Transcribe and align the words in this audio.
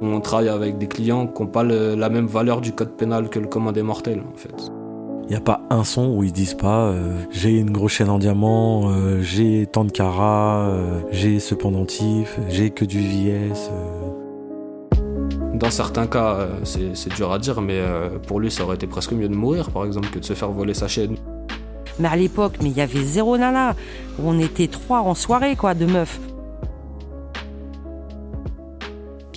On 0.00 0.20
travaille 0.20 0.48
avec 0.48 0.78
des 0.78 0.86
clients 0.86 1.26
qui 1.26 1.42
n'ont 1.42 1.48
pas 1.48 1.64
la 1.64 2.08
même 2.08 2.26
valeur 2.26 2.60
du 2.60 2.72
code 2.72 2.96
pénal 2.96 3.28
que 3.28 3.38
le 3.38 3.46
commun 3.46 3.72
des 3.72 3.82
mortels, 3.82 4.22
en 4.32 4.36
fait. 4.36 4.70
Il 5.28 5.32
n'y 5.32 5.36
a 5.36 5.40
pas 5.40 5.60
un 5.68 5.84
son 5.84 6.08
où 6.16 6.24
ils 6.24 6.32
disent 6.32 6.54
pas 6.54 6.86
euh, 6.86 7.22
j'ai 7.30 7.50
une 7.58 7.70
grosse 7.70 7.92
chaîne 7.92 8.08
en 8.08 8.18
diamant, 8.18 8.88
euh, 8.88 9.20
j'ai 9.20 9.66
tant 9.66 9.84
de 9.84 9.90
carats, 9.90 10.68
euh, 10.70 11.00
j'ai 11.10 11.38
ce 11.38 11.54
pendentif, 11.54 12.38
j'ai 12.48 12.70
que 12.70 12.86
du 12.86 13.00
VS. 13.00 13.70
Dans 15.52 15.70
certains 15.70 16.06
cas, 16.06 16.48
c'est 16.62 17.12
dur 17.14 17.32
à 17.32 17.38
dire, 17.40 17.60
mais 17.60 17.80
pour 18.28 18.38
lui, 18.38 18.48
ça 18.48 18.62
aurait 18.62 18.76
été 18.76 18.86
presque 18.86 19.12
mieux 19.12 19.28
de 19.28 19.34
mourir, 19.34 19.70
par 19.70 19.84
exemple, 19.84 20.08
que 20.08 20.20
de 20.20 20.24
se 20.24 20.32
faire 20.34 20.52
voler 20.52 20.72
sa 20.72 20.86
chaîne. 20.86 21.16
Mais 21.98 22.06
à 22.06 22.14
l'époque, 22.14 22.54
mais 22.62 22.70
il 22.70 22.76
y 22.76 22.80
avait 22.80 23.02
zéro 23.02 23.36
nana. 23.36 23.74
On 24.22 24.38
était 24.38 24.68
trois 24.68 25.00
en 25.00 25.14
soirée, 25.14 25.56
quoi, 25.56 25.74
de 25.74 25.84
meufs. 25.84 26.20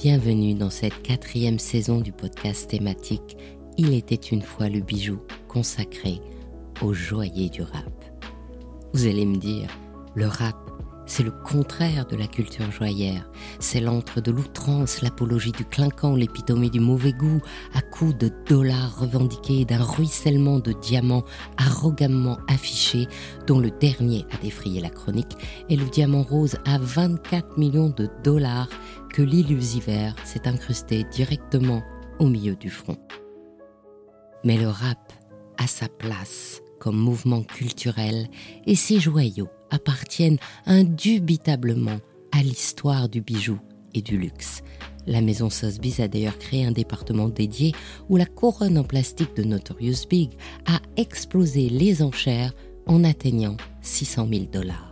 Bienvenue 0.03 0.55
dans 0.55 0.71
cette 0.71 1.03
quatrième 1.03 1.59
saison 1.59 2.01
du 2.01 2.11
podcast 2.11 2.67
thématique 2.71 3.37
Il 3.77 3.93
était 3.93 4.15
une 4.15 4.41
fois 4.41 4.67
le 4.67 4.79
bijou 4.79 5.19
consacré 5.47 6.19
aux 6.81 6.91
joailliers 6.91 7.49
du 7.49 7.61
rap. 7.61 8.03
Vous 8.93 9.05
allez 9.05 9.27
me 9.27 9.37
dire, 9.37 9.69
le 10.15 10.25
rap, 10.25 10.55
c'est 11.05 11.21
le 11.21 11.29
contraire 11.29 12.07
de 12.07 12.15
la 12.15 12.25
culture 12.25 12.71
joyeuse. 12.71 13.21
C'est 13.59 13.79
l'antre 13.79 14.21
de 14.21 14.31
l'outrance, 14.31 15.03
l'apologie 15.03 15.51
du 15.51 15.65
clinquant, 15.65 16.15
l'épitomie 16.15 16.71
du 16.71 16.79
mauvais 16.79 17.13
goût, 17.13 17.41
à 17.75 17.81
coups 17.81 18.17
de 18.17 18.31
dollars 18.47 18.97
revendiqués, 18.99 19.65
d'un 19.65 19.83
ruissellement 19.83 20.57
de 20.57 20.71
diamants 20.71 21.25
arrogamment 21.57 22.39
affichés, 22.47 23.07
dont 23.45 23.59
le 23.59 23.69
dernier 23.69 24.25
a 24.31 24.37
défrayé 24.37 24.81
la 24.81 24.89
chronique 24.89 25.37
est 25.69 25.75
le 25.75 25.85
diamant 25.85 26.23
rose 26.23 26.55
à 26.65 26.79
24 26.79 27.57
millions 27.59 27.89
de 27.89 28.09
dollars 28.23 28.69
que 29.11 29.21
l'illusiver 29.21 30.11
s'est 30.23 30.47
incrusté 30.47 31.03
directement 31.11 31.83
au 32.19 32.27
milieu 32.27 32.55
du 32.55 32.69
front. 32.69 32.97
Mais 34.43 34.57
le 34.57 34.67
rap 34.67 35.13
a 35.57 35.67
sa 35.67 35.87
place 35.87 36.61
comme 36.79 36.97
mouvement 36.97 37.43
culturel 37.43 38.27
et 38.65 38.75
ses 38.75 38.99
joyaux 38.99 39.49
appartiennent 39.69 40.39
indubitablement 40.65 41.99
à 42.31 42.41
l'histoire 42.41 43.07
du 43.07 43.21
bijou 43.21 43.59
et 43.93 44.01
du 44.01 44.17
luxe. 44.17 44.63
La 45.07 45.21
maison 45.21 45.49
Sotheby's 45.49 45.99
a 45.99 46.07
d'ailleurs 46.07 46.37
créé 46.37 46.65
un 46.65 46.71
département 46.71 47.27
dédié 47.27 47.73
où 48.09 48.17
la 48.17 48.25
couronne 48.25 48.77
en 48.77 48.83
plastique 48.83 49.35
de 49.35 49.43
Notorious 49.43 50.07
Big 50.09 50.31
a 50.65 50.79
explosé 50.95 51.69
les 51.69 52.01
enchères 52.01 52.53
en 52.85 53.03
atteignant 53.03 53.57
600 53.81 54.27
000 54.31 54.45
dollars. 54.45 54.90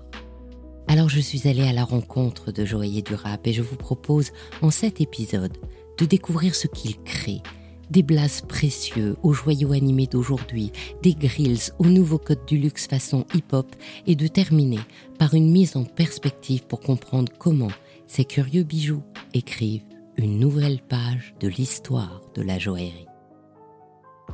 Alors 0.89 1.07
je 1.07 1.19
suis 1.19 1.47
allée 1.47 1.67
à 1.67 1.71
la 1.71 1.83
rencontre 1.83 2.51
de 2.51 2.65
joailliers 2.65 3.03
du 3.03 3.13
rap 3.13 3.45
et 3.45 3.53
je 3.53 3.61
vous 3.61 3.75
propose 3.75 4.31
en 4.63 4.71
cet 4.71 5.01
épisode 5.01 5.55
de 5.99 6.05
découvrir 6.05 6.55
ce 6.55 6.65
qu'ils 6.65 6.99
créent. 7.03 7.43
Des 7.91 8.01
blases 8.01 8.41
précieux 8.41 9.15
aux 9.21 9.31
joyaux 9.31 9.71
animés 9.71 10.07
d'aujourd'hui, 10.07 10.71
des 11.03 11.13
grills 11.13 11.71
aux 11.77 11.85
nouveaux 11.85 12.17
codes 12.17 12.43
du 12.47 12.57
luxe 12.57 12.87
façon 12.87 13.27
hip-hop 13.35 13.67
et 14.07 14.15
de 14.15 14.25
terminer 14.25 14.79
par 15.19 15.35
une 15.35 15.51
mise 15.51 15.75
en 15.75 15.83
perspective 15.83 16.65
pour 16.65 16.79
comprendre 16.79 17.31
comment 17.37 17.71
ces 18.07 18.25
curieux 18.25 18.63
bijoux 18.63 19.03
écrivent 19.35 19.85
une 20.17 20.39
nouvelle 20.39 20.79
page 20.81 21.35
de 21.39 21.49
l'histoire 21.49 22.23
de 22.33 22.41
la 22.41 22.57
joaillerie. 22.57 23.05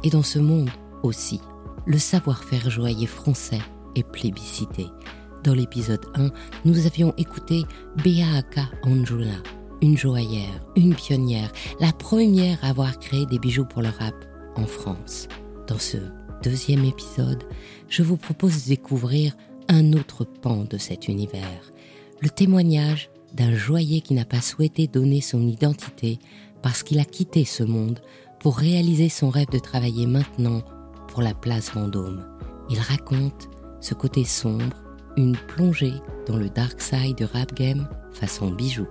Et 0.05 0.09
dans 0.09 0.23
ce 0.23 0.39
monde 0.39 0.69
aussi, 1.03 1.41
le 1.85 1.97
savoir-faire 1.97 2.69
joaillier 2.69 3.07
français 3.07 3.61
est 3.95 4.09
plébiscité. 4.09 4.85
Dans 5.45 5.53
l'épisode 5.53 6.03
1, 6.15 6.31
nous 6.65 6.87
avions 6.87 7.13
écouté 7.17 7.65
Beaaka 8.03 8.67
Anjula, 8.81 9.43
une 9.79 9.95
joaillère, 9.95 10.59
une 10.75 10.95
pionnière, 10.95 11.51
la 11.79 11.91
première 11.91 12.57
à 12.63 12.69
avoir 12.69 12.97
créé 12.97 13.27
des 13.27 13.37
bijoux 13.37 13.65
pour 13.65 13.83
le 13.83 13.89
rap 13.89 14.15
en 14.55 14.65
France. 14.65 15.27
Dans 15.67 15.77
ce 15.77 15.97
deuxième 16.41 16.83
épisode, 16.83 17.43
je 17.89 18.01
vous 18.01 18.17
propose 18.17 18.63
de 18.63 18.69
découvrir 18.69 19.35
un 19.67 19.93
autre 19.93 20.23
pan 20.23 20.65
de 20.67 20.79
cet 20.79 21.07
univers, 21.09 21.71
le 22.21 22.29
témoignage 22.31 23.11
d'un 23.35 23.53
joaillier 23.53 24.01
qui 24.01 24.15
n'a 24.15 24.25
pas 24.25 24.41
souhaité 24.41 24.87
donner 24.87 25.21
son 25.21 25.47
identité 25.47 26.17
parce 26.63 26.81
qu'il 26.81 26.97
a 26.97 27.05
quitté 27.05 27.45
ce 27.45 27.61
monde 27.61 27.99
pour 28.39 28.57
réaliser 28.57 29.09
son 29.09 29.29
rêve 29.29 29.51
de 29.51 29.59
travailler 29.59 30.07
maintenant 30.07 30.63
pour 31.07 31.21
la 31.21 31.35
place 31.35 31.71
Vendôme. 31.71 32.25
Il 32.71 32.79
raconte 32.79 33.47
ce 33.79 33.93
côté 33.93 34.23
sombre 34.23 34.84
une 35.17 35.35
plongée 35.35 35.93
dans 36.27 36.37
le 36.37 36.49
dark 36.49 36.81
side 36.81 37.17
du 37.17 37.25
rap 37.25 37.53
game 37.53 37.87
façon 38.13 38.51
bijou. 38.51 38.87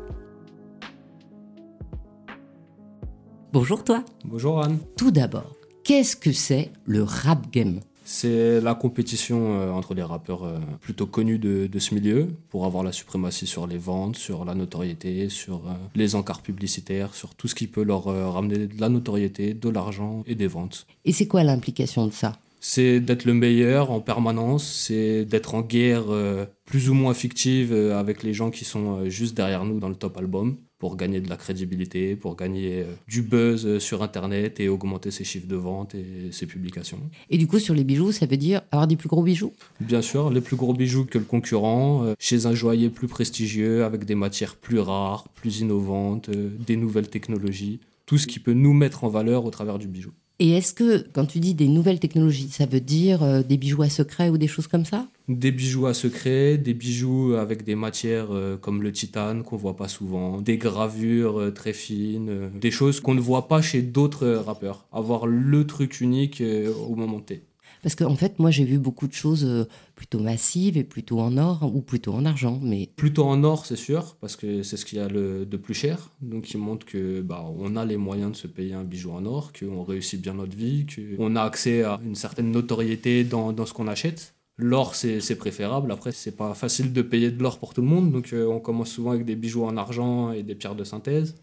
Bonjour 3.53 3.85
toi. 3.85 4.05
Bonjour 4.25 4.63
Anne. 4.63 4.79
Tout 4.97 5.11
d'abord, 5.11 5.55
qu'est-ce 5.85 6.17
que 6.17 6.33
c'est 6.33 6.73
le 6.87 7.03
rap 7.03 7.51
game? 7.51 7.81
C'est 8.07 8.61
la 8.61 8.75
compétition 8.75 9.59
euh, 9.59 9.71
entre 9.71 9.95
les 9.95 10.03
rappeurs 10.03 10.45
euh, 10.45 10.59
plutôt 10.81 11.07
connus 11.07 11.39
de, 11.39 11.79
ce 11.79 11.95
milieu 11.95 12.29
pour 12.51 12.67
avoir 12.67 12.85
la 12.85 12.93
suprématie 12.93 13.47
sur 13.47 13.67
les 13.67 13.79
ventes, 13.79 14.17
sur 14.17 14.45
la 14.45 14.55
notoriété, 14.55 15.31
sur 15.31 15.69
euh, 15.69 15.73
les 15.95 16.15
encarts 16.15 16.43
publicitaires, 16.43 17.15
sur 17.15 17.35
tout 17.35 17.49
ce 17.49 17.55
qui 17.55 17.67
peut 17.67 17.83
leur 17.83 18.05
ramener 18.05 18.67
de 18.67 18.79
la 18.79 18.91
notoriété, 18.91 19.55
de 19.55 19.69
l'argent 19.71 20.23
et 20.27 20.35
des 20.35 20.49
ventes. 20.49 20.87
Et 21.07 21.13
c'est 21.13 21.27
quoi 21.27 21.45
l'implication 21.45 22.07
de 22.07 22.13
ça? 22.13 22.35
C'est 22.67 22.99
d'être 22.99 23.27
le 23.27 23.35
meilleur 23.35 23.91
en 23.91 24.01
permanence, 24.01 24.67
c'est 24.67 25.27
d'être 25.27 25.55
en 25.55 25.61
guerre 25.61 26.07
euh, 26.09 26.47
plus 26.65 26.89
ou 26.89 26.95
moins 26.95 27.13
fictive 27.13 27.75
euh, 27.75 27.99
avec 27.99 28.23
les 28.23 28.33
gens 28.33 28.51
qui 28.51 28.65
sont 28.65 29.01
euh, 29.01 29.11
juste 29.11 29.37
derrière 29.37 29.67
nous 29.67 29.81
dans 29.81 29.91
le 29.91 29.95
top 29.95 30.17
album 30.17 30.57
pour 30.79 30.97
gagner 30.97 31.21
de 31.21 31.29
la 31.29 31.37
crédibilité, 31.37 32.17
pour 32.17 32.37
gagner 32.37 32.85
du 33.07 33.23
buzz 33.23 33.79
sur 33.79 34.03
Internet 34.03 34.61
et 34.61 34.69
augmenter 34.69 35.11
ses 35.11 35.25
chiffres 35.25 35.47
de 35.47 35.57
vente 35.57 35.95
et 35.95 36.31
ses 36.31 36.47
publications. 36.47 36.99
Et 37.31 37.39
du 37.39 37.47
coup, 37.47 37.59
sur 37.59 37.75
les 37.75 37.85
bijoux, 37.85 38.13
ça 38.13 38.27
veut 38.27 38.37
dire 38.37 38.61
avoir 38.71 38.87
des 38.87 38.97
plus 38.97 39.09
gros 39.09 39.23
bijoux? 39.23 39.53
Bien 39.81 40.03
sûr, 40.03 40.29
les 40.29 40.43
plus 40.43 40.57
gros 40.57 40.75
bijoux 40.75 41.07
que 41.07 41.17
le 41.17 41.25
concurrent, 41.25 42.15
chez 42.19 42.45
un 42.45 42.55
joaillier 42.55 42.91
plus 42.91 43.09
prestigieux, 43.09 43.85
avec 43.85 44.05
des 44.05 44.15
matières 44.15 44.57
plus 44.57 44.79
rares, 44.79 45.29
plus 45.35 45.61
innovantes, 45.61 46.29
des 46.31 46.77
nouvelles 46.77 47.09
technologies, 47.09 47.81
tout 48.05 48.19
ce 48.19 48.27
qui 48.27 48.39
peut 48.39 48.53
nous 48.53 48.75
mettre 48.75 49.05
en 49.05 49.09
valeur 49.09 49.47
au 49.47 49.51
travers 49.51 49.79
du 49.79 49.89
bijou. 49.89 50.13
Et 50.41 50.51
est-ce 50.51 50.75
que, 50.75 51.07
quand 51.13 51.27
tu 51.27 51.39
dis 51.39 51.55
des 51.55 51.69
nouvelles 51.69 52.01
technologies, 52.01 52.49
ça 52.51 52.67
veut 52.67 52.81
dire 52.81 53.23
euh, 53.23 53.43
des 53.43 53.57
bijoux 53.57 53.83
à 53.83 53.89
secret 53.89 54.31
ou 54.31 54.39
des 54.39 54.49
choses 54.49 54.67
comme 54.67 54.85
ça? 54.85 55.07
Des 55.29 55.53
bijoux 55.53 55.87
à 55.87 55.95
secret, 55.95 56.59
des 56.59 56.75
bijoux 56.75 57.35
avec 57.35 57.63
des 57.63 57.77
matières 57.77 58.33
euh, 58.33 58.57
comme 58.57 58.83
le 58.83 58.91
titane 58.91 59.45
qu'on 59.45 59.57
voit 59.57 59.77
pas 59.77 59.87
souvent, 59.87 60.41
des 60.41 60.59
gravures 60.59 61.39
euh, 61.39 61.51
très 61.53 61.73
fines, 61.73 62.51
des 62.53 62.73
choses 62.73 62.99
qu'on 62.99 63.15
ne 63.15 63.21
voit 63.21 63.47
pas 63.47 63.63
chez 63.63 63.81
d'autres 63.81 64.27
rappeurs. 64.27 64.87
Avoir 64.93 65.29
le 65.29 65.67
truc 65.67 66.01
unique 66.01 66.43
au 66.89 66.97
moment 66.97 67.21
T. 67.21 67.45
Parce 67.85 67.97
qu'en 67.97 68.17
fait, 68.17 68.39
moi, 68.39 68.51
j'ai 68.51 68.65
vu 68.65 68.79
beaucoup 68.79 69.07
de 69.07 69.13
choses 69.13 69.45
euh, 69.45 69.69
plutôt 69.95 70.19
massives 70.19 70.79
et 70.79 70.85
plutôt 70.85 71.21
en 71.21 71.37
or 71.37 71.71
ou 71.71 71.83
plutôt 71.83 72.15
en 72.15 72.25
argent. 72.25 72.59
Mais... 72.63 72.89
Plutôt 72.97 73.25
en 73.25 73.45
or, 73.45 73.67
c'est 73.67 73.77
sûr, 73.77 74.17
parce 74.23 74.37
que 74.37 74.63
c'est 74.63 74.79
ce 74.79 74.87
qu'il 74.87 74.97
y 74.97 75.03
a 75.03 75.09
le, 75.09 75.45
de 75.45 75.57
plus 75.59 75.75
cher. 75.75 76.09
Donc, 76.23 76.51
il 76.55 76.57
montre 76.57 76.87
que 76.87 77.21
bah, 77.21 77.45
on 77.59 77.77
a 77.77 77.85
les 77.85 77.99
moyens 77.99 78.33
de 78.33 78.37
se 78.37 78.47
payer 78.47 78.73
un 78.73 78.85
bijou 78.85 79.11
en 79.11 79.27
or, 79.27 79.53
qu'on 79.53 79.85
réussit 79.85 80.19
bien 80.19 80.33
notre 80.33 80.57
vie, 80.57 80.87
qu'on 81.19 81.37
a 81.37 81.43
accès 81.43 81.83
à 81.83 82.01
une 82.03 82.15
certaine 82.15 82.51
notoriété 82.51 83.23
dans, 83.23 83.53
dans 83.53 83.67
ce 83.67 83.75
qu'on 83.75 83.87
achète. 83.87 84.35
L'or, 84.57 84.95
c'est 84.95 85.37
préférable. 85.37 85.93
Après, 85.93 86.13
c'est 86.13 86.39
pas 86.39 86.55
facile 86.55 86.91
de 86.91 87.03
payer 87.03 87.31
de 87.31 87.43
l'or 87.43 87.59
pour 87.59 87.75
tout 87.75 87.83
le 87.83 87.89
monde. 87.89 88.11
Donc, 88.11 88.33
euh, 88.33 88.47
on 88.47 88.61
commence 88.61 88.93
souvent 88.93 89.11
avec 89.11 89.27
des 89.27 89.37
bijoux 89.37 89.67
en 89.67 89.77
argent 89.77 90.33
et 90.33 90.43
des 90.43 90.55
pierres 90.55 90.75
de 90.75 90.85
synthèse. 90.85 91.35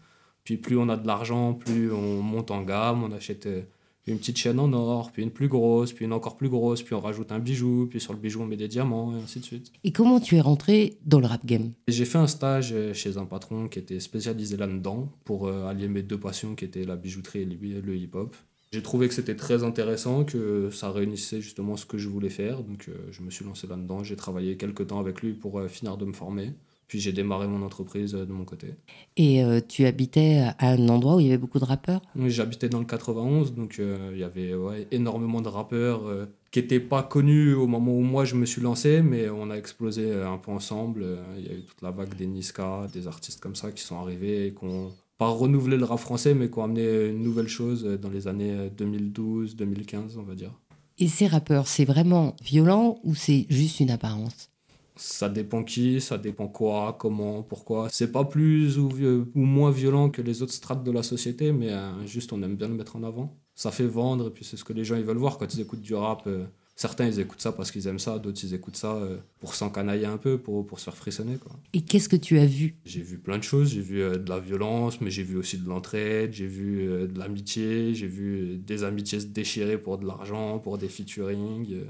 Puis, 0.42 0.56
plus 0.56 0.76
on 0.76 0.88
a 0.88 0.96
de 0.96 1.06
l'argent, 1.06 1.54
plus 1.54 1.92
on 1.92 2.20
monte 2.20 2.50
en 2.50 2.62
gamme. 2.62 3.04
On 3.04 3.12
achète. 3.12 3.46
Euh, 3.46 3.62
une 4.06 4.18
petite 4.18 4.36
chaîne 4.36 4.58
en 4.58 4.72
or, 4.72 5.12
puis 5.12 5.22
une 5.22 5.30
plus 5.30 5.48
grosse, 5.48 5.92
puis 5.92 6.04
une 6.04 6.12
encore 6.12 6.36
plus 6.36 6.48
grosse, 6.48 6.82
puis 6.82 6.94
on 6.94 7.00
rajoute 7.00 7.30
un 7.30 7.38
bijou, 7.38 7.86
puis 7.88 8.00
sur 8.00 8.12
le 8.12 8.18
bijou 8.18 8.42
on 8.42 8.46
met 8.46 8.56
des 8.56 8.68
diamants, 8.68 9.16
et 9.16 9.22
ainsi 9.22 9.38
de 9.40 9.44
suite. 9.44 9.72
Et 9.84 9.92
comment 9.92 10.18
tu 10.18 10.36
es 10.36 10.40
rentré 10.40 10.98
dans 11.04 11.20
le 11.20 11.26
rap 11.26 11.46
game? 11.46 11.72
J'ai 11.86 12.04
fait 12.04 12.18
un 12.18 12.26
stage 12.26 12.72
euh, 12.72 12.92
chez 12.92 13.16
un 13.16 13.26
patron 13.26 13.68
qui 13.68 13.78
était 13.78 14.00
spécialisé 14.00 14.56
là-dedans 14.56 15.08
pour 15.24 15.46
euh, 15.46 15.66
allier 15.66 15.88
mes 15.88 16.02
deux 16.02 16.18
passions 16.18 16.54
qui 16.54 16.64
étaient 16.64 16.84
la 16.84 16.96
bijouterie 16.96 17.42
et 17.42 17.44
le 17.44 17.96
hip-hop. 17.96 18.34
J'ai 18.72 18.82
trouvé 18.82 19.06
que 19.06 19.14
c'était 19.14 19.36
très 19.36 19.64
intéressant, 19.64 20.24
que 20.24 20.70
ça 20.70 20.90
réunissait 20.90 21.42
justement 21.42 21.76
ce 21.76 21.84
que 21.84 21.98
je 21.98 22.08
voulais 22.08 22.30
faire, 22.30 22.62
donc 22.62 22.88
euh, 22.88 22.94
je 23.10 23.22
me 23.22 23.30
suis 23.30 23.44
lancé 23.44 23.66
là-dedans. 23.66 24.02
J'ai 24.02 24.16
travaillé 24.16 24.56
quelques 24.56 24.88
temps 24.88 24.98
avec 24.98 25.20
lui 25.22 25.34
pour 25.34 25.62
finir 25.68 25.96
de 25.96 26.06
me 26.06 26.12
former. 26.12 26.52
Puis 26.92 27.00
j'ai 27.00 27.12
démarré 27.12 27.48
mon 27.48 27.64
entreprise 27.64 28.14
euh, 28.14 28.26
de 28.26 28.32
mon 28.34 28.44
côté. 28.44 28.74
Et 29.16 29.42
euh, 29.42 29.62
tu 29.66 29.86
habitais 29.86 30.44
à 30.58 30.72
un 30.72 30.88
endroit 30.90 31.16
où 31.16 31.20
il 31.20 31.26
y 31.26 31.28
avait 31.30 31.38
beaucoup 31.38 31.58
de 31.58 31.64
rappeurs? 31.64 32.02
Oui, 32.16 32.28
j'habitais 32.28 32.68
dans 32.68 32.80
le 32.80 32.84
91, 32.84 33.54
donc 33.54 33.78
euh, 33.78 34.10
il 34.12 34.20
y 34.20 34.22
avait 34.22 34.52
énormément 34.90 35.40
de 35.40 35.48
rappeurs 35.48 36.02
qui 36.50 36.60
n'étaient 36.60 36.80
pas 36.80 37.02
connus 37.02 37.54
au 37.54 37.66
moment 37.66 37.92
où 37.92 38.02
moi 38.02 38.26
je 38.26 38.34
me 38.34 38.44
suis 38.44 38.60
lancé, 38.60 39.00
mais 39.00 39.30
on 39.30 39.48
a 39.48 39.56
explosé 39.56 40.12
un 40.12 40.36
peu 40.36 40.50
ensemble. 40.50 41.06
Il 41.38 41.46
y 41.46 41.48
a 41.48 41.54
eu 41.54 41.62
toute 41.62 41.80
la 41.80 41.92
vague 41.92 42.14
des 42.14 42.26
Niska, 42.26 42.86
des 42.92 43.06
artistes 43.06 43.40
comme 43.40 43.54
ça 43.54 43.72
qui 43.72 43.82
sont 43.82 43.96
arrivés 43.96 44.48
et 44.48 44.52
qui 44.52 44.62
ont 44.66 44.92
pas 45.16 45.28
renouvelé 45.28 45.78
le 45.78 45.86
rap 45.86 45.98
français, 45.98 46.34
mais 46.34 46.50
qui 46.50 46.58
ont 46.58 46.64
amené 46.64 47.06
une 47.08 47.22
nouvelle 47.22 47.48
chose 47.48 47.84
dans 47.84 48.10
les 48.10 48.28
années 48.28 48.68
2012-2015, 48.76 50.18
on 50.18 50.24
va 50.24 50.34
dire. 50.34 50.52
Et 50.98 51.08
ces 51.08 51.26
rappeurs, 51.26 51.68
c'est 51.68 51.86
vraiment 51.86 52.36
violent 52.44 52.98
ou 53.02 53.14
c'est 53.14 53.46
juste 53.48 53.80
une 53.80 53.90
apparence? 53.90 54.50
Ça 54.96 55.28
dépend 55.28 55.64
qui, 55.64 56.00
ça 56.00 56.18
dépend 56.18 56.48
quoi, 56.48 56.96
comment, 56.98 57.42
pourquoi. 57.42 57.88
C'est 57.90 58.12
pas 58.12 58.24
plus 58.24 58.78
ou, 58.78 58.90
ou, 59.34 59.40
moins 59.40 59.70
violent 59.70 60.10
que 60.10 60.20
les 60.20 60.42
autres 60.42 60.52
strates 60.52 60.84
de 60.84 60.90
la 60.90 61.02
société, 61.02 61.52
mais 61.52 61.70
euh, 61.70 62.06
juste 62.06 62.32
on 62.32 62.42
aime 62.42 62.56
bien 62.56 62.68
le 62.68 62.74
mettre 62.74 62.96
en 62.96 63.02
avant. 63.02 63.38
Ça 63.54 63.70
fait 63.70 63.86
vendre, 63.86 64.28
et 64.28 64.30
puis 64.30 64.44
c'est 64.44 64.56
ce 64.56 64.64
que 64.64 64.72
les 64.72 64.84
gens 64.84 64.96
ils 64.96 65.04
veulent 65.04 65.16
voir 65.16 65.38
quand 65.38 65.52
ils 65.54 65.60
écoutent 65.60 65.80
du 65.80 65.94
rap. 65.94 66.24
Euh, 66.26 66.44
certains 66.76 67.06
ils 67.06 67.20
écoutent 67.20 67.40
ça 67.40 67.52
parce 67.52 67.70
qu'ils 67.70 67.86
aiment 67.86 67.98
ça, 67.98 68.18
d'autres 68.18 68.40
ils 68.42 68.54
écoutent 68.54 68.76
ça 68.76 68.94
euh, 68.96 69.18
pour 69.40 69.54
s'encanailler 69.54 70.06
un 70.06 70.18
peu, 70.18 70.38
pour, 70.38 70.66
pour 70.66 70.78
se 70.78 70.84
faire 70.84 70.96
frissonner. 70.96 71.36
Quoi. 71.36 71.52
Et 71.72 71.80
qu'est-ce 71.80 72.08
que 72.08 72.16
tu 72.16 72.38
as 72.38 72.46
vu? 72.46 72.76
J'ai 72.84 73.02
vu 73.02 73.18
plein 73.18 73.38
de 73.38 73.44
choses. 73.44 73.70
J'ai 73.70 73.80
vu 73.80 73.98
de 74.00 74.28
la 74.28 74.40
violence, 74.40 75.00
mais 75.00 75.10
j'ai 75.10 75.22
vu 75.22 75.36
aussi 75.36 75.56
de 75.56 75.68
l'entraide, 75.68 76.32
j'ai 76.32 76.46
vu 76.46 76.86
de 77.08 77.18
l'amitié, 77.18 77.94
j'ai 77.94 78.08
vu 78.08 78.58
des 78.58 78.84
amitiés 78.84 79.20
se 79.20 79.26
déchirer 79.26 79.78
pour 79.78 79.96
de 79.96 80.06
l'argent, 80.06 80.58
pour 80.58 80.76
des 80.76 80.88
featuring 80.88 81.84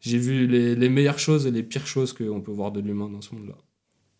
j'ai 0.00 0.18
vu 0.18 0.46
les, 0.46 0.74
les, 0.74 0.88
meilleures 0.88 1.18
choses 1.18 1.46
et 1.46 1.50
les 1.50 1.62
pires 1.62 1.86
choses 1.86 2.12
qu'on 2.12 2.40
peut 2.40 2.52
voir 2.52 2.72
de 2.72 2.80
l'humain 2.80 3.08
dans 3.08 3.20
ce 3.20 3.34
monde-là. 3.34 3.56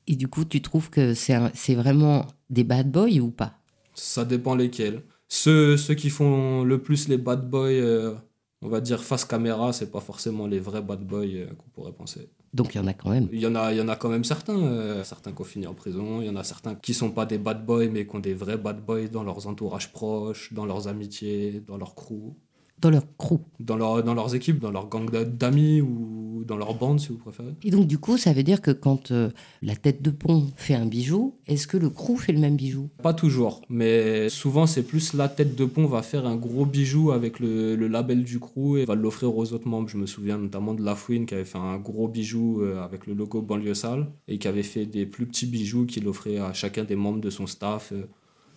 Et 0.06 0.16
du 0.16 0.28
coup, 0.28 0.44
tu 0.44 0.62
trouves 0.62 0.90
que 0.90 1.14
c'est 1.14 1.74
vraiment 1.74 2.26
des 2.50 2.64
bad 2.64 2.90
boys 2.90 3.20
ou 3.20 3.30
pas? 3.30 3.58
Ça 3.94 4.24
dépend 4.24 4.54
lesquels. 4.54 5.02
Ceux, 5.28 5.76
ceux 5.76 5.94
qui 5.94 6.08
font 6.08 6.64
le 6.64 6.80
plus 6.80 7.08
les 7.08 7.18
bad 7.18 7.48
boys, 7.50 7.68
euh, 7.68 8.14
on 8.62 8.68
va 8.68 8.80
dire 8.80 9.04
face 9.04 9.26
caméra, 9.26 9.74
c'est 9.74 9.90
pas 9.90 10.00
forcément 10.00 10.46
les 10.46 10.58
vrais 10.58 10.80
bad 10.80 11.06
boys 11.06 11.26
euh, 11.26 11.46
qu'on 11.54 11.68
pourrait 11.68 11.92
penser. 11.92 12.30
Donc 12.54 12.74
il 12.74 12.78
y 12.78 12.80
en 12.80 12.86
a 12.86 12.94
quand 12.94 13.10
même. 13.10 13.28
Il 13.30 13.38
y 13.38 13.46
en 13.46 13.54
a, 13.54 13.72
il 13.72 13.78
y 13.78 13.80
en 13.82 13.88
a 13.88 13.96
quand 13.96 14.08
même 14.08 14.24
certains. 14.24 14.58
Euh, 14.58 15.04
certains 15.04 15.32
qui 15.32 15.42
ont 15.42 15.44
fini 15.44 15.66
en 15.66 15.74
prison. 15.74 16.22
Il 16.22 16.26
y 16.26 16.30
en 16.30 16.36
a 16.36 16.44
certains 16.44 16.74
qui 16.74 16.94
sont 16.94 17.10
pas 17.10 17.26
des 17.26 17.36
bad 17.36 17.66
boys, 17.66 17.88
mais 17.88 18.06
qui 18.06 18.16
ont 18.16 18.20
des 18.20 18.32
vrais 18.32 18.56
bad 18.56 18.82
boys 18.82 19.08
dans 19.08 19.22
leurs 19.22 19.46
entourages 19.46 19.92
proches, 19.92 20.54
dans 20.54 20.64
leurs 20.64 20.88
amitiés, 20.88 21.62
dans 21.66 21.76
leur 21.76 21.94
crew 21.94 22.34
dans 22.80 22.90
leur 22.90 23.04
crew. 23.16 23.38
Dans, 23.60 23.76
leur, 23.76 24.02
dans 24.02 24.14
leurs 24.14 24.34
équipes, 24.34 24.60
dans 24.60 24.70
leur 24.70 24.88
gang 24.88 25.10
d'amis 25.10 25.80
ou 25.80 26.44
dans 26.46 26.56
leur 26.56 26.74
bande, 26.74 27.00
si 27.00 27.08
vous 27.08 27.16
préférez. 27.16 27.54
Et 27.64 27.70
donc, 27.70 27.86
du 27.86 27.98
coup, 27.98 28.16
ça 28.16 28.32
veut 28.32 28.42
dire 28.42 28.60
que 28.60 28.70
quand 28.70 29.10
euh, 29.10 29.30
la 29.62 29.76
tête 29.76 30.02
de 30.02 30.10
pont 30.10 30.46
fait 30.56 30.74
un 30.74 30.86
bijou, 30.86 31.34
est-ce 31.46 31.66
que 31.66 31.76
le 31.76 31.90
crew 31.90 32.16
fait 32.16 32.32
le 32.32 32.38
même 32.38 32.56
bijou? 32.56 32.88
Pas 33.02 33.14
toujours, 33.14 33.62
mais 33.68 34.28
souvent, 34.28 34.66
c'est 34.66 34.82
plus 34.82 35.14
la 35.14 35.28
tête 35.28 35.54
de 35.56 35.64
pont 35.64 35.86
va 35.86 36.02
faire 36.02 36.26
un 36.26 36.36
gros 36.36 36.64
bijou 36.64 37.10
avec 37.10 37.40
le, 37.40 37.76
le 37.76 37.88
label 37.88 38.24
du 38.24 38.38
crew 38.38 38.78
et 38.78 38.84
va 38.84 38.94
l'offrir 38.94 39.36
aux 39.36 39.52
autres 39.52 39.68
membres. 39.68 39.88
Je 39.88 39.96
me 39.96 40.06
souviens 40.06 40.38
notamment 40.38 40.74
de 40.74 40.82
Lafouine 40.82 41.26
qui 41.26 41.34
avait 41.34 41.44
fait 41.44 41.58
un 41.58 41.78
gros 41.78 42.08
bijou 42.08 42.62
euh, 42.62 42.82
avec 42.82 43.06
le 43.06 43.14
logo 43.14 43.42
banlieue 43.42 43.74
sale 43.74 44.06
et 44.28 44.38
qui 44.38 44.48
avait 44.48 44.62
fait 44.62 44.86
des 44.86 45.06
plus 45.06 45.26
petits 45.26 45.46
bijoux 45.46 45.86
qu'il 45.86 46.06
offrait 46.08 46.38
à 46.38 46.52
chacun 46.52 46.84
des 46.84 46.96
membres 46.96 47.20
de 47.20 47.30
son 47.30 47.46
staff. 47.46 47.92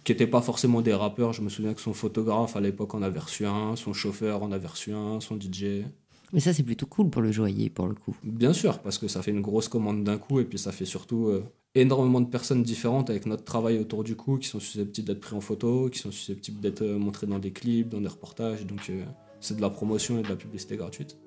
Qui 0.03 0.11
n'étaient 0.11 0.27
pas 0.27 0.41
forcément 0.41 0.81
des 0.81 0.93
rappeurs. 0.93 1.33
Je 1.33 1.41
me 1.41 1.49
souviens 1.49 1.73
que 1.73 1.81
son 1.81 1.93
photographe 1.93 2.55
à 2.55 2.61
l'époque 2.61 2.95
en 2.95 3.01
avait 3.01 3.19
reçu 3.19 3.45
un, 3.45 3.75
son 3.75 3.93
chauffeur 3.93 4.41
en 4.43 4.51
avait 4.51 4.67
reçu 4.67 4.93
un, 4.93 5.19
son 5.19 5.39
DJ. 5.39 5.83
Mais 6.33 6.39
ça, 6.39 6.53
c'est 6.53 6.63
plutôt 6.63 6.85
cool 6.85 7.09
pour 7.09 7.21
le 7.21 7.31
joaillier, 7.31 7.69
pour 7.69 7.87
le 7.87 7.93
coup. 7.93 8.15
Bien 8.23 8.53
sûr, 8.53 8.79
parce 8.79 8.97
que 8.97 9.07
ça 9.07 9.21
fait 9.21 9.31
une 9.31 9.41
grosse 9.41 9.67
commande 9.67 10.03
d'un 10.03 10.17
coup 10.17 10.39
et 10.39 10.45
puis 10.45 10.57
ça 10.57 10.71
fait 10.71 10.85
surtout 10.85 11.27
euh, 11.27 11.43
énormément 11.75 12.21
de 12.21 12.27
personnes 12.27 12.63
différentes 12.63 13.09
avec 13.09 13.25
notre 13.25 13.43
travail 13.43 13.79
autour 13.79 14.03
du 14.03 14.15
coup 14.15 14.37
qui 14.37 14.47
sont 14.47 14.59
susceptibles 14.59 15.07
d'être 15.07 15.19
pris 15.19 15.35
en 15.35 15.41
photo, 15.41 15.89
qui 15.89 15.99
sont 15.99 16.11
susceptibles 16.11 16.61
d'être 16.61 16.81
euh, 16.81 16.97
montrés 16.97 17.27
dans 17.27 17.39
des 17.39 17.51
clips, 17.51 17.89
dans 17.89 18.01
des 18.01 18.07
reportages. 18.07 18.65
Donc 18.65 18.89
euh, 18.89 19.03
c'est 19.39 19.57
de 19.57 19.61
la 19.61 19.69
promotion 19.69 20.19
et 20.19 20.23
de 20.23 20.29
la 20.29 20.35
publicité 20.35 20.77
gratuite. 20.77 21.17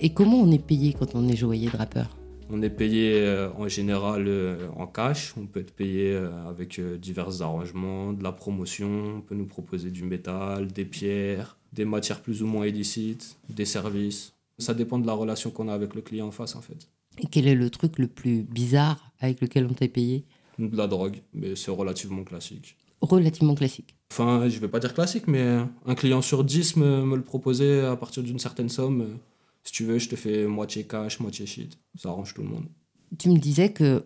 Et 0.00 0.12
comment 0.12 0.36
on 0.36 0.50
est 0.52 0.64
payé 0.64 0.92
quand 0.92 1.14
on 1.14 1.26
est 1.28 1.36
joaillier 1.36 1.70
de 1.70 1.76
rappeur? 1.76 2.16
On 2.50 2.62
est 2.62 2.70
payé 2.70 3.20
euh, 3.20 3.50
en 3.56 3.68
général 3.68 4.26
euh, 4.26 4.68
en 4.76 4.86
cash, 4.86 5.34
on 5.36 5.46
peut 5.46 5.60
être 5.60 5.72
payé 5.72 6.12
euh, 6.12 6.30
avec 6.48 6.80
divers 6.80 7.42
arrangements, 7.42 8.12
de 8.12 8.22
la 8.22 8.32
promotion, 8.32 9.16
on 9.16 9.20
peut 9.20 9.34
nous 9.34 9.46
proposer 9.46 9.90
du 9.90 10.04
métal, 10.04 10.68
des 10.68 10.84
pierres, 10.84 11.58
des 11.72 11.84
matières 11.84 12.20
plus 12.20 12.42
ou 12.42 12.46
moins 12.46 12.66
illicites, 12.66 13.36
des 13.48 13.64
services. 13.64 14.34
Ça 14.58 14.74
dépend 14.74 14.98
de 14.98 15.06
la 15.06 15.12
relation 15.12 15.50
qu'on 15.50 15.68
a 15.68 15.74
avec 15.74 15.94
le 15.94 16.00
client 16.00 16.28
en 16.28 16.30
face 16.30 16.56
en 16.56 16.60
fait. 16.60 16.88
Et 17.18 17.26
quel 17.26 17.46
est 17.46 17.54
le 17.54 17.70
truc 17.70 17.98
le 17.98 18.06
plus 18.06 18.42
bizarre 18.42 19.12
avec 19.20 19.40
lequel 19.40 19.66
on 19.66 19.74
t'a 19.74 19.88
payé? 19.88 20.24
De 20.58 20.76
la 20.76 20.86
drogue, 20.86 21.20
mais 21.34 21.54
c'est 21.54 21.70
relativement 21.70 22.24
classique. 22.24 22.76
Relativement 23.00 23.54
classique 23.54 23.94
Enfin, 24.10 24.48
je 24.48 24.58
vais 24.58 24.66
pas 24.66 24.80
dire 24.80 24.94
classique, 24.94 25.28
mais 25.28 25.60
un 25.86 25.94
client 25.94 26.22
sur 26.22 26.42
10 26.42 26.76
me, 26.76 27.04
me 27.04 27.16
le 27.16 27.22
proposait 27.22 27.84
à 27.84 27.94
partir 27.94 28.22
d'une 28.22 28.38
certaine 28.38 28.68
somme 28.68 29.18
si 29.64 29.72
tu 29.72 29.84
veux, 29.84 29.98
je 29.98 30.08
te 30.08 30.16
fais 30.16 30.46
moitié 30.46 30.84
cash, 30.84 31.20
moitié 31.20 31.46
shit. 31.46 31.78
Ça 31.96 32.08
arrange 32.08 32.34
tout 32.34 32.42
le 32.42 32.48
monde. 32.48 32.66
Tu 33.18 33.28
me 33.28 33.38
disais 33.38 33.72
que, 33.72 34.04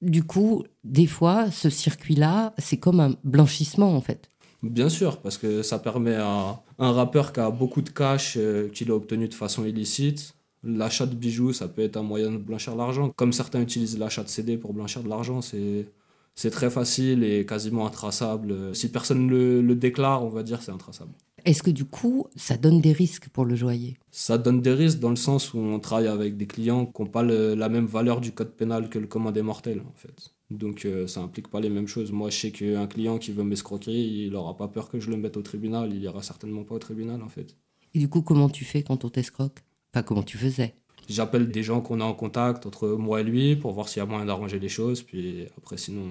du 0.00 0.24
coup, 0.24 0.64
des 0.84 1.06
fois, 1.06 1.50
ce 1.50 1.70
circuit-là, 1.70 2.54
c'est 2.58 2.78
comme 2.78 3.00
un 3.00 3.16
blanchissement, 3.24 3.94
en 3.94 4.00
fait. 4.00 4.28
Bien 4.62 4.88
sûr, 4.88 5.20
parce 5.20 5.38
que 5.38 5.62
ça 5.62 5.78
permet 5.78 6.14
à 6.14 6.62
un 6.78 6.92
rappeur 6.92 7.32
qui 7.32 7.40
a 7.40 7.50
beaucoup 7.50 7.82
de 7.82 7.90
cash 7.90 8.34
euh, 8.36 8.68
qu'il 8.68 8.90
a 8.90 8.94
obtenu 8.94 9.28
de 9.28 9.34
façon 9.34 9.64
illicite. 9.64 10.34
L'achat 10.62 11.06
de 11.06 11.16
bijoux, 11.16 11.52
ça 11.52 11.66
peut 11.66 11.82
être 11.82 11.96
un 11.96 12.02
moyen 12.02 12.30
de 12.30 12.36
blanchir 12.36 12.76
l'argent. 12.76 13.10
Comme 13.10 13.32
certains 13.32 13.60
utilisent 13.60 13.98
l'achat 13.98 14.22
de 14.22 14.28
CD 14.28 14.56
pour 14.56 14.72
blanchir 14.72 15.02
de 15.02 15.08
l'argent, 15.08 15.42
c'est, 15.42 15.88
c'est 16.36 16.50
très 16.50 16.70
facile 16.70 17.24
et 17.24 17.44
quasiment 17.44 17.86
intraçable. 17.86 18.74
Si 18.74 18.88
personne 18.90 19.28
le, 19.28 19.60
le 19.62 19.74
déclare, 19.74 20.24
on 20.24 20.28
va 20.28 20.44
dire 20.44 20.62
c'est 20.62 20.70
intraçable. 20.70 21.12
Est-ce 21.44 21.62
que 21.62 21.70
du 21.70 21.84
coup, 21.84 22.26
ça 22.36 22.56
donne 22.56 22.80
des 22.80 22.92
risques 22.92 23.28
pour 23.28 23.44
le 23.44 23.56
joaillier? 23.56 23.96
Ça 24.10 24.38
donne 24.38 24.60
des 24.60 24.72
risques 24.72 25.00
dans 25.00 25.10
le 25.10 25.16
sens 25.16 25.54
où 25.54 25.58
on 25.58 25.80
travaille 25.80 26.06
avec 26.06 26.36
des 26.36 26.46
clients 26.46 26.86
qui 26.86 27.02
n'ont 27.02 27.08
pas 27.08 27.22
la 27.22 27.68
même 27.68 27.86
valeur 27.86 28.20
du 28.20 28.32
code 28.32 28.52
pénal 28.52 28.88
que 28.88 28.98
le 28.98 29.06
commandé 29.06 29.42
mortel, 29.42 29.80
en 29.80 29.94
fait. 29.94 30.34
Donc 30.50 30.84
euh, 30.84 31.06
ça 31.06 31.20
implique 31.20 31.48
pas 31.48 31.60
les 31.60 31.70
mêmes 31.70 31.88
choses. 31.88 32.12
Moi, 32.12 32.30
je 32.30 32.38
sais 32.38 32.50
qu'un 32.52 32.86
client 32.86 33.18
qui 33.18 33.32
veut 33.32 33.42
m'escroquer, 33.42 33.92
il 33.92 34.30
n'aura 34.30 34.56
pas 34.56 34.68
peur 34.68 34.88
que 34.88 35.00
je 35.00 35.10
le 35.10 35.16
mette 35.16 35.36
au 35.36 35.42
tribunal. 35.42 35.92
Il 35.92 36.02
ira 36.02 36.22
certainement 36.22 36.62
pas 36.62 36.76
au 36.76 36.78
tribunal, 36.78 37.22
en 37.22 37.28
fait. 37.28 37.56
Et 37.94 37.98
du 37.98 38.08
coup, 38.08 38.22
comment 38.22 38.48
tu 38.48 38.64
fais 38.64 38.82
quand 38.82 39.04
on 39.04 39.08
t'escroque? 39.08 39.64
Enfin, 39.92 40.02
comment 40.02 40.22
tu 40.22 40.38
faisais? 40.38 40.74
J'appelle 41.08 41.50
des 41.50 41.62
gens 41.64 41.80
qu'on 41.80 42.00
a 42.00 42.04
en 42.04 42.14
contact 42.14 42.64
entre 42.66 42.88
moi 42.90 43.20
et 43.20 43.24
lui 43.24 43.56
pour 43.56 43.72
voir 43.72 43.88
s'il 43.88 44.00
y 44.00 44.02
a 44.02 44.06
moyen 44.06 44.26
d'arranger 44.26 44.60
les 44.60 44.68
choses. 44.68 45.02
Puis 45.02 45.46
après, 45.58 45.76
sinon, 45.76 46.06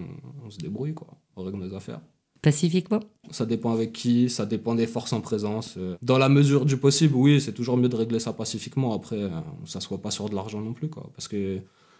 on 0.45 0.49
se 0.49 0.57
débrouille, 0.57 0.93
quoi. 0.93 1.07
On 1.37 1.43
règle 1.43 1.59
nos 1.59 1.73
affaires. 1.73 2.01
Pacifiquement? 2.41 3.01
Ça 3.29 3.45
dépend 3.45 3.71
avec 3.71 3.93
qui, 3.93 4.29
ça 4.29 4.47
dépend 4.47 4.73
des 4.73 4.87
forces 4.87 5.13
en 5.13 5.21
présence. 5.21 5.75
Euh, 5.77 5.95
dans 6.01 6.17
la 6.17 6.27
mesure 6.27 6.65
du 6.65 6.75
possible, 6.75 7.15
oui, 7.15 7.39
c'est 7.39 7.53
toujours 7.53 7.77
mieux 7.77 7.89
de 7.89 7.95
régler 7.95 8.19
ça 8.19 8.33
pacifiquement. 8.33 8.93
Après, 8.95 9.17
euh, 9.17 9.29
on 9.59 9.61
ne 9.61 9.67
s'assoit 9.67 9.99
pas 9.99 10.09
sur 10.09 10.27
de 10.27 10.35
l'argent 10.35 10.59
non 10.59 10.73
plus, 10.73 10.89
quoi. 10.89 11.07
Parce 11.15 11.27
que 11.27 11.59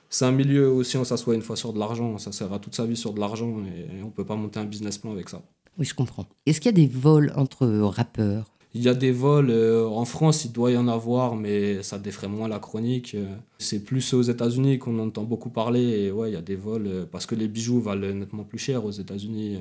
c'est 0.10 0.26
un 0.26 0.32
milieu 0.32 0.68
aussi, 0.70 0.98
on 0.98 1.04
s'assoit 1.04 1.36
une 1.36 1.44
fois 1.44 1.56
sur 1.56 1.74
de 1.74 1.80
l'argent, 1.80 2.18
ça 2.18 2.32
sert 2.32 2.52
à 2.52 2.60
toute 2.60 2.74
sa 2.74 2.86
vie 2.86 2.98
sur 2.98 3.14
de 3.14 3.20
l'argent 3.20 3.60
et 3.66 4.02
on 4.02 4.08
ne 4.08 4.12
peut 4.12 4.26
pas 4.26 4.36
monter 4.36 4.60
un 4.60 4.66
business 4.66 4.98
plan 4.98 5.12
avec 5.12 5.30
ça. 5.30 5.44
Oui, 5.78 5.86
je 5.86 5.94
comprends. 5.94 6.26
Est-ce 6.48 6.60
qu'il 6.60 6.70
y 6.70 6.74
a 6.74 6.88
des 6.88 6.92
vols 6.92 7.32
entre 7.36 7.68
rappeurs? 7.68 8.52
Il 8.74 8.82
y 8.82 8.90
a 8.90 8.94
des 8.94 9.12
vols, 9.12 9.52
euh, 9.52 9.88
en 9.88 10.06
France 10.06 10.46
il 10.46 10.52
doit 10.54 10.72
y 10.72 10.78
en 10.78 10.88
avoir, 10.88 11.36
mais 11.36 11.84
ça 11.84 12.00
défrait 12.00 12.28
moins 12.28 12.48
la 12.48 12.60
chronique. 12.60 13.16
c'est 13.60 13.84
plus 13.84 14.14
aux 14.14 14.22
États-Unis 14.22 14.80
qu'on 14.80 14.98
entend 14.98 15.24
beaucoup 15.24 15.50
parler, 15.50 15.82
et 15.82 16.12
ouais, 16.12 16.32
il 16.32 16.34
y 16.34 16.38
a 16.38 16.42
des 16.42 16.56
vols, 16.56 17.08
parce 17.12 17.26
que 17.26 17.36
les 17.36 17.48
bijoux 17.48 17.80
valent 17.80 18.14
nettement 18.14 18.44
plus 18.44 18.60
cher 18.60 18.84
aux 18.86 18.92
États-Unis. 18.92 19.60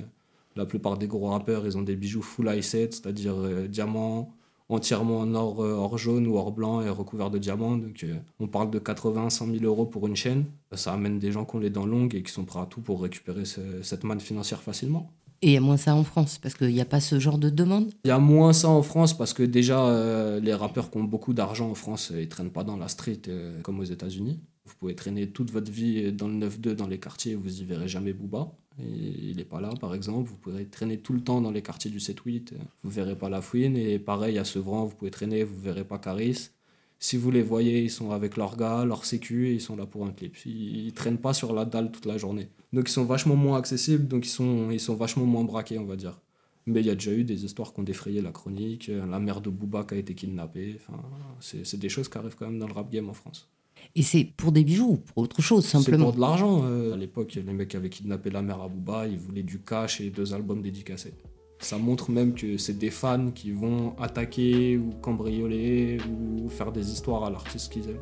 La 0.57 0.67
plupart 0.67 0.99
des 0.99 1.07
gros 1.07 1.29
rappeurs, 1.29 1.65
ils 1.67 1.79
ont 1.79 1.83
des 1.83 1.97
bijoux 1.97 2.23
full 2.23 2.51
i 2.55 2.63
c'est-à-dire 2.63 3.35
euh, 3.37 3.69
diamants 3.69 4.35
entièrement 4.69 5.21
en 5.21 5.35
or, 5.35 5.65
euh, 5.65 5.73
or, 5.73 5.99
jaune 5.99 6.27
ou 6.29 6.37
or 6.37 6.53
blanc 6.53 6.81
et 6.81 6.89
recouvert 6.89 7.31
de 7.31 7.39
diamants. 7.39 7.77
Donc 7.77 8.05
euh, 8.05 8.15
on 8.39 8.47
parle 8.47 8.71
de 8.71 8.79
80, 8.79 9.31
100 9.31 9.47
000 9.47 9.65
euros 9.65 9.87
pour 9.87 10.07
une 10.07 10.17
chaîne. 10.17 10.45
Ça 10.73 10.93
amène 10.93 11.19
des 11.19 11.33
gens 11.33 11.45
qui 11.45 11.57
ont 11.57 11.59
les 11.59 11.71
dents 11.71 11.87
longues 11.87 12.15
et 12.15 12.23
qui 12.23 12.33
sont 12.33 12.45
prêts 12.45 12.61
à 12.61 12.67
tout 12.67 12.81
pour 12.81 13.03
récupérer 13.03 13.45
cette 13.45 14.05
manne 14.05 14.21
financière 14.21 14.63
facilement. 14.63 15.11
Et 15.43 15.49
il 15.49 15.53
y 15.55 15.57
a 15.57 15.61
moins 15.61 15.79
ça 15.79 15.95
en 15.95 16.05
France 16.05 16.39
parce 16.39 16.55
qu'il 16.55 16.69
n'y 16.69 16.81
a 16.81 16.85
pas 16.85 17.01
ce 17.01 17.19
genre 17.19 17.39
de 17.39 17.49
demande? 17.49 17.93
Il 18.05 18.09
y 18.09 18.11
a 18.11 18.19
moins 18.19 18.53
ça 18.53 18.69
en 18.69 18.83
France 18.83 19.17
parce 19.17 19.33
que 19.33 19.43
déjà, 19.43 20.39
les 20.39 20.53
rappeurs 20.53 20.91
qui 20.91 20.99
ont 20.99 21.05
beaucoup 21.05 21.33
d'argent 21.33 21.71
en 21.71 21.75
France, 21.75 22.13
ils 22.15 22.29
traînent 22.29 22.51
pas 22.51 22.63
dans 22.63 22.77
la 22.77 22.89
street 22.89 23.23
comme 23.63 23.81
aux 23.81 23.85
États-Unis. 23.85 24.39
Vous 24.71 24.77
pouvez 24.79 24.95
traîner 24.95 25.31
toute 25.31 25.51
votre 25.51 25.71
vie 25.71 26.13
dans 26.13 26.29
le 26.29 26.49
9-2 26.49 26.75
dans 26.75 26.87
les 26.87 26.99
quartiers, 26.99 27.35
vous 27.35 27.61
y 27.61 27.65
verrez 27.65 27.89
jamais 27.89 28.13
Booba 28.13 28.53
il 28.79 29.37
n'est 29.37 29.45
pas 29.45 29.61
là, 29.61 29.71
par 29.81 29.95
exemple. 29.95 30.29
Vous 30.29 30.37
pourrez 30.37 30.67
traîner 30.67 30.99
tout 30.99 31.13
le 31.13 31.21
temps 31.21 31.41
dans 31.41 31.51
les 31.51 31.63
quartiers 31.63 31.91
du 31.91 31.99
7-8, 31.99 32.53
vous 32.83 32.91
verrez 32.91 33.17
pas 33.17 33.29
la 33.29 33.43
fouine. 33.43 33.77
Et 33.77 33.99
pareil, 33.99 34.39
à 34.39 34.45
Sevran, 34.45 34.85
vous 34.85 34.97
pouvez 34.97 35.11
traîner, 35.11 35.45
vous 35.45 35.59
verrez 35.59 35.85
pas 35.85 35.99
Caris. 35.99 36.51
Si 36.99 37.17
vous 37.17 37.31
les 37.31 37.43
voyez, 37.43 37.83
ils 37.83 37.91
sont 37.91 38.11
avec 38.11 38.37
leur 38.37 38.57
gars, 38.57 38.85
leur 38.85 39.05
sécu, 39.05 39.49
et 39.49 39.55
ils 39.55 39.61
sont 39.61 39.77
là 39.77 39.87
pour 39.87 40.05
un 40.07 40.13
clip. 40.13 40.37
Ils, 40.45 40.87
ne 40.87 40.91
traînent 40.91 41.19
pas 41.19 41.33
sur 41.33 41.55
la 41.55 41.65
dalle 41.65 41.91
toute 41.91 42.05
la 42.05 42.19
journée. 42.19 42.51
Donc 42.73 42.89
ils 42.89 42.93
sont 42.93 43.05
vachement 43.05 43.37
moins 43.37 43.59
accessibles, 43.59 44.07
donc 44.07 44.27
ils 44.27 44.31
sont, 44.31 44.71
ils 44.71 44.81
sont 44.81 44.95
vachement 44.95 45.25
moins 45.25 45.45
braqués, 45.45 45.79
on 45.79 45.87
va 45.87 45.97
dire. 45.97 46.21
Mais 46.67 46.81
il 46.81 46.87
y 46.87 46.91
a 46.91 46.95
déjà 46.95 47.13
eu 47.13 47.25
des 47.25 47.45
histoires 47.45 47.73
qui 47.73 47.81
ont 47.81 47.85
défrayé 47.85 48.21
la 48.21 48.33
chronique, 48.33 48.89
la 48.89 49.19
mère 49.19 49.41
de 49.41 49.49
Booba 49.49 49.85
qui 49.85 49.95
a 49.95 49.97
été 49.97 50.15
kidnappée. 50.15 50.77
Enfin, 50.77 51.03
c'est 51.41 51.79
des 51.79 51.89
choses 51.89 52.09
qui 52.09 52.19
arrivent 52.19 52.37
quand 52.37 52.47
même 52.47 52.59
dans 52.59 52.69
le 52.69 52.75
rap 52.75 52.91
game 52.91 53.09
en 53.09 53.15
France. 53.15 53.49
Et 53.95 54.03
c'est 54.03 54.25
pour 54.25 54.53
des 54.53 54.65
bijoux 54.65 54.91
ou 54.91 54.97
pour 54.97 55.19
autre 55.19 55.43
chose, 55.43 55.67
simplement 55.67 55.99
C'est 55.99 56.05
pour 56.05 56.13
de 56.15 56.21
l'argent. 56.21 56.63
Euh, 56.65 56.95
à 56.95 56.97
l'époque, 56.97 57.35
les 57.35 57.53
mecs 57.53 57.75
avaient 57.75 57.89
kidnappé 57.89 58.31
la 58.31 58.43
mère 58.43 58.61
à 58.61 58.69
Booba, 58.69 59.07
ils 59.07 59.19
voulaient 59.19 59.43
du 59.43 59.61
cash 59.61 60.01
et 60.01 60.11
deux 60.11 60.33
albums 60.33 60.63
dédicacés. 60.63 61.15
Ça 61.59 61.77
montre 61.77 62.11
même 62.11 62.35
que 62.35 62.57
c'est 62.57 62.79
des 62.79 62.91
fans 62.91 63.31
qui 63.31 63.51
vont 63.51 63.95
attaquer 63.99 64.79
ou 64.79 64.91
cambrioler 65.03 65.99
ou 66.09 66.49
faire 66.49 66.73
des 66.73 66.91
histoires 66.91 67.25
à 67.25 67.31
l'artiste 67.31 67.71
qu'ils 67.73 67.91
aiment. 67.91 67.99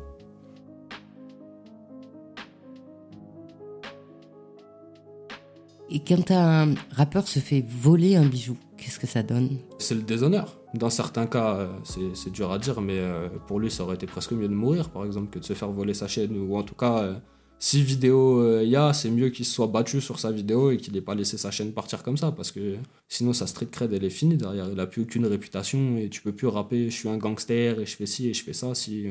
Et 5.91 5.99
quand 5.99 6.31
un 6.31 6.75
rappeur 6.91 7.27
se 7.27 7.39
fait 7.39 7.65
voler 7.67 8.15
un 8.15 8.25
bijou, 8.25 8.55
qu'est-ce 8.77 8.99
que 8.99 9.07
ça 9.07 9.23
donne? 9.23 9.57
C'est 9.79 9.95
le 9.95 10.03
déshonneur. 10.03 10.58
Dans 10.75 10.91
certains 10.91 11.25
cas, 11.25 11.55
euh, 11.55 12.11
c'est 12.13 12.31
dur 12.31 12.51
à 12.51 12.59
dire, 12.59 12.79
mais 12.79 12.99
euh, 12.99 13.27
pour 13.47 13.59
lui, 13.59 13.71
ça 13.71 13.83
aurait 13.83 13.95
été 13.95 14.05
presque 14.05 14.33
mieux 14.33 14.47
de 14.47 14.53
mourir, 14.53 14.89
par 14.91 15.03
exemple, 15.03 15.29
que 15.31 15.39
de 15.39 15.43
se 15.43 15.53
faire 15.53 15.71
voler 15.71 15.95
sa 15.95 16.07
chaîne. 16.07 16.37
Ou 16.37 16.55
en 16.55 16.63
tout 16.63 16.75
cas, 16.75 16.99
euh, 16.99 17.15
si 17.57 17.81
vidéo 17.81 18.61
il 18.61 18.69
y 18.69 18.75
a, 18.75 18.93
c'est 18.93 19.09
mieux 19.09 19.29
qu'il 19.29 19.45
se 19.45 19.51
soit 19.53 19.67
battu 19.67 19.99
sur 19.99 20.19
sa 20.19 20.31
vidéo 20.31 20.71
et 20.71 20.77
qu'il 20.77 20.93
n'ait 20.93 21.01
pas 21.01 21.15
laissé 21.15 21.37
sa 21.37 21.49
chaîne 21.49 21.73
partir 21.73 22.03
comme 22.03 22.17
ça, 22.17 22.31
parce 22.31 22.51
que 22.51 22.77
sinon, 23.07 23.33
sa 23.33 23.47
street 23.47 23.67
cred, 23.71 23.91
elle 23.93 24.03
est 24.03 24.09
finie 24.11 24.37
derrière. 24.37 24.69
Il 24.69 24.75
n'a 24.75 24.85
plus 24.85 25.01
aucune 25.01 25.25
réputation 25.25 25.97
et 25.97 26.09
tu 26.09 26.21
peux 26.21 26.33
plus 26.33 26.47
rapper, 26.47 26.89
je 26.89 26.95
suis 26.95 27.09
un 27.09 27.17
gangster 27.17 27.79
et 27.79 27.85
je 27.85 27.95
fais 27.95 28.05
ci 28.05 28.29
et 28.29 28.33
je 28.33 28.43
fais 28.43 28.53
ça 28.53 28.75
si 28.75 29.07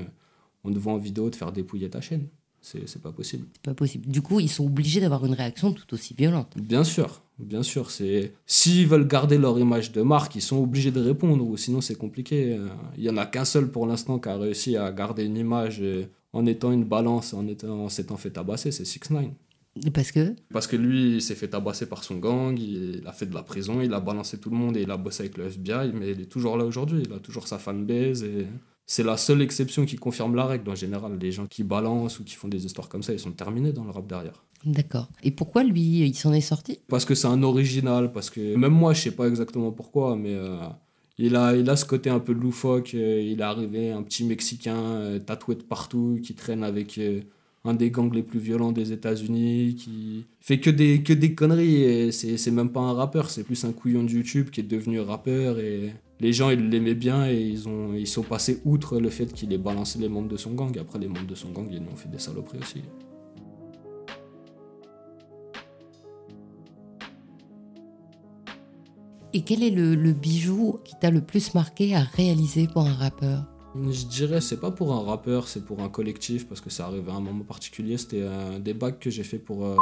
on 0.64 0.72
te 0.72 0.78
voit 0.78 0.92
en 0.92 0.98
vidéo 0.98 1.28
te 1.28 1.36
faire 1.36 1.52
dépouiller 1.52 1.90
ta 1.90 2.00
chaîne. 2.00 2.28
C'est 2.60 2.88
c'est 2.88 3.00
pas 3.02 3.12
possible. 3.12 3.46
C'est 3.52 3.62
pas 3.62 3.74
possible. 3.74 4.06
Du 4.06 4.20
coup, 4.22 4.40
ils 4.40 4.48
sont 4.48 4.66
obligés 4.66 5.00
d'avoir 5.00 5.24
une 5.24 5.34
réaction 5.34 5.72
tout 5.72 5.92
aussi 5.94 6.14
violente. 6.14 6.52
Bien 6.56 6.84
sûr, 6.84 7.22
bien 7.38 7.62
sûr. 7.62 7.90
C'est 7.90 8.32
s'ils 8.46 8.86
veulent 8.86 9.06
garder 9.06 9.38
leur 9.38 9.58
image 9.58 9.92
de 9.92 10.02
marque, 10.02 10.34
ils 10.34 10.42
sont 10.42 10.58
obligés 10.62 10.90
de 10.90 11.00
répondre, 11.00 11.46
ou 11.46 11.56
sinon 11.56 11.80
c'est 11.80 11.94
compliqué. 11.94 12.54
Euh, 12.54 12.68
Il 12.96 13.04
y 13.04 13.10
en 13.10 13.16
a 13.16 13.26
qu'un 13.26 13.44
seul 13.44 13.70
pour 13.70 13.86
l'instant 13.86 14.18
qui 14.18 14.28
a 14.28 14.36
réussi 14.36 14.76
à 14.76 14.90
garder 14.92 15.24
une 15.24 15.36
image 15.36 15.78
euh, 15.80 16.04
en 16.32 16.46
étant 16.46 16.72
une 16.72 16.84
balance, 16.84 17.32
en 17.32 17.46
étant 17.46 17.84
en 17.84 17.88
s'étant 17.88 18.16
fait 18.16 18.30
tabasser, 18.30 18.70
c'est 18.70 18.84
6 18.84 19.10
9 19.10 19.26
Parce 19.94 20.12
que? 20.12 20.34
Parce 20.52 20.66
que 20.66 20.76
lui, 20.76 21.14
il 21.16 21.22
s'est 21.22 21.34
fait 21.36 21.48
tabasser 21.48 21.86
par 21.86 22.04
son 22.04 22.16
gang, 22.16 22.58
il 22.58 23.02
a 23.06 23.12
fait 23.12 23.26
de 23.26 23.34
la 23.34 23.42
prison, 23.42 23.80
il 23.80 23.94
a 23.94 24.00
balancé 24.00 24.38
tout 24.38 24.50
le 24.50 24.56
monde 24.56 24.76
et 24.76 24.82
il 24.82 24.90
a 24.90 24.96
bossé 24.96 25.22
avec 25.22 25.38
le 25.38 25.46
FBI, 25.46 25.92
mais 25.94 26.10
il 26.10 26.20
est 26.20 26.26
toujours 26.26 26.56
là 26.56 26.64
aujourd'hui, 26.64 27.02
il 27.06 27.12
a 27.12 27.18
toujours 27.18 27.46
sa 27.46 27.58
fanbase 27.58 28.24
et 28.24 28.46
c'est 28.90 29.02
la 29.04 29.18
seule 29.18 29.42
exception 29.42 29.84
qui 29.84 29.96
confirme 29.96 30.34
la 30.34 30.46
règle. 30.46 30.68
En 30.70 30.74
général, 30.74 31.18
les 31.20 31.30
gens 31.30 31.46
qui 31.46 31.62
balancent 31.62 32.18
ou 32.20 32.24
qui 32.24 32.34
font 32.34 32.48
des 32.48 32.64
histoires 32.64 32.88
comme 32.88 33.02
ça, 33.02 33.12
ils 33.12 33.20
sont 33.20 33.32
terminés 33.32 33.70
dans 33.70 33.84
le 33.84 33.90
rap 33.90 34.06
derrière. 34.06 34.42
D'accord. 34.64 35.08
Et 35.22 35.30
pourquoi 35.30 35.62
lui, 35.62 36.00
il 36.00 36.14
s'en 36.14 36.32
est 36.32 36.40
sorti? 36.40 36.80
Parce 36.88 37.04
que 37.04 37.14
c'est 37.14 37.28
un 37.28 37.42
original, 37.42 38.10
parce 38.12 38.30
que 38.30 38.56
même 38.56 38.72
moi, 38.72 38.94
je 38.94 39.02
sais 39.02 39.10
pas 39.10 39.28
exactement 39.28 39.72
pourquoi, 39.72 40.16
mais 40.16 40.32
euh, 40.32 40.56
il, 41.18 41.36
a, 41.36 41.54
il 41.54 41.68
a 41.68 41.76
ce 41.76 41.84
côté 41.84 42.08
un 42.08 42.18
peu 42.18 42.32
loufoque. 42.32 42.94
euh, 42.94 43.20
il 43.20 43.40
est 43.40 43.42
arrivé, 43.42 43.90
un 43.90 44.02
petit 44.02 44.24
Mexicain 44.24 44.78
euh, 44.78 45.18
tatoué 45.18 45.56
de 45.56 45.62
partout, 45.62 46.18
qui 46.22 46.34
traîne 46.34 46.64
avec 46.64 46.98
un 47.64 47.74
des 47.74 47.90
gangs 47.90 48.12
les 48.14 48.22
plus 48.22 48.40
violents 48.40 48.72
des 48.72 48.92
États-Unis, 48.92 49.74
qui 49.74 50.24
fait 50.40 50.60
que 50.60 50.70
des, 50.70 51.02
que 51.02 51.12
des 51.12 51.34
conneries. 51.34 52.10
c'est 52.10 52.50
même 52.50 52.70
pas 52.70 52.80
un 52.80 52.94
rappeur, 52.94 53.28
c'est 53.28 53.44
plus 53.44 53.62
un 53.66 53.72
couillon 53.72 54.02
de 54.02 54.10
YouTube 54.10 54.48
qui 54.48 54.60
est 54.60 54.70
devenu 54.76 54.98
rappeur. 55.00 55.58
Et 55.58 55.92
les 56.20 56.32
gens, 56.32 56.50
ils 56.50 56.68
l'aimaient 56.68 56.94
bien 56.94 57.28
et 57.28 57.40
ils, 57.40 57.68
ont, 57.68 57.94
ils 57.94 58.06
sont 58.06 58.22
passés 58.22 58.60
outre 58.64 58.98
le 58.98 59.10
fait 59.10 59.32
qu'il 59.32 59.52
ait 59.52 59.58
balancé 59.58 59.98
les 59.98 60.08
membres 60.08 60.28
de 60.28 60.36
son 60.36 60.52
gang. 60.52 60.76
Après, 60.78 60.98
les 60.98 61.08
membres 61.08 61.26
de 61.26 61.34
son 61.34 61.50
gang, 61.50 61.68
ils 61.70 61.78
lui 61.78 61.88
ont 61.92 61.96
fait 61.96 62.08
des 62.08 62.18
saloperies 62.18 62.58
aussi. 62.58 62.82
Et 69.34 69.42
quel 69.42 69.62
est 69.62 69.70
le, 69.70 69.94
le 69.94 70.12
bijou 70.12 70.78
qui 70.84 70.94
t'a 70.98 71.10
le 71.10 71.20
plus 71.20 71.54
marqué 71.54 71.94
à 71.94 72.00
réaliser 72.00 72.66
pour 72.66 72.82
un 72.82 72.94
rappeur? 72.94 73.44
Je 73.76 74.06
dirais, 74.06 74.40
c'est 74.40 74.58
pas 74.58 74.70
pour 74.70 74.92
un 74.94 75.02
rappeur, 75.02 75.46
c'est 75.46 75.64
pour 75.64 75.80
un 75.82 75.90
collectif, 75.90 76.48
parce 76.48 76.60
que 76.60 76.70
ça 76.70 76.86
arrivait 76.86 77.12
à 77.12 77.14
un 77.14 77.20
moment 77.20 77.44
particulier. 77.44 77.98
C'était 77.98 78.22
un 78.22 78.58
des 78.58 78.74
bacs 78.74 78.98
que 78.98 79.10
j'ai 79.10 79.22
fait 79.22 79.38
pour. 79.38 79.66
euh, 79.66 79.76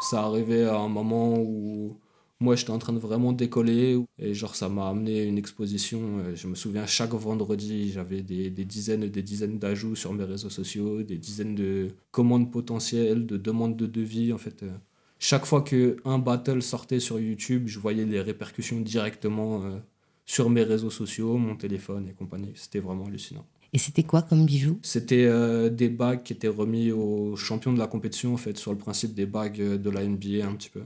ça 0.00 0.24
arrivait 0.24 0.64
à 0.64 0.76
un 0.76 0.88
moment 0.88 1.38
où 1.38 1.96
moi 2.40 2.56
j'étais 2.56 2.70
en 2.70 2.78
train 2.78 2.92
de 2.92 2.98
vraiment 2.98 3.32
décoller, 3.32 3.98
et 4.18 4.34
genre 4.34 4.54
ça 4.56 4.68
m'a 4.68 4.88
amené 4.88 5.24
une 5.24 5.38
exposition. 5.38 6.18
euh, 6.18 6.34
Je 6.36 6.46
me 6.48 6.54
souviens, 6.54 6.86
chaque 6.86 7.12
vendredi, 7.14 7.90
j'avais 7.92 8.22
des, 8.22 8.50
des 8.50 8.64
dizaines 8.64 9.02
et 9.04 9.10
des 9.10 9.22
dizaines 9.22 9.58
d'ajouts 9.58 9.96
sur 9.96 10.12
mes 10.12 10.24
réseaux 10.24 10.50
sociaux, 10.50 11.02
des 11.02 11.18
dizaines 11.18 11.54
de 11.54 11.88
commandes 12.10 12.50
potentielles, 12.52 13.26
de 13.26 13.36
demandes 13.36 13.76
de 13.76 13.86
devis. 13.86 14.32
En 14.32 14.38
fait, 14.38 14.62
euh, 14.62 14.70
chaque 15.18 15.46
fois 15.46 15.62
qu'un 15.62 16.18
battle 16.18 16.62
sortait 16.62 17.00
sur 17.00 17.18
YouTube, 17.20 17.64
je 17.66 17.78
voyais 17.78 18.04
les 18.04 18.20
répercussions 18.20 18.80
directement. 18.80 19.64
euh, 19.64 19.78
sur 20.26 20.48
mes 20.48 20.62
réseaux 20.62 20.88
sociaux, 20.90 21.36
mon 21.36 21.54
téléphone 21.54 22.08
et 22.08 22.12
compagnie. 22.14 22.52
C'était 22.54 22.80
vraiment 22.80 23.04
hallucinant. 23.06 23.44
Et 23.74 23.78
c'était 23.78 24.04
quoi 24.04 24.22
comme 24.22 24.46
bijou 24.46 24.78
C'était 24.82 25.26
euh, 25.26 25.68
des 25.68 25.90
bagues 25.90 26.22
qui 26.22 26.32
étaient 26.32 26.48
remis 26.48 26.92
aux 26.92 27.36
champions 27.36 27.74
de 27.74 27.78
la 27.78 27.86
compétition, 27.86 28.32
en 28.32 28.38
fait, 28.38 28.56
sur 28.56 28.72
le 28.72 28.78
principe 28.78 29.12
des 29.14 29.26
bagues 29.26 29.60
de 29.60 29.90
la 29.90 30.02
NBA 30.02 30.46
un 30.46 30.54
petit 30.54 30.70
peu, 30.70 30.80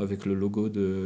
avec 0.00 0.26
le 0.26 0.34
logo 0.34 0.68
de 0.68 1.04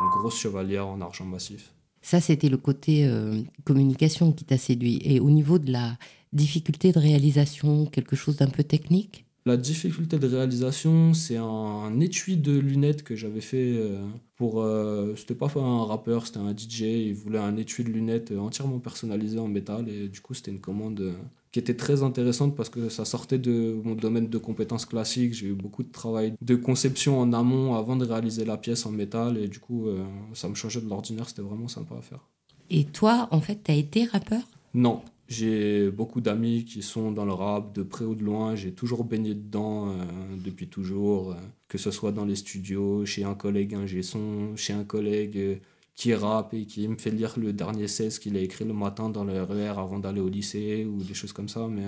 une 0.00 0.08
grosse 0.20 0.38
chevalière 0.38 0.86
en 0.86 1.00
argent 1.00 1.24
massif. 1.24 1.72
Ça, 2.02 2.20
c'était 2.20 2.48
le 2.48 2.58
côté 2.58 3.06
euh, 3.06 3.40
communication 3.64 4.32
qui 4.32 4.44
t'a 4.44 4.58
séduit. 4.58 5.00
Et 5.04 5.20
au 5.20 5.30
niveau 5.30 5.58
de 5.58 5.72
la 5.72 5.96
difficulté 6.32 6.92
de 6.92 6.98
réalisation, 6.98 7.86
quelque 7.86 8.16
chose 8.16 8.36
d'un 8.36 8.48
peu 8.48 8.62
technique? 8.62 9.23
La 9.46 9.58
difficulté 9.58 10.18
de 10.18 10.26
réalisation, 10.26 11.12
c'est 11.12 11.36
un 11.36 12.00
étui 12.00 12.38
de 12.38 12.58
lunettes 12.58 13.02
que 13.02 13.14
j'avais 13.14 13.42
fait 13.42 13.74
euh, 13.76 13.98
pour. 14.36 14.62
euh, 14.62 15.14
c'était 15.16 15.34
pas 15.34 15.48
un 15.56 15.84
rappeur, 15.84 16.26
c'était 16.26 16.38
un 16.38 16.54
DJ. 16.56 16.80
Il 17.08 17.14
voulait 17.14 17.38
un 17.38 17.54
étui 17.58 17.84
de 17.84 17.90
lunettes 17.90 18.30
euh, 18.30 18.38
entièrement 18.38 18.78
personnalisé 18.78 19.38
en 19.38 19.46
métal. 19.48 19.86
Et 19.90 20.08
du 20.08 20.20
coup, 20.22 20.32
c'était 20.32 20.50
une 20.50 20.60
commande 20.62 20.98
euh, 21.00 21.12
qui 21.52 21.58
était 21.58 21.76
très 21.76 22.02
intéressante 22.02 22.56
parce 22.56 22.70
que 22.70 22.88
ça 22.88 23.04
sortait 23.04 23.36
de 23.38 23.78
mon 23.84 23.94
domaine 23.94 24.28
de 24.28 24.38
compétences 24.38 24.86
classiques. 24.86 25.34
J'ai 25.34 25.48
eu 25.48 25.54
beaucoup 25.54 25.82
de 25.82 25.92
travail 25.92 26.32
de 26.40 26.54
conception 26.56 27.20
en 27.20 27.34
amont 27.34 27.74
avant 27.74 27.96
de 27.96 28.06
réaliser 28.06 28.46
la 28.46 28.56
pièce 28.56 28.86
en 28.86 28.92
métal. 28.92 29.36
Et 29.36 29.48
du 29.48 29.58
coup, 29.60 29.88
euh, 29.88 30.06
ça 30.32 30.48
me 30.48 30.54
changeait 30.54 30.80
de 30.80 30.88
l'ordinaire. 30.88 31.28
C'était 31.28 31.42
vraiment 31.42 31.68
sympa 31.68 31.96
à 31.96 32.00
faire. 32.00 32.20
Et 32.70 32.84
toi, 32.86 33.28
en 33.30 33.42
fait, 33.42 33.60
t'as 33.62 33.74
été 33.74 34.04
rappeur? 34.04 34.40
Non, 34.72 35.02
j'ai 35.28 35.90
beaucoup 35.90 36.20
d'amis 36.20 36.64
qui 36.64 36.82
sont 36.82 37.10
dans 37.10 37.24
le 37.24 37.32
rap 37.32 37.74
de 37.74 37.82
près 37.82 38.04
ou 38.04 38.14
de 38.14 38.22
loin. 38.22 38.54
J'ai 38.54 38.72
toujours 38.72 39.04
baigné 39.04 39.34
dedans 39.34 39.88
euh, 39.88 40.04
depuis 40.36 40.68
toujours, 40.68 41.32
euh, 41.32 41.36
que 41.68 41.78
ce 41.78 41.90
soit 41.90 42.12
dans 42.12 42.24
les 42.24 42.36
studios, 42.36 43.06
chez 43.06 43.24
un 43.24 43.34
collègue 43.34 43.74
ingé 43.74 44.02
son, 44.02 44.54
chez 44.56 44.74
un 44.74 44.84
collègue 44.84 45.38
euh, 45.38 45.56
qui 45.94 46.12
rappe 46.14 46.52
et 46.54 46.66
qui 46.66 46.86
me 46.88 46.96
fait 46.96 47.10
lire 47.10 47.34
le 47.38 47.52
dernier 47.52 47.88
16 47.88 48.18
qu'il 48.18 48.36
a 48.36 48.40
écrit 48.40 48.64
le 48.64 48.74
matin 48.74 49.08
dans 49.08 49.24
le 49.24 49.42
RER 49.42 49.78
avant 49.78 49.98
d'aller 49.98 50.20
au 50.20 50.28
lycée 50.28 50.84
ou 50.84 51.02
des 51.02 51.14
choses 51.14 51.32
comme 51.32 51.48
ça. 51.48 51.68
Mais 51.68 51.84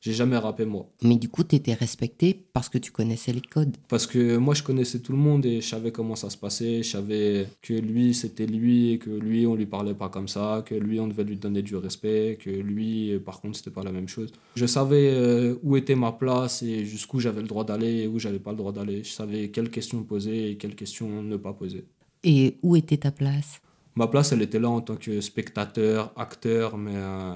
j'ai 0.00 0.12
jamais 0.12 0.36
rappé 0.36 0.64
moi. 0.64 0.88
Mais 1.02 1.16
du 1.16 1.28
coup, 1.28 1.42
t'étais 1.42 1.74
respecté 1.74 2.46
parce 2.52 2.68
que 2.68 2.78
tu 2.78 2.92
connaissais 2.92 3.32
les 3.32 3.40
codes. 3.40 3.76
Parce 3.88 4.06
que 4.06 4.36
moi, 4.36 4.54
je 4.54 4.62
connaissais 4.62 5.00
tout 5.00 5.12
le 5.12 5.18
monde 5.18 5.44
et 5.46 5.60
je 5.60 5.68
savais 5.68 5.92
comment 5.92 6.16
ça 6.16 6.30
se 6.30 6.36
passait. 6.36 6.82
Je 6.82 6.90
savais 6.90 7.46
que 7.62 7.74
lui, 7.74 8.14
c'était 8.14 8.46
lui 8.46 8.92
et 8.92 8.98
que 8.98 9.10
lui, 9.10 9.46
on 9.46 9.54
lui 9.54 9.66
parlait 9.66 9.94
pas 9.94 10.08
comme 10.08 10.28
ça, 10.28 10.62
que 10.64 10.74
lui, 10.74 11.00
on 11.00 11.08
devait 11.08 11.24
lui 11.24 11.36
donner 11.36 11.62
du 11.62 11.76
respect, 11.76 12.38
que 12.40 12.50
lui, 12.50 13.18
par 13.24 13.40
contre, 13.40 13.56
c'était 13.56 13.70
pas 13.70 13.82
la 13.82 13.92
même 13.92 14.08
chose. 14.08 14.32
Je 14.54 14.66
savais 14.66 15.10
euh, 15.12 15.56
où 15.62 15.76
était 15.76 15.94
ma 15.94 16.12
place 16.12 16.62
et 16.62 16.84
jusqu'où 16.84 17.20
j'avais 17.20 17.42
le 17.42 17.48
droit 17.48 17.64
d'aller 17.64 18.02
et 18.02 18.06
où 18.06 18.18
j'avais 18.18 18.38
pas 18.38 18.50
le 18.50 18.56
droit 18.56 18.72
d'aller. 18.72 19.04
Je 19.04 19.10
savais 19.10 19.50
quelles 19.50 19.70
questions 19.70 20.02
poser 20.02 20.50
et 20.50 20.56
quelles 20.56 20.74
questions 20.74 21.22
ne 21.22 21.36
pas 21.36 21.52
poser. 21.52 21.84
Et 22.24 22.56
où 22.62 22.76
était 22.76 22.96
ta 22.96 23.10
place? 23.10 23.60
Ma 23.94 24.08
place, 24.08 24.32
elle 24.32 24.42
était 24.42 24.58
là 24.58 24.68
en 24.68 24.82
tant 24.82 24.96
que 24.96 25.20
spectateur, 25.20 26.12
acteur, 26.16 26.76
mais 26.76 26.92
euh, 26.94 27.34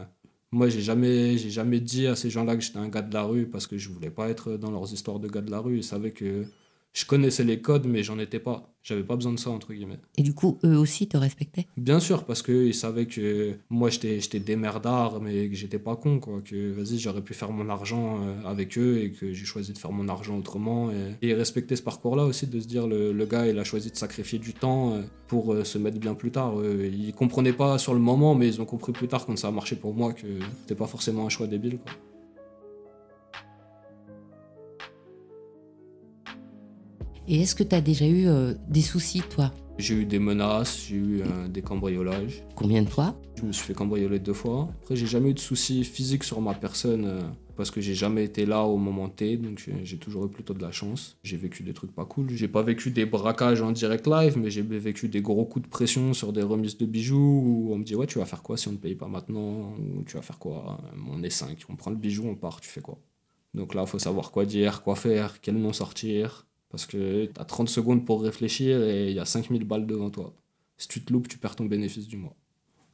moi, 0.52 0.68
j'ai 0.68 0.80
jamais, 0.80 1.38
j'ai 1.38 1.50
jamais 1.50 1.80
dit 1.80 2.06
à 2.06 2.16
ces 2.16 2.28
gens-là 2.30 2.56
que 2.56 2.62
j'étais 2.62 2.78
un 2.78 2.88
gars 2.88 3.02
de 3.02 3.14
la 3.14 3.22
rue 3.22 3.46
parce 3.46 3.66
que 3.66 3.78
je 3.78 3.88
voulais 3.88 4.10
pas 4.10 4.28
être 4.28 4.56
dans 4.56 4.70
leurs 4.70 4.92
histoires 4.92 5.20
de 5.20 5.28
gars 5.28 5.42
de 5.42 5.50
la 5.50 5.60
rue. 5.60 5.78
Ils 5.78 5.84
savaient 5.84 6.10
que 6.12 6.46
je 6.92 7.04
connaissais 7.04 7.44
les 7.44 7.60
codes, 7.60 7.86
mais 7.86 8.02
j'en 8.02 8.18
étais 8.18 8.40
pas. 8.40 8.66
J'avais 8.82 9.02
pas 9.02 9.14
besoin 9.14 9.34
de 9.34 9.38
ça, 9.38 9.50
entre 9.50 9.74
guillemets. 9.74 9.98
Et 10.16 10.22
du 10.22 10.32
coup, 10.32 10.58
eux 10.64 10.76
aussi 10.76 11.06
te 11.06 11.18
respectaient? 11.18 11.66
Bien 11.76 12.00
sûr, 12.00 12.24
parce 12.24 12.42
qu'ils 12.42 12.74
savaient 12.74 13.04
que 13.06 13.54
moi, 13.68 13.90
j'étais 13.90 14.40
démerdard, 14.40 15.20
mais 15.20 15.50
que 15.50 15.54
j'étais 15.54 15.78
pas 15.78 15.96
con, 15.96 16.18
quoi. 16.18 16.40
Que, 16.40 16.72
vas-y, 16.72 16.98
j'aurais 16.98 17.20
pu 17.20 17.34
faire 17.34 17.52
mon 17.52 17.68
argent 17.68 18.20
euh, 18.22 18.42
avec 18.46 18.78
eux 18.78 19.02
et 19.02 19.12
que 19.12 19.34
j'ai 19.34 19.44
choisi 19.44 19.74
de 19.74 19.78
faire 19.78 19.92
mon 19.92 20.08
argent 20.08 20.38
autrement. 20.38 20.90
Et, 20.90 21.28
et 21.28 21.34
respecter 21.34 21.76
ce 21.76 21.82
parcours-là 21.82 22.24
aussi, 22.24 22.46
de 22.46 22.58
se 22.58 22.66
dire, 22.66 22.86
le, 22.86 23.12
le 23.12 23.26
gars, 23.26 23.46
il 23.46 23.58
a 23.58 23.64
choisi 23.64 23.90
de 23.90 23.96
sacrifier 23.96 24.38
du 24.38 24.54
temps 24.54 24.94
euh, 24.94 25.02
pour 25.28 25.52
euh, 25.52 25.62
se 25.62 25.76
mettre 25.76 25.98
bien 25.98 26.14
plus 26.14 26.30
tard. 26.30 26.54
Ils 26.64 27.12
comprenaient 27.12 27.52
pas 27.52 27.76
sur 27.76 27.92
le 27.92 28.00
moment, 28.00 28.34
mais 28.34 28.48
ils 28.48 28.62
ont 28.62 28.66
compris 28.66 28.92
plus 28.92 29.08
tard, 29.08 29.26
quand 29.26 29.36
ça 29.36 29.48
a 29.48 29.52
marché 29.52 29.76
pour 29.76 29.94
moi, 29.94 30.14
que 30.14 30.26
c'était 30.62 30.74
pas 30.74 30.86
forcément 30.86 31.26
un 31.26 31.28
choix 31.28 31.46
débile, 31.46 31.78
quoi. 31.78 31.92
Et 37.32 37.42
est-ce 37.42 37.54
que 37.54 37.62
t'as 37.62 37.80
déjà 37.80 38.06
eu 38.06 38.26
euh, 38.26 38.54
des 38.68 38.80
soucis, 38.82 39.22
toi? 39.30 39.52
J'ai 39.78 39.94
eu 39.94 40.04
des 40.04 40.18
menaces, 40.18 40.86
j'ai 40.88 40.96
eu 40.96 41.20
euh, 41.22 41.46
des 41.46 41.62
cambriolages. 41.62 42.42
Combien 42.56 42.82
de 42.82 42.88
fois? 42.88 43.14
Je 43.36 43.44
me 43.44 43.52
suis 43.52 43.64
fait 43.64 43.72
cambrioler 43.72 44.18
deux 44.18 44.32
fois. 44.32 44.68
Après, 44.82 44.96
j'ai 44.96 45.06
jamais 45.06 45.30
eu 45.30 45.34
de 45.34 45.38
soucis 45.38 45.84
physiques 45.84 46.24
sur 46.24 46.40
ma 46.40 46.54
personne 46.54 47.04
euh, 47.04 47.20
parce 47.54 47.70
que 47.70 47.80
j'ai 47.80 47.94
jamais 47.94 48.24
été 48.24 48.46
là 48.46 48.64
au 48.64 48.78
moment 48.78 49.08
T, 49.08 49.36
donc 49.36 49.62
j'ai- 49.64 49.84
j'ai 49.84 49.96
toujours 49.96 50.24
eu 50.26 50.28
plutôt 50.28 50.54
de 50.54 50.60
la 50.60 50.72
chance. 50.72 51.18
J'ai 51.22 51.36
vécu 51.36 51.62
des 51.62 51.72
trucs 51.72 51.94
pas 51.94 52.04
cool. 52.04 52.30
J'ai 52.30 52.48
pas 52.48 52.62
vécu 52.62 52.90
des 52.90 53.06
braquages 53.06 53.62
en 53.62 53.70
direct 53.70 54.08
live, 54.08 54.36
mais 54.36 54.50
j'ai 54.50 54.62
vécu 54.62 55.08
des 55.08 55.22
gros 55.22 55.44
coups 55.44 55.66
de 55.66 55.70
pression 55.70 56.12
sur 56.14 56.32
des 56.32 56.42
remises 56.42 56.78
de 56.78 56.84
bijoux 56.84 57.16
où 57.16 57.72
on 57.72 57.78
me 57.78 57.84
dit 57.84 57.94
Ouais, 57.94 58.08
tu 58.08 58.18
vas 58.18 58.24
faire 58.26 58.42
quoi 58.42 58.56
si 58.56 58.66
on 58.66 58.72
ne 58.72 58.76
paye 58.76 58.96
pas 58.96 59.06
maintenant? 59.06 59.72
Ou 59.78 60.02
tu 60.04 60.16
vas 60.16 60.22
faire 60.22 60.40
quoi? 60.40 60.80
On 61.08 61.22
est 61.22 61.30
5, 61.30 61.58
on 61.68 61.76
prend 61.76 61.92
le 61.92 61.96
bijou, 61.96 62.24
on 62.26 62.34
part, 62.34 62.60
tu 62.60 62.68
fais 62.68 62.80
quoi? 62.80 62.98
Donc 63.54 63.74
là, 63.76 63.82
il 63.82 63.88
faut 63.88 64.00
savoir 64.00 64.32
quoi 64.32 64.44
dire, 64.46 64.82
quoi 64.82 64.96
faire, 64.96 65.40
quel 65.40 65.54
nom 65.56 65.72
sortir. 65.72 66.46
Parce 66.70 66.86
que 66.86 67.26
tu 67.26 67.40
as 67.40 67.44
30 67.44 67.68
secondes 67.68 68.04
pour 68.04 68.22
réfléchir 68.22 68.82
et 68.82 69.10
il 69.10 69.14
y 69.14 69.18
a 69.18 69.24
5000 69.24 69.64
balles 69.64 69.86
devant 69.86 70.10
toi. 70.10 70.32
Si 70.78 70.88
tu 70.88 71.02
te 71.02 71.12
loupes, 71.12 71.28
tu 71.28 71.38
perds 71.38 71.56
ton 71.56 71.66
bénéfice 71.66 72.08
du 72.08 72.16
mois. 72.16 72.36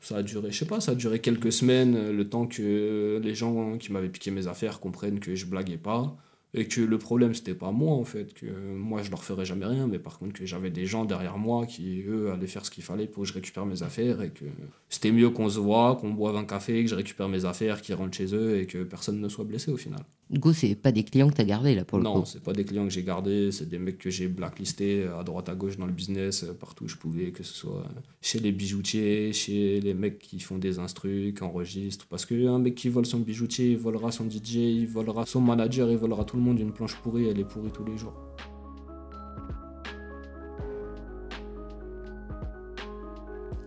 Ça 0.01 0.17
a 0.17 0.23
duré, 0.23 0.53
je 0.53 0.59
sais 0.59 0.67
pas, 0.67 0.81
ça 0.81 0.93
a 0.93 0.95
duré 0.95 1.21
quelques 1.21 1.53
semaines, 1.53 2.11
le 2.11 2.29
temps 2.29 2.47
que 2.47 3.21
les 3.23 3.35
gens 3.35 3.77
qui 3.79 3.93
m'avaient 3.93 4.09
piqué 4.09 4.31
mes 4.31 4.47
affaires 4.47 4.81
comprennent 4.81 5.21
que 5.21 5.35
je 5.35 5.47
blaguais 5.47 5.79
pas. 5.79 6.17
Et 6.59 6.67
que 6.69 6.81
le 6.81 6.97
problème, 6.97 7.35
c'était 7.35 7.55
pas 7.55 7.71
moi, 7.71 7.93
en 7.93 8.05
fait, 8.05 8.33
que 8.33 8.47
moi, 8.47 9.03
je 9.03 9.11
leur 9.11 9.23
ferais 9.23 9.45
jamais 9.45 9.67
rien, 9.67 9.87
mais 9.89 9.99
par 9.99 10.19
contre, 10.19 10.33
que 10.33 10.47
j'avais 10.47 10.71
des 10.71 10.87
gens 10.87 11.05
derrière 11.05 11.37
moi 11.37 11.67
qui, 11.67 12.03
eux, 12.09 12.31
allaient 12.31 12.47
faire 12.47 12.65
ce 12.65 12.71
qu'il 12.71 12.83
fallait 12.83 13.07
pour 13.07 13.25
que 13.25 13.29
je 13.29 13.35
récupère 13.35 13.67
mes 13.67 13.83
affaires 13.83 14.23
et 14.23 14.31
que 14.31 14.47
c'était 14.89 15.13
mieux 15.13 15.29
qu'on 15.29 15.51
se 15.51 15.59
voit, 15.59 15.97
qu'on 15.97 16.11
boive 16.11 16.37
un 16.37 16.47
café, 16.47 16.83
que 16.83 16.89
je 16.89 16.95
récupère 16.95 17.29
mes 17.29 17.45
affaires, 17.45 17.83
qu'ils 17.83 17.95
rentrent 17.95 18.17
chez 18.17 18.35
eux 18.35 18.59
et 18.59 18.67
que 18.67 18.85
personne 18.85 19.21
ne 19.21 19.29
soit 19.29 19.45
blessé 19.45 19.71
au 19.71 19.77
final. 19.77 20.01
Du 20.29 20.41
coup, 20.41 20.53
c'est 20.53 20.75
pas 20.75 20.91
des 20.91 21.05
clients 21.05 21.29
que 21.29 21.35
tu 21.35 21.41
as 21.41 21.45
gardés, 21.45 21.75
là, 21.77 21.85
pour 21.85 21.99
le 21.99 22.05
coup 22.05 22.11
Non, 22.11 22.25
c'est 22.25 22.43
pas 22.43 22.53
des 22.53 22.65
clients 22.65 22.85
que 22.85 22.91
j'ai 22.91 23.05
gardés, 23.05 23.53
c'est 23.53 23.69
des 23.69 23.79
mecs 23.79 23.99
que 23.99 24.11
j'ai 24.11 24.27
blacklistés 24.27 25.07
à 25.07 25.23
droite, 25.23 25.49
à 25.49 25.55
gauche 25.55 25.77
dans 25.77 25.87
le 25.87 25.93
business, 25.93 26.45
partout 26.59 26.85
où 26.85 26.89
je 26.89 26.97
pouvais, 26.97 27.31
que 27.31 27.45
ce 27.45 27.55
soit 27.55 27.85
chez 28.21 28.41
les 28.41 28.51
bijoutiers, 28.51 29.33
chez 29.33 29.81
les 29.81 29.95
mecs 29.95 30.19
qui 30.19 30.41
font 30.41 30.59
des 30.59 30.81
instrus, 30.81 31.33
qui 31.33 31.43
enregistrent. 31.45 32.07
Parce 32.07 32.27
qu'un 32.27 32.59
mec 32.59 32.75
qui 32.75 32.89
vole 32.89 33.07
son 33.07 33.21
bijoutier, 33.21 33.71
il 33.71 33.79
volera 33.79 34.11
son 34.11 34.29
DJ, 34.29 34.55
il 34.55 34.89
volera 34.89 35.25
son 35.27 35.41
manager, 35.41 35.91
il 35.91 35.97
volera 35.97 36.25
tout 36.25 36.37
le 36.37 36.43
monde. 36.43 36.59
Une 36.59 36.73
planche 36.73 36.97
pourrie, 36.97 37.29
elle 37.29 37.39
est 37.39 37.45
pourrie 37.45 37.71
tous 37.71 37.85
les 37.85 37.97
jours. 37.97 38.15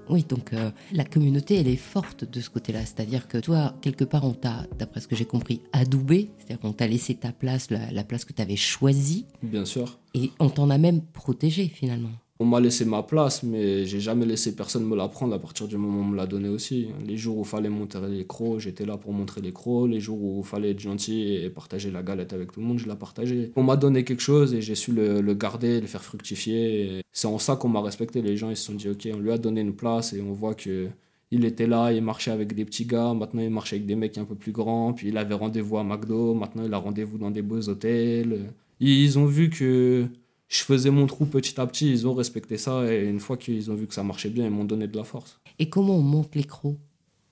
Oui, 0.10 0.26
donc 0.28 0.54
euh, 0.54 0.72
la 0.92 1.06
communauté, 1.06 1.56
elle 1.56 1.68
est 1.68 1.76
forte 1.76 2.26
de 2.26 2.42
ce 2.42 2.50
côté-là. 2.50 2.80
C'est-à-dire 2.82 3.28
que 3.28 3.38
toi, 3.38 3.76
quelque 3.82 4.04
part, 4.04 4.26
on 4.26 4.34
t'a, 4.34 4.66
d'après 4.78 5.02
ce 5.02 5.08
que 5.08 5.16
j'ai 5.16 5.26
compris, 5.26 5.62
adoubé. 5.72 6.32
C'est-à-dire 6.38 6.60
qu'on 6.60 6.74
t'a 6.74 6.88
laissé 6.88 7.16
ta 7.16 7.32
place, 7.32 7.70
la, 7.70 7.92
la 7.92 8.04
place 8.04 8.26
que 8.26 8.34
tu 8.34 8.42
avais 8.42 8.56
choisie. 8.56 9.26
Bien 9.44 9.66
sûr. 9.66 10.00
Et 10.16 10.32
on 10.40 10.50
t'en 10.50 10.70
a 10.70 10.78
même 10.78 11.02
protégé, 11.02 11.68
finalement. 11.68 12.12
On 12.42 12.46
m'a 12.46 12.62
laissé 12.62 12.86
ma 12.86 13.04
place, 13.04 13.44
mais 13.44 13.86
j'ai 13.86 14.00
jamais 14.00 14.26
laissé 14.26 14.56
personne 14.56 14.86
me 14.86 14.96
la 14.96 15.10
prendre 15.10 15.36
à 15.36 15.40
partir 15.40 15.68
du 15.68 15.76
moment 15.76 16.00
où 16.00 16.02
on 16.04 16.06
me 16.06 16.16
l'a 16.16 16.26
donné 16.26 16.48
aussi. 16.48 16.88
Les 17.06 17.18
jours 17.18 17.38
où 17.38 17.42
il 17.42 17.46
fallait 17.48 17.68
montrer 17.68 18.08
les 18.08 18.26
crocs, 18.26 18.60
j'étais 18.60 18.86
là 18.86 18.96
pour 18.96 19.12
montrer 19.12 19.42
les 19.42 19.52
crocs. 19.52 19.90
Les 19.90 20.00
jours 20.00 20.24
où 20.24 20.40
il 20.40 20.48
fallait 20.48 20.72
être 20.72 20.80
gentil 20.80 21.34
et 21.36 21.50
partager 21.50 21.92
la 21.92 22.02
galette 22.02 22.32
avec 22.32 22.54
tout 22.54 22.62
le 22.62 22.66
monde, 22.66 22.80
je 22.80 22.88
la 22.88 22.96
partageais. 22.96 23.52
On 23.58 23.64
m'a 23.64 23.76
donné 23.76 24.06
quelque 24.06 24.22
chose 24.22 24.54
et 24.54 24.62
j'ai 24.62 24.76
su 24.76 24.94
le, 24.94 25.34
garder, 25.34 25.82
le 25.82 25.88
faire 25.88 26.02
fructifier. 26.02 27.02
C'est 27.12 27.28
en 27.28 27.40
ça 27.40 27.58
qu'on 27.58 27.68
m'a 27.68 27.82
respecté. 27.82 28.22
Les 28.22 28.38
gens 28.38 28.50
ils 28.50 28.56
se 28.56 28.68
sont 28.68 28.74
dit, 28.74 28.88
ok, 28.88 29.10
on 29.14 29.20
lui 29.20 29.32
a 29.34 29.38
donné 29.38 29.60
une 29.60 29.76
place 29.76 30.14
et 30.14 30.22
on 30.22 30.32
voit 30.32 30.54
que 30.54 30.88
il 31.32 31.44
était 31.44 31.68
là, 31.68 31.92
il 31.92 32.02
marchait 32.02 32.32
avec 32.32 32.56
des 32.56 32.64
petits 32.64 32.86
gars, 32.86 33.14
maintenant 33.14 33.42
il 33.42 33.52
marche 33.52 33.74
avec 33.74 33.86
des 33.86 33.96
mecs 33.96 34.18
un 34.18 34.26
peu 34.26 34.36
plus 34.36 34.52
grands, 34.52 34.94
puis 34.94 35.10
il 35.10 35.18
avait 35.18 35.36
rendez-vous 35.36 35.78
à 35.78 35.84
McDo, 35.84 36.34
maintenant 36.34 36.64
il 36.66 36.74
a 36.74 36.78
rendez-vous 36.78 37.18
dans 37.18 37.32
des 37.32 37.42
beaux 37.42 37.68
hôtels. 37.70 38.52
Ils 38.80 39.20
ont 39.20 39.26
vu 39.26 39.50
que 39.50 40.08
je 40.50 40.64
faisais 40.64 40.90
mon 40.90 41.06
trou 41.06 41.26
petit 41.26 41.62
à 41.62 41.68
petit, 41.68 41.92
ils 41.92 42.08
ont 42.08 42.14
respecté 42.14 42.58
ça 42.58 42.92
et 42.92 43.06
une 43.06 43.20
fois 43.20 43.38
qu'ils 43.38 43.70
ont 43.72 43.76
vu 43.76 43.88
que 43.88 43.94
ça 43.94 44.04
marchait 44.04 44.30
bien, 44.30 44.46
ils 44.46 44.52
m'ont 44.52 44.66
donné 44.66 44.88
de 44.88 44.98
la 44.98 45.04
force. 45.04 45.40
Et 45.60 45.70
comment 45.70 45.96
on 45.96 46.02
monte 46.02 46.36
les 46.36 46.44
crocs? 46.44 46.78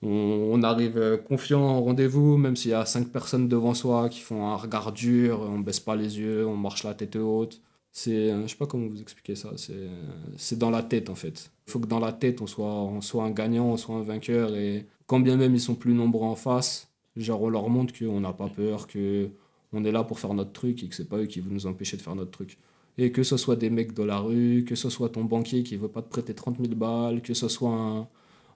On, 0.00 0.62
arrive 0.62 0.96
euh, 0.96 1.16
confiant 1.16 1.60
en 1.60 1.82
rendez-vous, 1.82 2.36
même 2.36 2.54
s'il 2.54 2.70
y 2.70 2.74
a 2.74 2.86
cinq 2.86 3.08
personnes 3.08 3.48
devant 3.48 3.74
soi 3.74 4.08
qui 4.08 4.20
font 4.20 4.46
un 4.46 4.54
regard 4.54 4.92
dur, 4.92 5.40
on 5.40 5.58
baisse 5.58 5.80
pas 5.80 5.96
les 5.96 6.20
yeux, 6.20 6.46
on 6.46 6.56
marche 6.56 6.84
la 6.84 6.94
tête 6.94 7.16
haute. 7.16 7.60
C'est, 7.90 8.30
euh, 8.30 8.42
je 8.42 8.48
sais 8.48 8.56
pas 8.56 8.66
comment 8.66 8.86
vous 8.86 9.00
expliquer 9.00 9.34
ça, 9.34 9.50
c'est, 9.56 9.88
c'est 10.36 10.56
dans 10.56 10.70
la 10.70 10.84
tête 10.84 11.10
en 11.10 11.16
fait. 11.16 11.50
Il 11.66 11.72
faut 11.72 11.80
que 11.80 11.88
dans 11.88 11.98
la 11.98 12.12
tête 12.12 12.40
on 12.40 12.46
soit, 12.46 12.72
on 12.72 13.00
soit 13.00 13.24
un 13.24 13.32
gagnant, 13.32 13.66
on 13.66 13.76
soit 13.76 13.96
un 13.96 14.02
vainqueur 14.02 14.54
et 14.54 14.86
quand 15.06 15.18
bien 15.18 15.36
même 15.36 15.54
ils 15.56 15.60
sont 15.60 15.74
plus 15.74 15.94
nombreux 15.94 16.26
en 16.26 16.36
face, 16.36 16.88
genre 17.16 17.42
on 17.42 17.48
leur 17.48 17.68
montre 17.68 17.92
qu'on 17.98 18.20
n'a 18.20 18.32
pas 18.32 18.48
peur, 18.48 18.86
que 18.86 19.28
on 19.72 19.84
est 19.84 19.92
là 19.92 20.04
pour 20.04 20.20
faire 20.20 20.32
notre 20.32 20.52
truc 20.52 20.84
et 20.84 20.88
que 20.88 20.94
c'est 20.94 21.08
pas 21.08 21.16
eux 21.18 21.26
qui 21.26 21.40
vont 21.40 21.50
nous 21.50 21.66
empêcher 21.66 21.96
de 21.96 22.02
faire 22.02 22.14
notre 22.14 22.30
truc. 22.30 22.56
Et 22.98 23.12
que 23.12 23.22
ce 23.22 23.36
soit 23.36 23.56
des 23.56 23.70
mecs 23.70 23.94
de 23.94 24.02
la 24.02 24.18
rue, 24.18 24.64
que 24.66 24.74
ce 24.74 24.90
soit 24.90 25.08
ton 25.10 25.24
banquier 25.24 25.62
qui 25.62 25.76
veut 25.76 25.88
pas 25.88 26.02
te 26.02 26.08
prêter 26.08 26.34
30 26.34 26.56
000 26.60 26.74
balles, 26.74 27.22
que 27.22 27.32
ce 27.32 27.46
soit 27.48 27.70
un, 27.70 28.08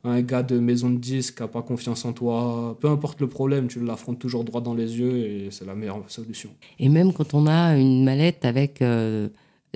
un 0.04 0.20
gars 0.20 0.42
de 0.42 0.58
maison 0.58 0.90
de 0.90 0.98
disques 0.98 1.36
qui 1.36 1.42
n'a 1.42 1.48
pas 1.48 1.62
confiance 1.62 2.04
en 2.04 2.12
toi, 2.12 2.76
peu 2.80 2.88
importe 2.88 3.20
le 3.20 3.28
problème, 3.28 3.68
tu 3.68 3.78
l'affrontes 3.84 4.18
toujours 4.18 4.42
droit 4.44 4.60
dans 4.60 4.74
les 4.74 4.98
yeux 4.98 5.16
et 5.16 5.48
c'est 5.52 5.64
la 5.64 5.74
meilleure 5.76 6.02
solution. 6.08 6.50
Et 6.80 6.88
même 6.88 7.12
quand 7.12 7.34
on 7.34 7.46
a 7.46 7.76
une 7.78 8.02
mallette 8.04 8.44
avec 8.44 8.82
euh, 8.82 9.28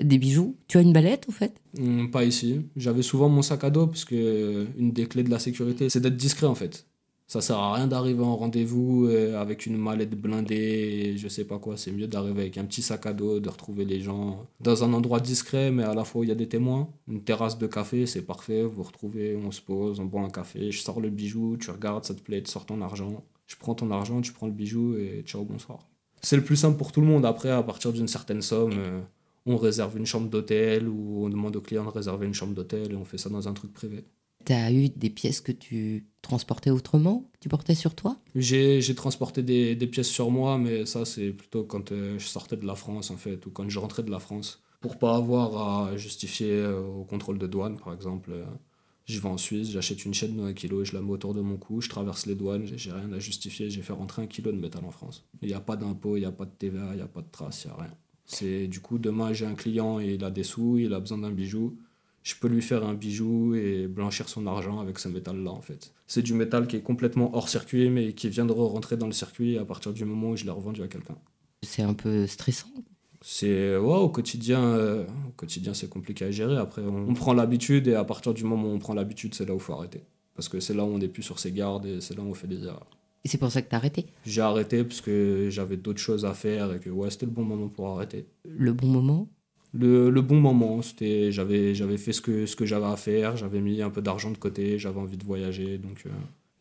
des 0.03 0.17
bijoux, 0.17 0.57
tu 0.67 0.77
as 0.77 0.81
une 0.81 0.91
mallette 0.91 1.25
au 1.29 1.31
fait? 1.31 1.53
Hmm, 1.79 2.07
Pas 2.07 2.25
ici. 2.25 2.61
J'avais 2.75 3.03
souvent 3.03 3.29
mon 3.29 3.41
sac 3.41 3.63
à 3.63 3.69
dos 3.69 3.87
parce 3.87 4.03
que 4.03 4.67
une 4.77 4.91
des 4.91 5.05
clés 5.05 5.23
de 5.23 5.29
la 5.31 5.39
sécurité, 5.39 5.89
c'est 5.89 6.01
d'être 6.01 6.17
discret 6.17 6.47
en 6.47 6.55
fait. 6.55 6.85
Ça 7.27 7.41
sert 7.41 7.57
à 7.57 7.73
rien 7.73 7.87
d'arriver 7.87 8.23
en 8.23 8.37
rendez-vous 8.37 9.07
euh, 9.07 9.37
avec 9.37 9.65
une 9.65 9.75
mallette 9.75 10.15
blindée, 10.15 11.17
je 11.17 11.27
sais 11.27 11.43
pas 11.43 11.59
quoi. 11.59 11.75
C'est 11.75 11.91
mieux 11.91 12.07
d'arriver 12.07 12.43
avec 12.43 12.57
un 12.57 12.63
petit 12.63 12.81
sac 12.81 13.05
à 13.05 13.11
dos, 13.11 13.41
de 13.41 13.49
retrouver 13.49 13.83
les 13.83 13.99
gens 13.99 14.47
dans 14.61 14.85
un 14.85 14.93
endroit 14.93 15.19
discret, 15.19 15.69
mais 15.69 15.83
à 15.83 15.93
la 15.93 16.05
fois 16.05 16.23
il 16.23 16.29
y 16.29 16.31
a 16.31 16.35
des 16.35 16.47
témoins. 16.47 16.87
Une 17.09 17.21
terrasse 17.21 17.57
de 17.57 17.67
café, 17.67 18.05
c'est 18.05 18.21
parfait. 18.21 18.63
Vous 18.63 18.81
retrouvez, 18.81 19.35
on 19.35 19.51
se 19.51 19.59
pose, 19.59 19.99
on 19.99 20.05
boit 20.05 20.21
un 20.21 20.29
café. 20.29 20.71
Je 20.71 20.79
sors 20.79 21.01
le 21.01 21.09
bijou, 21.09 21.57
tu 21.59 21.69
regardes, 21.69 22.05
ça 22.05 22.13
te 22.13 22.21
plaît, 22.21 22.41
tu 22.41 22.49
sors 22.49 22.65
ton 22.65 22.81
argent. 22.81 23.25
Je 23.45 23.57
prends 23.57 23.75
ton 23.75 23.91
argent, 23.91 24.21
tu 24.21 24.31
prends 24.31 24.47
le 24.47 24.53
bijou 24.53 24.95
et 24.95 25.21
ciao, 25.25 25.43
bonsoir. 25.43 25.79
C'est 26.21 26.37
le 26.37 26.43
plus 26.43 26.55
simple 26.55 26.77
pour 26.77 26.93
tout 26.93 27.01
le 27.01 27.07
monde. 27.07 27.25
Après, 27.25 27.49
à 27.49 27.61
partir 27.61 27.91
d'une 27.91 28.07
certaine 28.07 28.41
somme, 28.41 28.71
euh, 28.77 29.01
on 29.45 29.57
réserve 29.57 29.97
une 29.97 30.05
chambre 30.05 30.29
d'hôtel 30.29 30.87
ou 30.87 31.25
on 31.25 31.29
demande 31.29 31.57
au 31.57 31.61
client 31.61 31.83
de 31.83 31.89
réserver 31.89 32.25
une 32.25 32.33
chambre 32.33 32.53
d'hôtel 32.53 32.93
et 32.93 32.95
on 32.95 33.03
fait 33.03 33.17
ça 33.17 33.29
dans 33.29 33.49
un 33.49 33.53
truc 33.53 33.73
privé 33.73 34.05
tu 34.47 34.53
as 34.53 34.71
eu 34.71 34.89
des 34.89 35.09
pièces 35.09 35.41
que 35.41 35.51
tu 35.51 36.07
transportais 36.21 36.69
autrement, 36.69 37.29
que 37.33 37.39
tu 37.41 37.49
portais 37.49 37.75
sur 37.75 37.95
toi? 37.95 38.17
J'ai 38.33 38.95
transporté 38.95 39.43
des, 39.43 39.75
pièces 39.87 40.07
sur 40.07 40.31
moi, 40.31 40.57
mais 40.57 40.85
ça, 40.85 41.03
c'est 41.03 41.31
plutôt 41.31 41.63
quand 41.63 41.91
euh, 41.91 42.17
je 42.17 42.25
sortais 42.25 42.55
de 42.55 42.65
la 42.65 42.75
France, 42.75 43.11
en 43.11 43.17
fait, 43.17 43.45
ou 43.45 43.51
quand 43.51 43.67
je 43.69 43.79
rentrais 43.79 44.03
de 44.03 44.11
la 44.11 44.19
France. 44.19 44.63
Pour 44.79 44.97
pas 44.97 45.15
avoir 45.15 45.87
à 45.87 45.97
justifier 45.97 46.51
euh, 46.51 46.79
au 46.79 47.03
contrôle 47.03 47.37
de 47.37 47.47
douane, 47.47 47.77
par 47.77 47.93
exemple. 47.93 48.31
Euh, 48.31 48.45
je 49.05 49.19
vais 49.19 49.29
en 49.29 49.37
Suisse, 49.37 49.71
j'achète 49.71 50.03
une 50.03 50.13
chaîne 50.13 50.35
de 50.35 50.43
1 50.43 50.53
kg, 50.53 50.83
je 50.83 50.93
la 50.93 51.01
mets 51.01 51.11
autour 51.11 51.33
de 51.33 51.39
mon 51.39 51.55
cou, 51.55 51.79
je 51.79 51.87
traverse 51.87 52.25
les 52.25 52.35
douanes, 52.35 52.65
j'ai 52.65 52.91
rien 52.91 53.11
à 53.13 53.19
justifier, 53.19 53.69
j'ai 53.69 53.81
fait 53.81 53.93
rentrer 53.93 54.21
un 54.21 54.27
kilo 54.27 54.51
de 54.51 54.57
métal 54.57 54.83
en 54.83 54.91
France. 54.91 55.25
Il 55.41 55.47
n'y 55.47 55.53
a 55.53 55.61
pas 55.61 55.77
d'impôt, 55.77 56.17
il 56.17 56.21
n'y 56.21 56.25
a 56.25 56.31
pas 56.31 56.43
de 56.43 56.51
TVA, 56.51 56.89
il 56.91 56.97
n'y 56.97 57.01
a 57.01 57.07
pas 57.07 57.21
de 57.21 57.31
trace, 57.31 57.63
il 57.63 57.67
n'y 57.67 57.73
a 57.73 57.77
rien. 57.83 57.93
C'est 58.25 58.67
du 58.67 58.81
coup, 58.81 58.97
demain 58.97 59.31
j'ai 59.31 59.45
un 59.45 59.55
client 59.55 60.01
et 60.01 60.15
il 60.15 60.23
a 60.25 60.29
des 60.29 60.43
sous, 60.43 60.77
il 60.77 60.93
a 60.93 60.99
besoin 60.99 61.19
d'un 61.19 61.31
bijou 61.31 61.77
je 62.27 62.35
peux 62.35 62.49
lui 62.49 62.61
faire 62.61 62.83
un 62.83 62.93
bijou 62.93 63.55
et 63.55 63.87
blanchir 63.87 64.27
son 64.27 64.47
argent 64.47 64.81
avec 64.81 64.99
ce 64.99 65.07
métal-là, 65.07 65.49
en 65.49 65.61
fait. 65.61 65.93
C'est 66.07 66.21
du 66.21 66.33
métal 66.33 66.67
qui 66.67 66.75
est 66.75 66.81
complètement 66.81 67.33
hors 67.33 67.47
circuit, 67.47 67.89
mais 67.89 68.11
qui 68.11 68.27
viendra 68.27 68.65
rentrer 68.65 68.97
dans 68.97 69.05
le 69.05 69.13
circuit 69.13 69.57
à 69.57 69.63
partir 69.63 69.93
du 69.93 70.03
moment 70.03 70.31
où 70.31 70.35
je 70.35 70.43
l'ai 70.43 70.51
revendu 70.51 70.83
à 70.83 70.89
quelqu'un. 70.89 71.15
C'est 71.63 71.83
un 71.83 71.93
peu 71.93 72.27
stressant. 72.27 72.67
C'est 73.21 73.77
ouais, 73.77 73.95
au 73.95 74.09
quotidien 74.09 74.61
euh, 74.61 75.05
au 75.27 75.31
quotidien 75.37 75.73
c'est 75.73 75.89
compliqué 75.89 76.25
à 76.25 76.31
gérer. 76.31 76.57
Après 76.57 76.81
on, 76.81 77.13
prend 77.13 77.33
l'habitude 77.33 77.87
et 77.87 77.95
à 77.95 78.03
partir 78.03 78.33
du 78.33 78.43
moment 78.43 78.67
où 78.67 78.73
on 78.73 78.79
prend 78.79 78.93
l'habitude 78.93 79.33
c'est 79.33 79.45
là 79.45 79.53
où 79.53 79.57
il 79.57 79.63
faut 79.63 79.73
arrêter. 79.73 80.03
Parce 80.35 80.49
que 80.49 80.59
c'est 80.59 80.73
là 80.73 80.83
où 80.83 80.89
on 80.89 80.99
n'est 80.99 81.07
plus 81.07 81.23
sur 81.23 81.39
ses 81.39 81.51
gardes 81.51 81.85
et 81.85 81.99
c'est 81.99 82.15
là 82.15 82.21
où 82.21 82.27
on 82.27 82.33
fait 82.33 82.47
des 82.47 82.63
erreurs. 82.63 82.89
Et 83.23 83.27
c'est 83.27 83.39
pour 83.39 83.51
ça 83.51 83.61
que 83.61 83.69
tu 83.69 83.75
as 83.75 83.79
arrêté? 83.79 84.05
J'ai 84.25 84.41
arrêté 84.41 84.83
parce 84.83 85.01
que 85.01 85.47
j'avais 85.49 85.77
d'autres 85.77 85.99
choses 85.99 86.25
à 86.25 86.33
faire 86.33 86.73
et 86.73 86.79
que 86.79 86.89
ouais 86.89 87.09
c'était 87.09 87.25
le 87.25 87.31
bon 87.31 87.43
moment 87.43 87.69
pour 87.69 87.87
arrêter. 87.87 88.27
Le 88.45 88.71
bon 88.73 88.87
moment? 88.87 89.27
Le, 89.73 90.09
le, 90.09 90.21
bon 90.21 90.39
moment. 90.39 90.81
C'était, 90.81 91.31
j'avais, 91.31 91.75
j'avais 91.75 91.97
fait 91.97 92.13
ce 92.13 92.21
que, 92.21 92.45
ce 92.45 92.55
que 92.55 92.65
j'avais 92.65 92.85
à 92.85 92.95
faire, 92.95 93.37
j'avais 93.37 93.61
mis 93.61 93.81
un 93.81 93.89
peu 93.89 94.01
d'argent 94.01 94.31
de 94.31 94.37
côté, 94.37 94.79
j'avais 94.79 94.99
envie 94.99 95.17
de 95.17 95.23
voyager. 95.23 95.77
Donc 95.77 96.03
euh, 96.05 96.09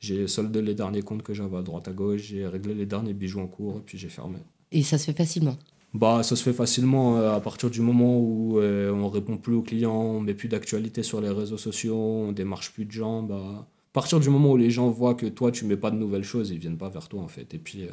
j'ai 0.01 0.27
soldé 0.27 0.63
les 0.63 0.75
derniers 0.75 1.03
comptes 1.03 1.23
que 1.23 1.35
j'avais 1.35 1.57
à 1.57 1.63
droite 1.63 1.89
à 1.89 1.93
gauche, 1.93 2.23
j'ai 2.23 2.47
réglé 2.47 2.75
les 2.75 2.87
derniers 2.87 3.15
bijoux 3.15 3.41
en 3.41 3.47
cours 3.47 3.79
et 3.79 3.83
puis 3.85 3.99
j'ai 3.99 4.09
fermé. 4.09 4.39
Et 4.73 4.83
ça 4.83 4.99
se 4.99 5.07
fait 5.07 5.17
facilement? 5.17 5.57
Bah, 5.95 6.23
ça 6.23 6.37
se 6.37 6.43
fait 6.43 6.53
facilement 6.53 7.17
euh, 7.17 7.35
à 7.35 7.41
partir 7.41 7.71
du 7.71 7.81
moment 7.81 8.19
où 8.19 8.59
euh, 8.59 8.91
on 8.91 9.09
répond 9.09 9.39
plus 9.39 9.55
aux 9.55 9.63
clients, 9.63 9.95
on 9.95 10.21
met 10.21 10.35
plus 10.35 10.49
d'actualité 10.49 11.03
sur 11.03 11.21
les 11.21 11.31
réseaux 11.31 11.57
sociaux, 11.57 11.97
on 11.97 12.33
démarche 12.33 12.73
plus 12.73 12.85
de 12.85 12.91
gens. 12.91 13.23
Bah, 13.23 13.37
à 13.37 13.93
partir 13.93 14.21
du 14.21 14.29
moment 14.29 14.53
où 14.53 14.57
les 14.59 14.69
gens 14.71 14.91
voient 14.91 15.15
que 15.15 15.27
toi 15.27 15.51
tu 15.51 15.65
mets 15.65 15.79
pas 15.79 15.91
de 15.91 15.97
nouvelles 15.97 16.25
choses, 16.25 16.51
ils 16.51 16.59
viennent 16.59 16.77
pas 16.77 16.91
vers 16.91 17.09
toi 17.09 17.23
en 17.23 17.29
fait. 17.29 17.55
Et 17.55 17.59
puis 17.59 17.89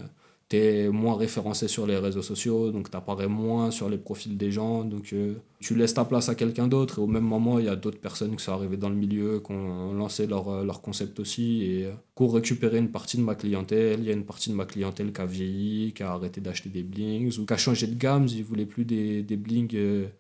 tu 0.53 0.89
moins 0.89 1.15
référencé 1.15 1.67
sur 1.67 1.87
les 1.87 1.97
réseaux 1.97 2.21
sociaux, 2.21 2.69
donc 2.71 2.91
tu 2.91 2.95
apparais 2.97 3.27
moins 3.27 3.71
sur 3.71 3.89
les 3.89 3.97
profils 3.97 4.37
des 4.37 4.51
gens, 4.51 4.83
donc 4.83 5.11
euh, 5.13 5.33
tu 5.59 5.73
laisses 5.73 5.95
ta 5.95 6.05
place 6.05 6.29
à 6.29 6.35
quelqu'un 6.35 6.67
d'autre, 6.67 6.99
et 6.99 7.01
au 7.01 7.07
même 7.07 7.23
moment, 7.23 7.57
il 7.57 7.65
y 7.65 7.69
a 7.69 7.75
d'autres 7.75 7.99
personnes 7.99 8.35
qui 8.35 8.43
sont 8.43 8.51
arrivées 8.51 8.77
dans 8.77 8.89
le 8.89 8.95
milieu, 8.95 9.39
qui 9.39 9.51
ont 9.51 9.93
lancé 9.93 10.27
leur, 10.27 10.49
euh, 10.49 10.63
leur 10.63 10.81
concept 10.81 11.19
aussi, 11.19 11.63
et 11.63 11.85
euh, 11.85 11.91
qui 12.15 12.23
ont 12.23 12.27
récupéré 12.27 12.77
une 12.77 12.91
partie 12.91 13.17
de 13.17 13.23
ma 13.23 13.33
clientèle. 13.33 13.99
Il 14.01 14.05
y 14.05 14.09
a 14.11 14.13
une 14.13 14.25
partie 14.25 14.51
de 14.51 14.55
ma 14.55 14.65
clientèle 14.65 15.11
qui 15.11 15.21
a 15.21 15.25
vieilli, 15.25 15.93
qui 15.93 16.03
a 16.03 16.11
arrêté 16.11 16.39
d'acheter 16.39 16.69
des 16.69 16.83
blings, 16.83 17.39
ou 17.39 17.45
qui 17.45 17.53
a 17.53 17.57
changé 17.57 17.87
de 17.87 17.95
gamme, 17.95 18.27
ils 18.27 18.43
voulaient 18.43 18.67
plus 18.67 18.85
des, 18.85 19.23
des 19.23 19.37
blings 19.37 19.75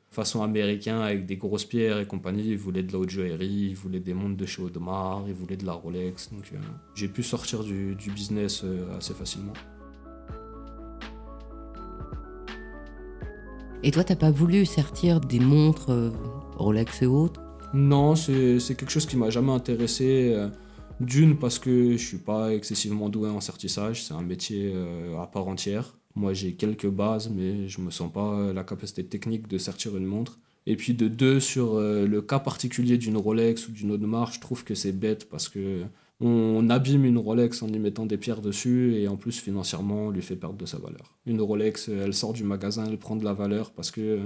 façon 0.09 0.43
américain 0.43 1.01
avec 1.01 1.25
des 1.25 1.37
grosses 1.37 1.65
pierres 1.65 1.99
et 1.99 2.05
compagnie, 2.05 2.49
ils 2.49 2.57
voulaient 2.57 2.83
de 2.83 2.91
la 2.91 2.99
haute 2.99 3.09
joaillerie, 3.09 3.69
ils 3.69 3.75
voulaient 3.75 3.99
des 3.99 4.13
montres 4.13 4.37
de 4.37 4.45
chez 4.45 4.61
Audemars, 4.61 5.25
ils 5.27 5.33
voulaient 5.33 5.57
de 5.57 5.65
la 5.65 5.73
Rolex, 5.73 6.31
donc 6.31 6.51
j'ai 6.93 7.07
pu 7.07 7.23
sortir 7.23 7.63
du, 7.63 7.95
du 7.95 8.11
business 8.11 8.63
assez 8.95 9.15
facilement. 9.15 9.53
Et 13.85 13.91
toi, 13.91 14.05
t'as 14.05 14.15
pas 14.15 14.31
voulu 14.31 14.65
sortir 14.65 15.19
des 15.19 15.41
montres 15.41 15.89
euh, 15.89 16.09
Rolex 16.55 17.01
et 17.01 17.05
autres? 17.05 17.41
Non, 17.73 18.15
c'est 18.15 18.59
quelque 18.77 18.89
chose 18.89 19.05
qui 19.05 19.17
m'a 19.17 19.29
jamais 19.29 19.51
intéressé. 19.51 20.31
Euh, 20.33 20.47
d'une, 21.01 21.37
parce 21.37 21.59
que 21.59 21.97
je 21.97 22.05
suis 22.05 22.17
pas 22.17 22.53
excessivement 22.53 23.09
doué 23.09 23.29
en 23.29 23.41
sertissage, 23.41 24.03
c'est 24.03 24.13
un 24.13 24.21
métier 24.21 24.71
euh, 24.73 25.19
à 25.19 25.27
part 25.27 25.49
entière. 25.49 25.97
Moi, 26.15 26.33
j'ai 26.33 26.53
quelques 26.53 26.87
bases, 26.87 27.29
mais 27.29 27.67
je 27.67 27.81
me 27.81 27.91
sens 27.91 28.09
pas 28.09 28.53
la 28.53 28.63
capacité 28.63 29.03
technique 29.03 29.49
de 29.49 29.57
sortir 29.57 29.97
une 29.97 30.05
montre. 30.05 30.39
Et 30.65 30.77
puis 30.77 30.93
de 30.93 31.09
deux, 31.09 31.41
sur 31.41 31.77
le 31.79 32.21
cas 32.21 32.39
particulier 32.39 32.97
d'une 32.97 33.17
Rolex 33.17 33.67
ou 33.67 33.71
d'une 33.71 33.91
autre 33.91 34.05
marque, 34.05 34.35
je 34.35 34.39
trouve 34.39 34.63
que 34.63 34.75
c'est 34.75 34.91
bête 34.93 35.27
parce 35.27 35.49
que 35.49 35.83
on 36.25 36.69
abîme 36.69 37.05
une 37.05 37.17
Rolex 37.17 37.61
en 37.61 37.67
y 37.67 37.79
mettant 37.79 38.05
des 38.05 38.17
pierres 38.17 38.41
dessus 38.41 38.95
et 38.95 39.07
en 39.07 39.17
plus 39.17 39.39
financièrement 39.39 40.07
on 40.07 40.09
lui 40.09 40.21
fait 40.21 40.35
perdre 40.35 40.57
de 40.57 40.65
sa 40.65 40.77
valeur. 40.77 41.15
Une 41.25 41.41
Rolex, 41.41 41.89
elle 41.89 42.13
sort 42.13 42.33
du 42.33 42.43
magasin, 42.43 42.85
elle 42.87 42.97
prend 42.97 43.15
de 43.15 43.25
la 43.25 43.33
valeur 43.33 43.71
parce 43.71 43.91
que 43.91 44.19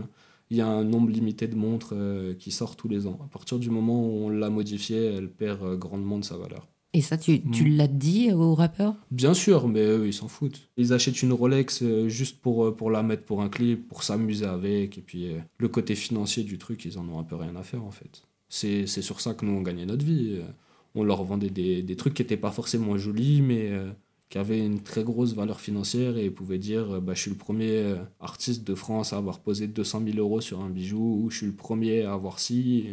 il 0.50 0.58
y 0.58 0.62
a 0.62 0.68
un 0.68 0.84
nombre 0.86 1.10
limité 1.10 1.48
de 1.48 1.56
montres 1.56 1.92
euh, 1.94 2.34
qui 2.34 2.52
sortent 2.52 2.80
tous 2.80 2.88
les 2.88 3.06
ans. 3.06 3.20
À 3.24 3.28
partir 3.28 3.60
du 3.60 3.70
moment 3.70 4.02
où 4.08 4.26
on 4.26 4.30
l'a 4.30 4.50
modifiée, 4.50 5.04
elle 5.06 5.30
perd 5.30 5.62
euh, 5.64 5.76
grandement 5.76 6.18
de 6.20 6.24
sa 6.24 6.38
valeur. 6.38 6.68
Et 6.94 7.02
ça, 7.02 7.18
tu, 7.18 7.42
tu 7.52 7.66
Mm. 7.66 7.76
l'as 7.76 7.88
dit 7.88 8.32
aux 8.32 8.56
rappeurs 8.56 8.96
Bien 9.12 9.34
sûr, 9.34 9.68
mais 9.68 9.86
eux, 9.86 10.08
ils 10.08 10.14
s'en 10.14 10.30
foutent. 10.30 10.70
Ils 10.78 10.94
achètent 10.94 11.22
une 11.22 11.34
Rolex 11.34 11.82
euh, 11.84 12.08
juste 12.08 12.40
pour, 12.40 12.66
euh, 12.66 12.72
pour 12.76 12.90
la 12.92 13.04
mettre 13.04 13.24
pour 13.24 13.42
un 13.42 13.50
clip, 13.50 13.90
pour 13.90 14.04
s'amuser 14.04 14.46
avec. 14.46 14.98
Et 14.98 15.02
puis, 15.02 15.32
euh, 15.34 15.40
le 15.58 15.68
côté 15.68 15.96
financier 15.96 16.44
du 16.44 16.58
truc, 16.58 16.86
ils 16.86 16.98
en 16.98 17.08
ont 17.10 17.20
un 17.20 17.24
peu 17.24 17.36
rien 17.36 17.56
à 17.58 17.64
faire, 17.64 17.84
en 17.84 17.92
fait. 17.92 18.24
C'est 18.48 18.88
c'est 18.88 19.02
sur 19.02 19.20
ça 19.20 19.34
que 19.34 19.46
nous, 19.46 19.52
on 19.52 19.62
gagnait 19.62 19.86
notre 19.86 20.06
vie. 20.06 20.40
On 20.96 21.04
leur 21.04 21.24
vendait 21.24 21.50
des, 21.50 21.82
des 21.82 21.96
trucs 21.96 22.14
qui 22.14 22.22
n'étaient 22.22 22.38
pas 22.38 22.52
forcément 22.52 22.98
jolis, 22.98 23.42
mais 23.42 23.70
euh, 23.72 23.92
qui 24.30 24.38
avaient 24.38 24.60
une 24.60 24.82
très 24.82 25.04
grosse 25.04 25.34
valeur 25.34 25.60
financière. 25.60 26.18
Et 26.18 26.26
ils 26.26 26.34
pouvaient 26.34 26.58
dire 26.58 26.96
euh, 26.96 27.00
bah, 27.00 27.14
Je 27.14 27.22
suis 27.22 27.32
le 27.32 27.38
premier 27.38 27.78
euh, 27.78 27.98
artiste 28.20 28.66
de 28.66 28.76
France 28.76 29.14
à 29.14 29.18
avoir 29.18 29.40
posé 29.40 29.68
200 29.68 30.02
000 30.06 30.18
euros 30.18 30.42
sur 30.42 30.62
un 30.62 30.70
bijou, 30.70 31.22
ou 31.24 31.30
je 31.30 31.38
suis 31.38 31.46
le 31.48 31.54
premier 31.54 32.04
à 32.04 32.14
avoir 32.14 32.40
ci. 32.40 32.86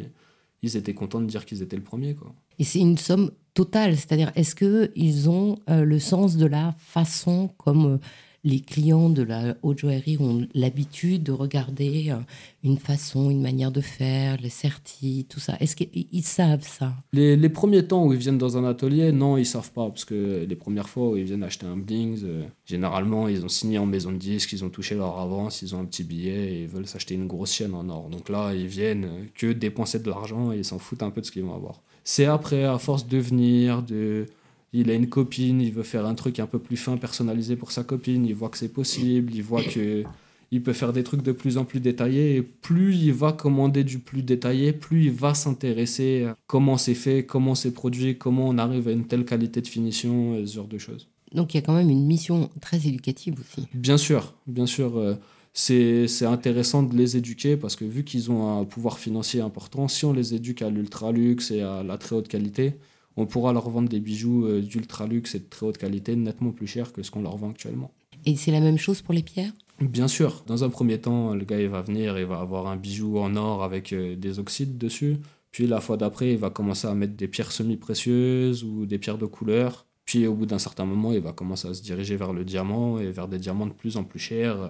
Ils 0.63 0.77
étaient 0.77 0.95
contents 0.95 1.21
de 1.21 1.27
dire 1.27 1.45
qu'ils 1.45 1.63
étaient 1.63 1.77
le 1.77 1.83
premier, 1.83 2.15
quoi. 2.15 2.35
Et 2.59 2.65
c'est 2.65 2.79
une 2.79 2.99
somme 2.99 3.33
totale, 3.53 3.97
c'est-à-dire 3.97 4.33
est-ce 4.37 4.55
qu'ils 4.55 5.29
ont 5.29 5.59
le 5.69 5.99
sens 5.99 6.37
de 6.37 6.47
la 6.47 6.75
façon 6.79 7.51
comme 7.59 7.99
les 8.45 8.61
clients 8.61 9.09
de 9.09 9.23
la 9.23 9.57
haute 9.63 9.79
joaillerie 9.79 10.19
ont 10.21 10.47
l'habitude 10.55 11.23
de 11.23 11.33
regarder 11.33 12.11
euh, 12.11 12.17
une 12.63 12.77
façon, 12.77 13.31
une 13.31 13.41
manière 13.41 13.73
de 13.73 13.81
faire, 13.81 14.37
les 14.41 14.51
sertis, 14.51 15.27
tout 15.29 15.41
ça 15.41 15.57
Est-ce 15.61 15.75
qu'ils 15.75 16.07
ils 16.13 16.23
savent 16.23 16.67
ça? 16.67 16.93
Les, 17.13 17.37
les 17.37 17.49
premiers 17.49 17.87
temps 17.87 18.07
où 18.07 18.13
ils 18.13 18.19
viennent 18.19 18.39
dans 18.39 18.59
un 18.59 18.65
atelier, 18.65 19.13
non, 19.13 19.39
ils 19.39 19.47
savent 19.47 19.73
pas, 19.73 19.89
parce 19.89 20.05
que 20.05 20.45
les 20.49 20.57
premières 20.57 20.89
fois 20.89 21.11
où 21.11 21.17
ils 21.17 21.25
viennent 21.25 21.43
acheter 21.43 21.67
un 21.67 21.77
Blings, 21.77 22.23
euh, 22.25 22.45
généralement, 22.67 23.29
ils 23.29 23.45
ont 23.45 23.49
signé 23.49 23.79
en 23.79 23.87
maison 23.87 24.13
de 24.13 24.19
disque, 24.19 24.53
ils 24.53 24.65
ont 24.65 24.71
touché 24.71 24.95
leur 24.95 25.19
avance, 25.19 25.63
ils 25.63 25.75
ont 25.75 25.81
un 25.81 25.87
petit 25.87 26.05
billet 26.05 26.53
et 26.53 26.63
ils 26.63 26.69
veulent 26.69 26.87
s'acheter 26.87 27.15
une 27.15 27.27
grosse 27.27 27.53
chaîne 27.53 27.75
en 27.75 27.89
or. 27.89 28.11
Donc 28.11 28.29
là, 28.29 28.53
ils 28.55 28.67
viennent 28.67 29.05
euh, 29.05 29.25
que 29.35 29.53
dépenser 29.53 30.01
de 30.01 30.09
l'argent 30.09 30.53
et 30.53 30.59
ils 30.59 30.65
s'en 30.65 30.79
foutent 30.79 31.03
un 31.03 31.11
peu 31.11 31.23
de 31.23 31.27
ce 31.27 31.33
qu'ils 31.33 31.45
vont 31.45 31.55
avoir. 31.55 31.81
C'est 32.05 32.27
après, 32.27 32.65
à 32.65 32.79
force 32.79 33.07
de 33.07 33.19
venir, 33.19 33.83
de... 33.83 34.27
Il 34.75 34.91
a 34.91 34.95
une 34.95 35.09
copine, 35.09 35.61
il 35.61 35.73
veut 35.73 35.85
faire 35.85 36.05
un 36.05 36.15
truc 36.15 36.41
un 36.41 36.47
peu 36.47 36.59
plus 36.59 36.77
fin, 36.77 36.97
personnalisé 36.97 37.57
pour 37.57 37.73
sa 37.73 37.85
copine, 37.85 38.27
il 38.27 38.35
voit 38.35 38.49
que 38.49 38.59
c'est 38.59 38.73
possible, 38.73 39.33
il 39.35 39.43
voit 39.43 39.63
que 39.63 40.03
il 40.51 40.63
peut 40.63 40.73
faire 40.73 40.93
des 40.93 41.03
trucs 41.03 41.23
de 41.23 41.33
plus 41.33 41.59
en 41.59 41.65
plus 41.65 41.81
détaillés 41.81 42.37
et 42.37 42.43
plus 42.43 42.95
il 42.97 43.13
va 43.13 43.33
commander 43.33 43.83
du 43.83 43.99
plus 43.99 44.23
détaillé, 44.23 44.73
plus 44.73 45.07
il 45.07 45.11
va 45.13 45.35
s'intéresser 45.35 46.25
à 46.25 46.37
comment 46.47 46.77
c'est 46.77 46.95
fait, 46.95 47.25
comment 47.25 47.55
c'est 47.55 47.73
produit, 47.73 48.19
comment 48.19 48.49
on 48.49 48.59
arrive 48.59 48.89
à 48.89 48.93
une 48.93 49.07
telle 49.07 49.25
qualité 49.25 49.61
de 49.63 49.69
finition 49.69 50.37
ce 50.45 50.53
genre 50.53 50.69
de 50.69 50.79
choses. 50.79 51.09
Donc 51.33 51.55
il 51.55 51.57
y 51.57 51.59
a 51.59 51.63
quand 51.63 51.75
même 51.75 51.91
une 51.91 52.05
mission 52.07 52.51
très 52.61 52.77
éducative 52.77 53.35
aussi. 53.41 53.67
Bien 53.75 53.97
sûr, 53.97 54.35
bien 54.47 54.67
sûr, 54.67 54.97
euh, 54.97 55.15
c'est 55.53 56.07
c'est 56.07 56.27
intéressant 56.27 56.83
de 56.83 56.97
les 56.97 57.17
éduquer 57.17 57.57
parce 57.57 57.75
que 57.75 57.85
vu 57.85 58.05
qu'ils 58.05 58.31
ont 58.31 58.61
un 58.61 58.65
pouvoir 58.65 58.99
financier 58.99 59.41
important, 59.41 59.89
si 59.89 60.05
on 60.05 60.13
les 60.13 60.35
éduque 60.35 60.63
à 60.63 60.71
l'ultra 60.71 61.11
luxe 61.11 61.51
et 61.51 61.63
à 61.63 61.83
la 61.83 61.99
très 61.99 62.15
haute 62.15 62.29
qualité, 62.29 62.75
on 63.17 63.27
pourra 63.27 63.53
leur 63.53 63.69
vendre 63.71 63.89
des 63.89 64.01
bijoux 64.01 64.47
euh, 64.47 64.61
d'ultra 64.61 65.07
luxe 65.07 65.35
et 65.35 65.39
de 65.39 65.45
très 65.45 65.67
haute 65.67 65.79
qualité 65.79 66.17
nettement 66.17 66.51
plus 66.51 66.67
cher 66.67 66.93
que 66.93 67.03
ce 67.03 67.11
qu'on 67.11 67.23
leur 67.23 67.37
vend 67.37 67.51
actuellement. 67.51 67.91
Et 68.27 68.37
c'est 68.37 68.51
la 68.51 68.61
même 68.61 68.79
chose 68.79 69.03
pour 69.03 69.15
les 69.15 69.23
pierres? 69.23 69.53
Bien 69.81 70.09
sûr, 70.09 70.45
dans 70.47 70.65
un 70.65 70.71
premier 70.71 71.01
temps, 71.01 71.35
le 71.35 71.45
gars 71.45 71.61
il 71.61 71.69
va 71.69 71.83
venir, 71.83 72.19
il 72.19 72.27
va 72.27 72.39
avoir 72.39 72.69
un 72.69 72.77
bijou 72.77 73.19
en 73.19 73.35
or 73.37 73.65
avec 73.65 73.93
euh, 73.93 74.17
des 74.17 74.39
oxydes 74.39 74.79
dessus. 74.79 75.17
Puis 75.51 75.67
la 75.67 75.81
fois 75.81 75.97
d'après, 75.97 76.33
il 76.33 76.39
va 76.39 76.51
commencer 76.51 76.89
à 76.89 76.95
mettre 76.95 77.15
des 77.15 77.29
pierres 77.29 77.53
semi-précieuses 77.53 78.65
ou 78.65 78.87
des 78.87 78.99
pierres 78.99 79.19
de 79.19 79.27
couleur. 79.27 79.87
Puis 80.05 80.27
au 80.27 80.35
bout 80.35 80.47
d'un 80.47 80.59
certain 80.59 80.85
moment, 80.85 81.13
il 81.13 81.21
va 81.21 81.33
commencer 81.33 81.69
à 81.69 81.75
se 81.75 81.83
diriger 81.83 82.17
vers 82.17 82.33
le 82.33 82.45
diamant 82.45 82.99
et 82.99 83.11
vers 83.11 83.29
des 83.29 83.39
diamants 83.39 83.67
de 83.67 83.73
plus 83.73 83.97
en 83.97 84.05
plus 84.05 84.19
chers 84.19 84.61
euh, 84.61 84.69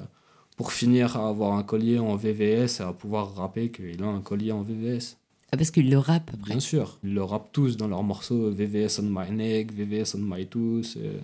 pour 0.57 0.73
finir 0.73 1.17
à 1.17 1.29
avoir 1.29 1.55
un 1.55 1.63
collier 1.63 1.99
en 1.99 2.17
VVS 2.17 2.81
et 2.81 2.83
à 2.83 2.93
pouvoir 2.93 3.35
rapper 3.35 3.71
qu'il 3.71 4.03
a 4.03 4.07
un 4.07 4.21
collier 4.21 4.53
en 4.53 4.63
VVS. 4.63 5.17
Ah, 5.55 5.57
Parce 5.57 5.71
qu'ils 5.71 5.91
le 5.91 5.99
rappent 5.99 6.31
après. 6.35 6.51
Bien 6.51 6.61
sûr, 6.61 6.99
ils 7.03 7.15
le 7.15 7.23
rappent 7.23 7.51
tous 7.53 7.77
dans 7.77 7.89
leurs 7.89 8.03
morceaux 8.03 8.51
VVS 8.51 9.01
on 9.01 9.05
my 9.05 9.31
neck, 9.31 9.73
VVS 9.73 10.15
on 10.17 10.19
my 10.23 10.47
tooth. 10.47 10.97
euh, 10.99 11.19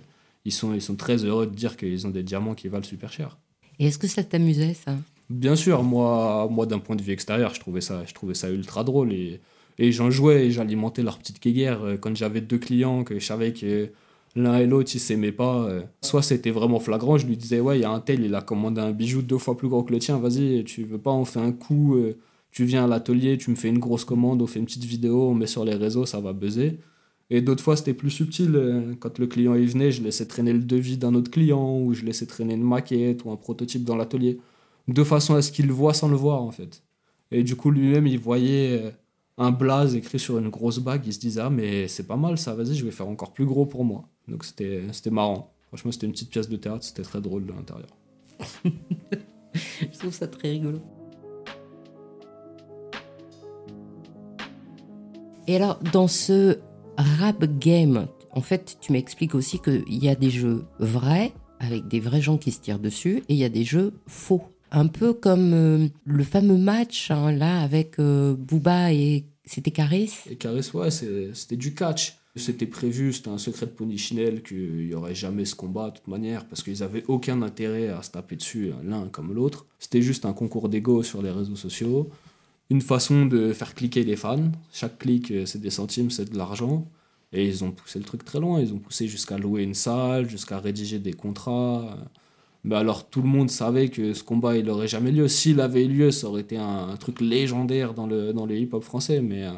Ils 0.45 0.51
sont, 0.51 0.73
ils 0.73 0.81
sont 0.81 0.95
très 0.95 1.17
heureux 1.23 1.45
de 1.47 1.53
dire 1.55 1.77
qu'ils 1.77 2.07
ont 2.07 2.09
des 2.11 2.23
diamants 2.23 2.55
qui 2.55 2.67
valent 2.67 2.83
super 2.83 3.11
cher. 3.11 3.37
Et 3.79 3.85
est-ce 3.87 3.97
que 3.99 4.07
ça 4.07 4.23
t'amusait 4.23 4.73
ça? 4.73 4.95
Bien 5.29 5.55
sûr, 5.55 5.83
moi, 5.83 6.47
moi 6.51 6.65
d'un 6.65 6.79
point 6.79 6.95
de 6.95 7.01
vue 7.01 7.13
extérieur, 7.13 7.53
je 7.53 7.59
trouvais 7.59 7.81
ça, 7.81 8.03
je 8.05 8.13
trouvais 8.13 8.33
ça 8.33 8.49
ultra 8.49 8.83
drôle 8.83 9.13
et, 9.13 9.39
et 9.79 9.91
j'en 9.91 10.11
jouais 10.11 10.47
et 10.47 10.51
j'alimentais 10.51 11.03
leur 11.03 11.17
petite 11.19 11.41
guéguerre. 11.41 11.81
Euh, 11.83 11.97
Quand 11.97 12.15
j'avais 12.15 12.41
deux 12.41 12.57
clients 12.57 13.03
que 13.03 13.17
je 13.19 13.25
savais 13.25 13.53
que 13.53 13.89
l'un 14.35 14.57
et 14.57 14.65
l'autre 14.65 14.91
ils 14.93 14.99
s'aimaient 14.99 15.31
pas, 15.31 15.63
euh, 15.65 15.81
soit 16.01 16.21
c'était 16.21 16.51
vraiment 16.51 16.79
flagrant, 16.79 17.17
je 17.17 17.27
lui 17.27 17.37
disais 17.37 17.59
ouais, 17.59 17.77
il 17.79 17.81
y 17.81 17.85
a 17.85 17.91
un 17.91 17.99
tel, 17.99 18.23
il 18.23 18.33
a 18.35 18.41
commandé 18.41 18.81
un 18.81 18.91
bijou 18.91 19.21
deux 19.21 19.37
fois 19.37 19.57
plus 19.57 19.67
gros 19.69 19.83
que 19.83 19.91
le 19.93 19.99
tien, 19.99 20.17
vas-y, 20.19 20.63
tu 20.63 20.83
veux 20.83 20.97
pas, 20.97 21.11
on 21.11 21.25
fait 21.25 21.39
un 21.39 21.51
coup, 21.51 21.95
euh, 21.95 22.17
tu 22.51 22.65
viens 22.65 22.83
à 22.85 22.87
l'atelier, 22.87 23.37
tu 23.37 23.49
me 23.51 23.55
fais 23.55 23.69
une 23.69 23.79
grosse 23.79 24.05
commande, 24.05 24.41
on 24.41 24.47
fait 24.47 24.59
une 24.59 24.65
petite 24.65 24.83
vidéo, 24.85 25.29
on 25.29 25.33
met 25.33 25.47
sur 25.47 25.63
les 25.65 25.75
réseaux, 25.75 26.05
ça 26.05 26.19
va 26.19 26.33
buzzer. 26.33 26.79
Et 27.29 27.41
d'autres 27.41 27.63
fois, 27.63 27.77
c'était 27.77 27.93
plus 27.93 28.09
subtil. 28.09 28.55
euh, 28.55 28.93
Quand 28.99 29.17
le 29.17 29.25
client 29.27 29.55
il 29.55 29.67
venait, 29.67 29.91
je 29.91 30.03
laissais 30.03 30.25
traîner 30.25 30.51
le 30.53 30.59
devis 30.59 30.97
d'un 30.97 31.15
autre 31.15 31.31
client 31.31 31.79
ou 31.79 31.93
je 31.93 32.03
laissais 32.03 32.25
traîner 32.25 32.55
une 32.55 32.63
maquette 32.63 33.23
ou 33.23 33.31
un 33.31 33.37
prototype 33.37 33.83
dans 33.85 33.95
l'atelier 33.95 34.39
de 34.87 35.03
façon 35.03 35.35
à 35.35 35.41
ce 35.41 35.51
qu'il 35.51 35.67
le 35.67 35.73
voit 35.73 35.93
sans 35.93 36.09
le 36.09 36.15
voir 36.17 36.41
en 36.41 36.51
fait. 36.51 36.83
Et 37.31 37.43
du 37.43 37.55
coup 37.55 37.71
lui-même 37.71 38.07
il 38.07 38.19
voyait 38.19 38.81
euh, 38.83 38.91
un 39.37 39.51
blaze 39.51 39.95
écrit 39.95 40.19
sur 40.19 40.37
une 40.37 40.49
grosse 40.49 40.79
bague, 40.79 41.03
il 41.05 41.13
se 41.13 41.19
disait 41.19 41.41
ah 41.41 41.49
mais 41.49 41.87
c'est 41.87 42.07
pas 42.07 42.17
mal 42.17 42.37
ça, 42.37 42.53
vas-y 42.55 42.75
je 42.75 42.83
vais 42.83 42.91
faire 42.91 43.07
encore 43.07 43.31
plus 43.31 43.45
gros 43.45 43.65
pour 43.65 43.85
moi. 43.85 44.09
Donc 44.27 44.43
c'était 44.43 44.81
marrant. 45.11 45.53
Franchement 45.67 45.91
c'était 45.91 46.07
une 46.07 46.11
petite 46.13 46.29
pièce 46.31 46.49
de 46.49 46.57
théâtre, 46.57 46.83
c'était 46.83 47.03
très 47.03 47.21
drôle 47.21 47.45
de 47.45 47.53
l'intérieur. 47.53 47.89
Je 49.93 49.97
trouve 49.99 50.13
ça 50.13 50.27
très 50.27 50.51
rigolo. 50.51 50.81
Et 55.47 55.55
alors, 55.55 55.79
dans 55.91 56.07
ce 56.07 56.59
rap 56.97 57.43
game, 57.59 58.07
en 58.31 58.41
fait, 58.41 58.77
tu 58.79 58.91
m'expliques 58.91 59.35
aussi 59.35 59.59
qu'il 59.59 60.03
y 60.03 60.07
a 60.07 60.15
des 60.15 60.29
jeux 60.29 60.65
vrais, 60.79 61.33
avec 61.59 61.87
des 61.87 61.99
vrais 61.99 62.21
gens 62.21 62.37
qui 62.37 62.51
se 62.51 62.61
tirent 62.61 62.79
dessus, 62.79 63.23
et 63.29 63.33
il 63.33 63.37
y 63.37 63.43
a 63.43 63.49
des 63.49 63.63
jeux 63.63 63.93
faux. 64.07 64.43
Un 64.71 64.87
peu 64.87 65.13
comme 65.13 65.53
euh, 65.53 65.87
le 66.05 66.23
fameux 66.23 66.57
match, 66.57 67.11
hein, 67.11 67.31
là, 67.31 67.61
avec 67.61 67.99
euh, 67.99 68.35
Booba 68.35 68.93
et... 68.93 69.25
C'était 69.43 69.71
Caris? 69.71 70.13
Et 70.29 70.35
Caris 70.35 70.69
ouais 70.73 70.91
c'était 70.91 71.57
du 71.57 71.73
catch. 71.73 72.15
C'était 72.37 72.67
prévu, 72.67 73.11
c'était 73.11 73.29
un 73.29 73.37
secret 73.37 73.65
de 73.65 73.71
Polichinelle 73.71 74.41
qu'il 74.43 74.87
n'y 74.87 74.93
aurait 74.93 75.15
jamais 75.15 75.43
ce 75.43 75.55
combat 75.55 75.89
de 75.89 75.95
toute 75.97 76.07
manière 76.07 76.45
parce 76.45 76.63
qu'ils 76.63 76.83
avaient 76.83 77.03
aucun 77.09 77.41
intérêt 77.41 77.89
à 77.89 78.01
se 78.03 78.11
taper 78.11 78.37
dessus 78.37 78.71
l'un 78.83 79.09
comme 79.09 79.33
l'autre. 79.33 79.65
C'était 79.79 80.01
juste 80.01 80.23
un 80.25 80.31
concours 80.31 80.69
d'ego 80.69 81.03
sur 81.03 81.21
les 81.21 81.31
réseaux 81.31 81.57
sociaux. 81.57 82.09
Une 82.71 82.81
façon 82.81 83.25
de 83.25 83.51
faire 83.51 83.75
cliquer 83.75 84.03
les 84.05 84.15
fans. 84.15 84.49
Chaque 84.71 84.97
clic, 84.97 85.29
euh, 85.29 85.45
c'est 85.45 85.59
des 85.59 85.69
centimes, 85.69 86.09
c'est 86.09 86.31
de 86.31 86.37
l'argent. 86.37 86.87
Et 87.33 87.45
ils 87.45 87.63
ont 87.65 87.71
poussé 87.71 87.99
le 87.99 88.05
truc 88.05 88.23
très 88.23 88.39
loin. 88.39 88.61
Ils 88.61 88.73
ont 88.73 88.79
poussé 88.79 89.07
jusqu'à 89.07 89.37
louer 89.37 89.63
une 89.63 89.73
salle, 89.73 90.29
jusqu'à 90.29 90.57
rédiger 90.57 90.97
des 90.99 91.11
contrats. 91.11 91.97
Mais 92.63 92.75
alors 92.75 93.09
tout 93.09 93.21
le 93.21 93.27
monde 93.27 93.49
savait 93.49 93.89
que 93.89 94.13
ce 94.13 94.23
combat, 94.23 94.55
il 94.57 94.65
n'aurait 94.65 94.87
jamais 94.87 95.11
lieu. 95.11 95.27
S'il 95.27 95.59
avait 95.59 95.85
eu 95.85 95.89
lieu, 95.89 96.11
ça 96.11 96.27
aurait 96.27 96.41
été 96.41 96.57
un, 96.57 96.95
truc 96.97 97.19
légendaire 97.19 97.93
dans 97.93 98.07
le, 98.07 98.31
dans 98.31 98.45
le 98.45 98.55
hip-hop 98.57 98.83
français. 98.83 99.21
Mais 99.21 99.43
euh, 99.43 99.51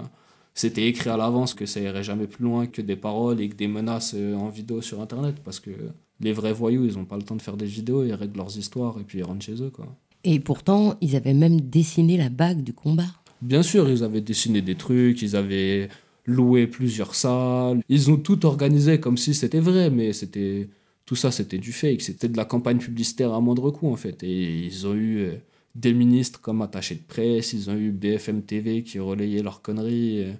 c'était 0.55 0.87
écrit 0.87 1.11
à 1.11 1.17
l'avance 1.17 1.53
que 1.53 1.67
ça 1.67 1.79
irait 1.81 2.03
jamais 2.03 2.25
plus 2.27 2.43
loin 2.43 2.65
que 2.65 2.81
des 2.81 2.95
paroles 2.95 3.41
et 3.41 3.49
que 3.49 3.55
des 3.55 3.67
menaces 3.67 4.15
euh, 4.15 4.35
en 4.35 4.49
vidéo 4.49 4.81
sur 4.81 5.01
Internet. 5.01 5.35
Parce 5.43 5.59
que 5.59 5.71
les 6.19 6.33
vrais 6.33 6.53
voyous, 6.53 6.85
ils 6.85 6.95
n'ont 6.97 7.05
pas 7.05 7.17
le 7.17 7.23
temps 7.23 7.35
de 7.35 7.43
faire 7.43 7.57
des 7.57 7.67
vidéos, 7.67 8.03
ils 8.03 8.13
règlent 8.13 8.37
leurs 8.37 8.57
histoires 8.57 8.97
et 8.99 9.03
puis 9.03 9.19
ils 9.19 9.23
rentrent 9.23 9.45
chez 9.45 9.61
eux. 9.61 9.69
quoi. 9.69 9.87
Et 10.23 10.39
pourtant, 10.39 10.95
ils 11.01 11.15
avaient 11.15 11.33
même 11.33 11.59
dessiné 11.61 12.17
la 12.17 12.29
bague 12.29 12.63
du 12.63 12.73
combat. 12.73 13.09
Bien 13.41 13.61
sûr, 13.61 13.89
ils 13.89 14.03
avaient 14.03 14.21
dessiné 14.21 14.61
des 14.61 14.75
trucs, 14.75 15.21
ils 15.21 15.35
avaient 15.35 15.89
loué 16.25 16.67
plusieurs 16.67 17.15
salles, 17.15 17.81
ils 17.89 18.09
ont 18.09 18.17
tout 18.17 18.45
organisé 18.45 18.99
comme 18.99 19.17
si 19.17 19.33
c'était 19.33 19.59
vrai, 19.59 19.89
mais 19.89 20.13
c'était 20.13 20.69
tout 21.05 21.15
ça 21.15 21.31
c'était 21.31 21.57
du 21.57 21.73
fake, 21.73 22.01
c'était 22.01 22.29
de 22.29 22.37
la 22.37 22.45
campagne 22.45 22.77
publicitaire 22.77 23.33
à 23.33 23.41
moindre 23.41 23.71
coût 23.71 23.91
en 23.91 23.97
fait. 23.97 24.23
Et 24.23 24.65
ils 24.65 24.87
ont 24.87 24.93
eu 24.93 25.17
euh, 25.17 25.35
des 25.75 25.93
ministres 25.93 26.39
comme 26.39 26.61
attachés 26.61 26.95
de 26.95 27.01
presse, 27.01 27.51
ils 27.51 27.69
ont 27.69 27.75
eu 27.75 27.91
BFM 27.91 28.43
TV 28.43 28.83
qui 28.83 28.99
relayait 28.99 29.43
leurs 29.43 29.61
conneries 29.61 30.23
euh, 30.23 30.33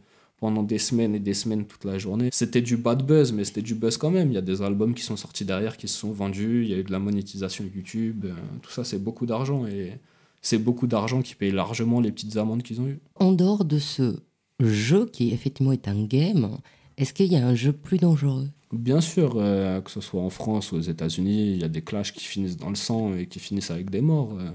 pendant 0.43 0.61
des 0.61 0.77
semaines 0.77 1.15
et 1.15 1.19
des 1.19 1.33
semaines 1.33 1.63
toute 1.63 1.85
la 1.85 1.97
journée. 1.97 2.27
C'était 2.33 2.59
du 2.59 2.75
bad 2.75 3.01
buzz, 3.05 3.31
mais 3.31 3.45
c'était 3.45 3.61
du 3.61 3.75
buzz 3.75 3.95
quand 3.95 4.11
même. 4.11 4.29
Il 4.29 4.33
y 4.33 4.37
a 4.37 4.41
des 4.41 4.61
albums 4.61 4.93
qui 4.93 5.01
sont 5.01 5.15
sortis 5.15 5.45
derrière, 5.45 5.77
qui 5.77 5.87
se 5.87 5.97
sont 5.97 6.11
vendus, 6.11 6.63
il 6.65 6.69
y 6.69 6.73
a 6.73 6.77
eu 6.79 6.83
de 6.83 6.91
la 6.91 6.99
monétisation 6.99 7.63
YouTube, 7.73 8.25
euh, 8.25 8.33
tout 8.61 8.69
ça 8.69 8.83
c'est 8.83 8.99
beaucoup 9.01 9.25
d'argent 9.25 9.65
et 9.65 9.93
c'est 10.41 10.57
beaucoup 10.57 10.85
d'argent 10.85 11.21
qui 11.21 11.35
paye 11.35 11.53
largement 11.53 12.01
les 12.01 12.11
petites 12.11 12.35
amendes 12.35 12.61
qu'ils 12.61 12.81
ont 12.81 12.87
eues. 12.87 12.99
En 13.15 13.31
dehors 13.31 13.63
de 13.63 13.79
ce 13.79 14.17
jeu 14.59 15.05
qui 15.05 15.31
effectivement 15.31 15.71
est 15.71 15.87
un 15.87 16.03
game, 16.03 16.57
est-ce 16.97 17.13
qu'il 17.13 17.31
y 17.31 17.37
a 17.37 17.47
un 17.47 17.55
jeu 17.55 17.71
plus 17.71 17.97
dangereux? 17.97 18.49
Bien 18.73 18.99
sûr, 18.99 19.35
euh, 19.37 19.79
que 19.79 19.91
ce 19.91 20.01
soit 20.01 20.21
en 20.21 20.29
France 20.29 20.73
ou 20.73 20.75
aux 20.75 20.81
États-Unis, 20.81 21.53
il 21.53 21.61
y 21.61 21.63
a 21.63 21.69
des 21.69 21.81
clashs 21.81 22.11
qui 22.11 22.25
finissent 22.25 22.57
dans 22.57 22.69
le 22.69 22.75
sang 22.75 23.15
et 23.15 23.27
qui 23.27 23.39
finissent 23.39 23.71
avec 23.71 23.89
des 23.89 24.01
morts. 24.01 24.35
euh. 24.37 24.51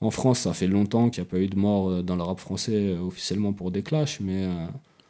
En 0.00 0.10
France, 0.10 0.40
ça 0.40 0.52
fait 0.54 0.66
longtemps 0.66 1.08
qu'il 1.08 1.22
n'y 1.22 1.28
a 1.28 1.30
pas 1.30 1.38
eu 1.38 1.46
de 1.46 1.56
mort 1.56 2.02
dans 2.02 2.16
le 2.16 2.22
rap 2.24 2.40
français 2.40 2.96
officiellement 2.98 3.52
pour 3.52 3.70
des 3.70 3.82
clashs, 3.84 4.18
mais 4.20 4.48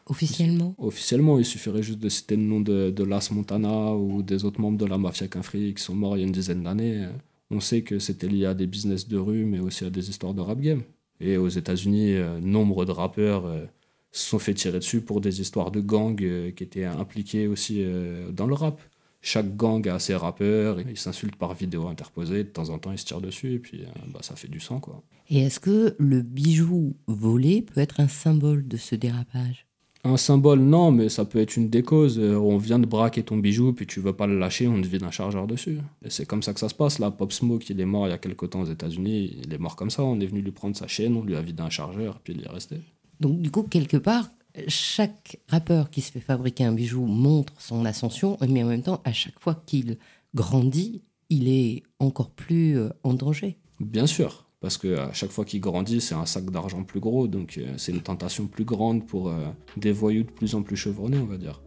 Officiellement 0.08 0.74
Officiellement, 0.78 1.38
il 1.38 1.44
suffirait 1.44 1.82
juste 1.82 1.98
de 2.00 2.08
citer 2.08 2.36
le 2.36 2.42
nom 2.42 2.60
de, 2.60 2.90
de 2.90 3.04
Las 3.04 3.30
Montana 3.30 3.94
ou 3.94 4.22
des 4.22 4.44
autres 4.44 4.60
membres 4.60 4.78
de 4.78 4.86
la 4.86 4.98
mafia 4.98 5.28
Quinfri 5.28 5.74
qui 5.74 5.82
sont 5.82 5.94
morts 5.94 6.16
il 6.16 6.20
y 6.20 6.22
a 6.22 6.26
une 6.26 6.32
dizaine 6.32 6.62
d'années. 6.62 7.06
On 7.50 7.60
sait 7.60 7.82
que 7.82 7.98
c'était 7.98 8.28
lié 8.28 8.46
à 8.46 8.54
des 8.54 8.66
business 8.66 9.08
de 9.08 9.16
rue, 9.16 9.44
mais 9.44 9.58
aussi 9.58 9.84
à 9.84 9.90
des 9.90 10.10
histoires 10.10 10.34
de 10.34 10.40
rap 10.40 10.60
game. 10.60 10.82
Et 11.20 11.36
aux 11.36 11.48
États-Unis, 11.48 12.14
euh, 12.14 12.40
nombre 12.40 12.84
de 12.84 12.92
rappeurs 12.92 13.46
euh, 13.46 13.64
se 14.12 14.28
sont 14.28 14.38
fait 14.38 14.54
tirer 14.54 14.78
dessus 14.78 15.00
pour 15.00 15.20
des 15.20 15.40
histoires 15.40 15.70
de 15.70 15.80
gangs 15.80 16.22
euh, 16.22 16.50
qui 16.50 16.62
étaient 16.62 16.84
impliqués 16.84 17.46
aussi 17.46 17.84
dans 18.32 18.46
le 18.46 18.54
rap. 18.54 18.80
Chaque 19.20 19.56
gang 19.56 19.86
a 19.88 19.98
ses 19.98 20.14
rappeurs, 20.14 20.80
ils 20.80 20.96
s'insultent 20.96 21.36
par 21.36 21.52
vidéo 21.54 21.88
interposée, 21.88 22.44
de 22.44 22.48
temps 22.48 22.68
en 22.70 22.78
temps 22.78 22.92
ils 22.92 22.98
se 22.98 23.04
tirent 23.04 23.20
dessus, 23.20 23.54
et 23.54 23.58
puis 23.58 23.82
bah, 24.12 24.20
ça 24.22 24.36
fait 24.36 24.46
du 24.46 24.60
sang. 24.60 24.78
quoi. 24.78 25.02
Et 25.28 25.40
est-ce 25.40 25.58
que 25.58 25.96
le 25.98 26.22
bijou 26.22 26.94
volé 27.08 27.62
peut 27.62 27.80
être 27.80 27.98
un 27.98 28.06
symbole 28.06 28.68
de 28.68 28.76
ce 28.76 28.94
dérapage? 28.94 29.66
Un 30.04 30.16
symbole, 30.16 30.60
non, 30.60 30.92
mais 30.92 31.08
ça 31.08 31.24
peut 31.24 31.38
être 31.38 31.56
une 31.56 31.68
des 31.68 31.82
causes. 31.82 32.18
Euh, 32.18 32.36
on 32.36 32.56
vient 32.56 32.78
de 32.78 32.86
braquer 32.86 33.22
ton 33.22 33.36
bijou, 33.36 33.72
puis 33.72 33.86
tu 33.86 34.00
veux 34.00 34.12
pas 34.12 34.26
le 34.26 34.38
lâcher, 34.38 34.68
on 34.68 34.80
te 34.80 34.86
vide 34.86 35.02
un 35.02 35.10
chargeur 35.10 35.46
dessus. 35.46 35.78
Et 36.04 36.10
c'est 36.10 36.26
comme 36.26 36.42
ça 36.42 36.54
que 36.54 36.60
ça 36.60 36.68
se 36.68 36.74
passe. 36.74 36.98
Là, 36.98 37.10
Pop 37.10 37.32
Smoke, 37.32 37.64
il 37.68 37.80
est 37.80 37.84
mort 37.84 38.06
il 38.06 38.10
y 38.10 38.12
a 38.12 38.18
quelques 38.18 38.50
temps 38.50 38.60
aux 38.60 38.70
États-Unis. 38.70 39.38
Il 39.44 39.52
est 39.52 39.58
mort 39.58 39.76
comme 39.76 39.90
ça. 39.90 40.04
On 40.04 40.20
est 40.20 40.26
venu 40.26 40.40
lui 40.40 40.52
prendre 40.52 40.76
sa 40.76 40.86
chaîne, 40.86 41.16
on 41.16 41.22
lui 41.22 41.36
a 41.36 41.42
vidé 41.42 41.62
un 41.62 41.70
chargeur, 41.70 42.20
puis 42.22 42.34
il 42.34 42.44
est 42.44 42.48
resté. 42.48 42.76
Donc, 43.20 43.40
du 43.40 43.50
coup, 43.50 43.64
quelque 43.64 43.96
part, 43.96 44.30
chaque 44.68 45.40
rappeur 45.48 45.90
qui 45.90 46.00
se 46.00 46.12
fait 46.12 46.20
fabriquer 46.20 46.64
un 46.64 46.72
bijou 46.72 47.04
montre 47.06 47.52
son 47.58 47.84
ascension, 47.84 48.38
mais 48.48 48.62
en 48.62 48.68
même 48.68 48.82
temps, 48.82 49.00
à 49.04 49.12
chaque 49.12 49.38
fois 49.40 49.60
qu'il 49.66 49.98
grandit, 50.34 51.02
il 51.30 51.48
est 51.48 51.82
encore 51.98 52.30
plus 52.30 52.78
euh, 52.78 52.88
en 53.02 53.14
danger. 53.14 53.58
Bien 53.80 54.06
sûr 54.06 54.47
parce 54.60 54.76
que 54.76 54.96
à 54.96 55.12
chaque 55.12 55.30
fois 55.30 55.44
qu'il 55.44 55.60
grandit, 55.60 56.00
c'est 56.00 56.14
un 56.14 56.26
sac 56.26 56.50
d'argent 56.50 56.82
plus 56.82 57.00
gros, 57.00 57.28
donc 57.28 57.58
euh, 57.58 57.74
c'est 57.76 57.92
une 57.92 58.00
tentation 58.00 58.46
plus 58.46 58.64
grande 58.64 59.06
pour 59.06 59.28
euh, 59.28 59.46
des 59.76 59.92
voyous 59.92 60.24
de 60.24 60.30
plus 60.30 60.54
en 60.54 60.62
plus 60.62 60.76
chevronnés, 60.76 61.18
on 61.18 61.26
va 61.26 61.38
dire. 61.38 61.62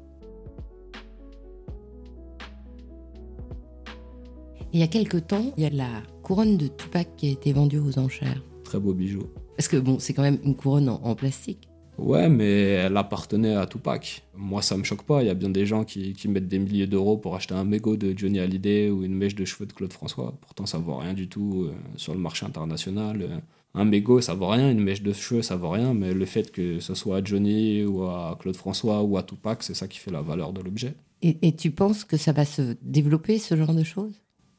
Il 4.73 4.79
y 4.79 4.83
a 4.83 4.87
quelques 4.87 5.27
temps, 5.27 5.53
il 5.57 5.63
y 5.63 5.65
a 5.65 5.69
la 5.69 6.01
couronne 6.23 6.57
de 6.57 6.67
Tupac 6.67 7.15
qui 7.17 7.27
a 7.27 7.31
été 7.31 7.51
vendue 7.51 7.79
aux 7.79 7.99
enchères. 7.99 8.41
Très 8.63 8.79
beau 8.79 8.93
bijou. 8.93 9.23
Parce 9.57 9.67
que 9.67 9.77
bon, 9.77 9.99
c'est 9.99 10.13
quand 10.13 10.21
même 10.21 10.39
une 10.43 10.55
couronne 10.55 10.87
en 10.87 11.13
plastique. 11.13 11.70
Ouais, 12.01 12.29
mais 12.29 12.71
elle 12.71 12.97
appartenait 12.97 13.55
à 13.55 13.67
Tupac. 13.67 14.23
Moi, 14.35 14.61
ça 14.61 14.75
me 14.75 14.83
choque 14.83 15.03
pas. 15.03 15.21
Il 15.21 15.27
y 15.27 15.29
a 15.29 15.35
bien 15.35 15.49
des 15.49 15.65
gens 15.65 15.83
qui, 15.83 16.15
mettent 16.27 16.47
des 16.47 16.59
milliers 16.59 16.87
d'euros 16.87 17.17
pour 17.17 17.35
acheter 17.35 17.53
un 17.53 17.63
mégot 17.63 17.95
de 17.95 18.17
Johnny 18.17 18.39
Hallyday 18.39 18.89
ou 18.89 19.03
une 19.03 19.13
mèche 19.13 19.35
de 19.35 19.45
cheveux 19.45 19.67
de 19.67 19.73
Claude 19.73 19.93
François. 19.93 20.33
Pourtant, 20.41 20.65
ça 20.65 20.79
vaut 20.79 20.97
rien 20.97 21.13
du 21.13 21.27
tout 21.27 21.67
euh, 21.67 21.73
sur 21.97 22.13
le 22.13 22.19
marché 22.19 22.45
international. 22.45 23.21
Euh, 23.21 23.37
un 23.75 23.85
mégot, 23.85 24.19
ça 24.19 24.33
vaut 24.33 24.47
rien. 24.47 24.71
Une 24.71 24.81
mèche 24.81 25.03
de 25.03 25.13
cheveux, 25.13 25.43
ça 25.43 25.55
vaut 25.55 25.69
rien. 25.69 25.93
Mais 25.93 26.13
le 26.13 26.25
fait 26.25 26.51
que 26.51 26.79
ce 26.79 26.95
soit 26.95 27.17
à 27.17 27.23
Johnny 27.23 27.85
ou 27.85 28.03
à 28.03 28.37
Claude 28.39 28.55
François 28.55 29.03
ou 29.03 29.17
à 29.17 29.23
Tupac, 29.23 29.61
c'est 29.61 29.75
ça 29.75 29.87
qui 29.87 29.99
fait 29.99 30.11
la 30.11 30.21
valeur 30.21 30.53
de 30.53 30.61
l'objet. 30.61 30.95
Et, 31.23 31.55
tu 31.55 31.69
penses 31.69 32.03
que 32.03 32.17
ça 32.17 32.31
va 32.31 32.45
se 32.45 32.75
développer, 32.81 33.37
ce 33.37 33.55
genre 33.55 33.75
de 33.75 33.83
choses? 33.83 34.13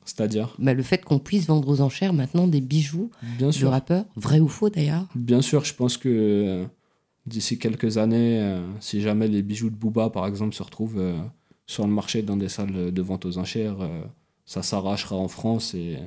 C'est-à-dire? 0.04 0.54
Bah, 0.60 0.74
Le 0.74 0.82
fait 0.84 1.04
qu'on 1.04 1.18
puisse 1.18 1.46
vendre 1.46 1.68
aux 1.68 1.80
enchères 1.80 2.12
maintenant 2.12 2.46
des 2.46 2.60
bijoux 2.60 3.10
Bien 3.36 3.50
de 3.50 3.66
rappeurs, 3.66 4.04
vrai 4.14 4.38
ou 4.38 4.46
faux 4.46 4.70
d'ailleurs 4.70 5.08
Bien 5.16 5.42
sûr, 5.42 5.64
je 5.64 5.74
pense 5.74 5.96
que 5.96 6.64
d'ici 7.26 7.58
quelques 7.58 7.98
années, 7.98 8.40
euh, 8.40 8.66
si 8.80 9.00
jamais 9.00 9.28
les 9.28 9.42
bijoux 9.42 9.70
de 9.70 9.76
Booba, 9.76 10.10
par 10.10 10.26
exemple, 10.26 10.54
se 10.54 10.62
retrouvent 10.62 10.98
euh, 10.98 11.18
sur 11.66 11.86
le 11.86 11.92
marché 11.92 12.22
dans 12.22 12.36
des 12.36 12.48
salles 12.48 12.92
de 12.92 13.02
vente 13.02 13.24
aux 13.24 13.38
enchères, 13.38 13.80
euh, 13.80 14.02
ça 14.44 14.62
s'arrachera 14.62 15.16
en 15.16 15.28
France 15.28 15.74
et 15.74 15.98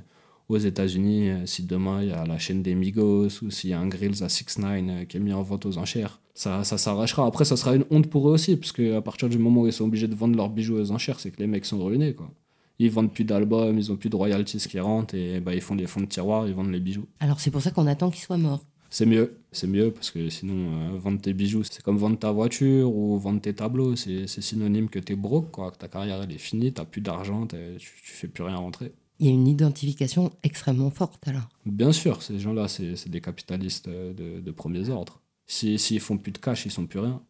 aux 0.48 0.58
États-Unis, 0.58 1.32
si 1.46 1.64
demain 1.64 2.04
il 2.04 2.10
y 2.10 2.12
a 2.12 2.24
la 2.26 2.38
chaîne 2.38 2.62
des 2.62 2.76
Migos 2.76 3.42
ou 3.42 3.50
s'il 3.50 3.72
y 3.72 3.74
a 3.74 3.80
un 3.80 3.88
Grills 3.88 4.24
à 4.24 4.30
6 4.30 4.60
9 4.60 5.08
qui 5.08 5.18
est 5.18 5.20
mis 5.20 5.34
en 5.34 5.42
vente 5.42 5.66
aux 5.66 5.80
enchères, 5.80 6.22
ça, 6.36 6.64
ça 6.64 6.78
s'arrachera. 6.78 7.26
Après, 7.26 7.46
ça 7.46 7.58
sera 7.58 7.76
une 7.76 7.86
honte 7.90 8.08
pour 8.08 8.30
eux 8.30 8.34
aussi, 8.34 8.56
parce 8.56 8.72
qu'à 8.72 9.02
partir 9.02 9.30
du 9.30 9.40
moment 9.40 9.62
où 9.62 9.68
ils 9.68 9.74
sont 9.74 9.86
obligés 9.86 10.08
de 10.08 10.14
vendre 10.14 10.36
leurs 10.36 10.50
bijoux 10.50 10.78
aux 10.78 10.92
enchères, 10.92 11.20
c'est 11.20 11.32
que 11.32 11.40
les 11.40 11.48
mecs 11.48 11.66
sont 11.66 11.84
ruinés. 11.84 12.14
Quoi. 12.14 12.30
Ils 12.78 12.92
vendent 12.92 13.12
plus 13.12 13.24
d'albums, 13.24 13.78
ils 13.78 13.92
ont 13.92 13.96
plus 13.96 14.10
de 14.10 14.16
royalties 14.16 14.58
qui 14.58 14.80
rentrent 14.80 15.16
et 15.16 15.40
bah, 15.40 15.56
ils 15.56 15.62
font 15.62 15.76
des 15.76 15.88
fonds 15.88 16.02
de 16.02 16.06
tiroir, 16.06 16.48
ils 16.48 16.54
vendent 16.54 16.72
les 16.72 16.82
bijoux. 16.82 17.08
Alors 17.20 17.40
c'est 17.40 17.52
pour 17.52 17.62
ça 17.62 17.72
qu'on 17.72 17.88
attend 17.88 18.12
qu'ils 18.12 18.24
soient 18.24 18.38
morts. 18.38 18.66
C'est 18.96 19.06
mieux, 19.06 19.42
c'est 19.52 19.68
mieux 19.68 19.92
parce 19.92 20.10
que 20.10 20.30
sinon, 20.30 20.72
euh, 20.72 20.98
vendre 20.98 21.20
tes 21.20 21.34
bijoux, 21.34 21.66
c'est 21.66 21.82
comme 21.82 21.98
vendre 21.98 22.18
ta 22.18 22.32
voiture 22.32 22.96
ou 22.96 23.20
vendre 23.20 23.42
tes 23.42 23.54
tableaux. 23.54 23.98
C'est 23.98 24.26
synonyme 24.26 24.88
que 24.88 25.00
t'es 25.00 25.18
broke, 25.18 25.52
quoi, 25.52 25.72
que 25.72 25.78
ta 25.78 25.90
carrière 25.90 26.24
elle 26.24 26.32
est 26.32 26.38
finie, 26.38 26.72
t'as 26.72 26.86
plus 26.86 27.02
d'argent, 27.02 27.46
tu, 27.46 27.58
tu 27.78 28.14
fais 28.14 28.30
plus 28.30 28.46
rien 28.46 28.56
rentrer. 28.56 28.94
Il 29.20 29.26
y 29.26 29.30
a 29.30 29.34
une 29.34 29.50
identification 29.50 30.32
extrêmement 30.44 30.92
forte 30.92 31.28
alors. 31.28 31.50
Bien 31.66 31.92
sûr, 31.92 32.24
ces 32.24 32.40
gens-là, 32.40 32.70
c'est 32.70 33.10
des 33.10 33.20
capitalistes 33.20 33.90
euh, 33.90 34.14
de, 34.14 34.40
de 34.40 34.52
premiers 34.52 34.88
ordres. 34.88 35.22
S'ils 35.46 35.78
si, 35.78 36.00
font 36.00 36.18
plus 36.18 36.32
de 36.32 36.38
cash, 36.38 36.66
ils 36.66 36.72
sont 36.72 36.86
plus 36.86 37.00
rien. 37.00 37.22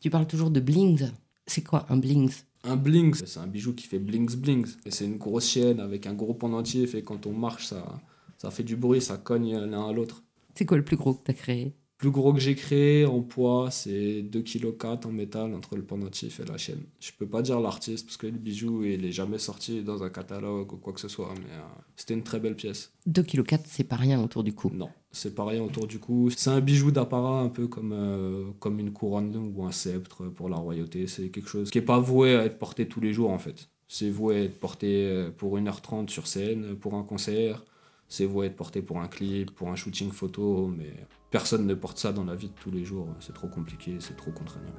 Tu 0.00 0.08
parles 0.08 0.26
toujours 0.26 0.50
de 0.50 0.60
blings. 0.60 1.10
C'est 1.46 1.62
quoi 1.62 1.84
un 1.90 1.98
blings? 1.98 2.32
Un 2.64 2.76
blings, 2.76 3.20
c'est 3.26 3.40
un 3.40 3.46
bijou 3.46 3.74
qui 3.74 3.86
fait 3.86 3.98
blings 3.98 4.36
blings. 4.36 4.68
Et 4.86 4.90
c'est 4.90 5.04
une 5.04 5.18
grosse 5.18 5.50
chaîne 5.50 5.80
avec 5.80 6.06
un 6.06 6.14
gros 6.14 6.32
pendentif 6.32 6.94
et 6.94 7.02
quand 7.02 7.26
on 7.26 7.34
marche, 7.34 7.66
ça, 7.66 8.00
ça 8.38 8.50
fait 8.50 8.64
du 8.64 8.76
bruit, 8.76 9.02
ça 9.02 9.18
cogne 9.18 9.54
l'un 9.58 9.86
à 9.86 9.92
l'autre. 9.92 10.22
C'est 10.54 10.64
quoi 10.66 10.76
le 10.76 10.84
plus 10.84 10.96
gros 10.96 11.14
que 11.14 11.24
tu 11.24 11.30
as 11.30 11.34
créé? 11.34 11.74
Plus 12.00 12.10
gros 12.10 12.32
que 12.32 12.40
j'ai 12.40 12.54
créé 12.54 13.04
en 13.04 13.20
poids, 13.20 13.70
c'est 13.70 14.22
2,4 14.22 15.00
kg 15.02 15.06
en 15.06 15.12
métal 15.12 15.54
entre 15.54 15.76
le 15.76 15.82
pendentif 15.82 16.40
et 16.40 16.46
la 16.46 16.56
chaîne. 16.56 16.80
Je 16.98 17.10
peux 17.18 17.26
pas 17.26 17.42
dire 17.42 17.60
l'artiste 17.60 18.06
parce 18.06 18.16
que 18.16 18.26
le 18.26 18.38
bijou 18.38 18.84
il 18.84 19.04
est 19.04 19.12
jamais 19.12 19.36
sorti 19.36 19.82
dans 19.82 20.02
un 20.02 20.08
catalogue 20.08 20.72
ou 20.72 20.78
quoi 20.78 20.94
que 20.94 21.00
ce 21.00 21.08
soit, 21.08 21.28
mais 21.36 21.52
euh, 21.52 21.60
c'était 21.96 22.14
une 22.14 22.22
très 22.22 22.40
belle 22.40 22.56
pièce. 22.56 22.94
2,4 23.06 23.44
kg, 23.44 23.58
c'est 23.66 23.84
pas 23.84 23.96
rien 23.96 24.18
autour 24.18 24.44
du 24.44 24.54
cou. 24.54 24.70
Non, 24.72 24.88
c'est 25.12 25.34
pas 25.34 25.44
rien 25.44 25.62
autour 25.62 25.86
du 25.86 25.98
cou. 25.98 26.30
C'est 26.34 26.48
un 26.48 26.62
bijou 26.62 26.90
d'apparat 26.90 27.40
un 27.42 27.50
peu 27.50 27.66
comme, 27.66 27.92
euh, 27.92 28.46
comme 28.60 28.78
une 28.78 28.92
couronne 28.92 29.52
ou 29.54 29.66
un 29.66 29.72
sceptre 29.72 30.24
pour 30.24 30.48
la 30.48 30.56
royauté. 30.56 31.06
C'est 31.06 31.28
quelque 31.28 31.50
chose 31.50 31.70
qui 31.70 31.76
est 31.76 31.82
pas 31.82 32.00
voué 32.00 32.34
à 32.34 32.46
être 32.46 32.58
porté 32.58 32.88
tous 32.88 33.00
les 33.00 33.12
jours 33.12 33.30
en 33.30 33.38
fait. 33.38 33.68
C'est 33.88 34.08
voué 34.08 34.36
à 34.36 34.42
être 34.44 34.58
porté 34.58 35.04
euh, 35.04 35.30
pour 35.30 35.58
1h30 35.58 36.08
sur 36.08 36.26
scène, 36.26 36.76
pour 36.76 36.94
un 36.94 37.02
concert 37.02 37.62
c'est 38.10 38.26
voué 38.26 38.46
être 38.46 38.56
porté 38.56 38.82
pour 38.82 39.00
un 39.00 39.06
clip, 39.06 39.52
pour 39.52 39.70
un 39.70 39.76
shooting 39.76 40.10
photo, 40.10 40.66
mais 40.66 40.92
personne 41.30 41.64
ne 41.64 41.74
porte 41.74 41.96
ça 41.96 42.12
dans 42.12 42.24
la 42.24 42.34
vie 42.34 42.48
de 42.48 42.54
tous 42.60 42.72
les 42.72 42.84
jours. 42.84 43.08
C'est 43.20 43.32
trop 43.32 43.46
compliqué, 43.46 43.96
c'est 44.00 44.16
trop 44.16 44.32
contraignant. 44.32 44.74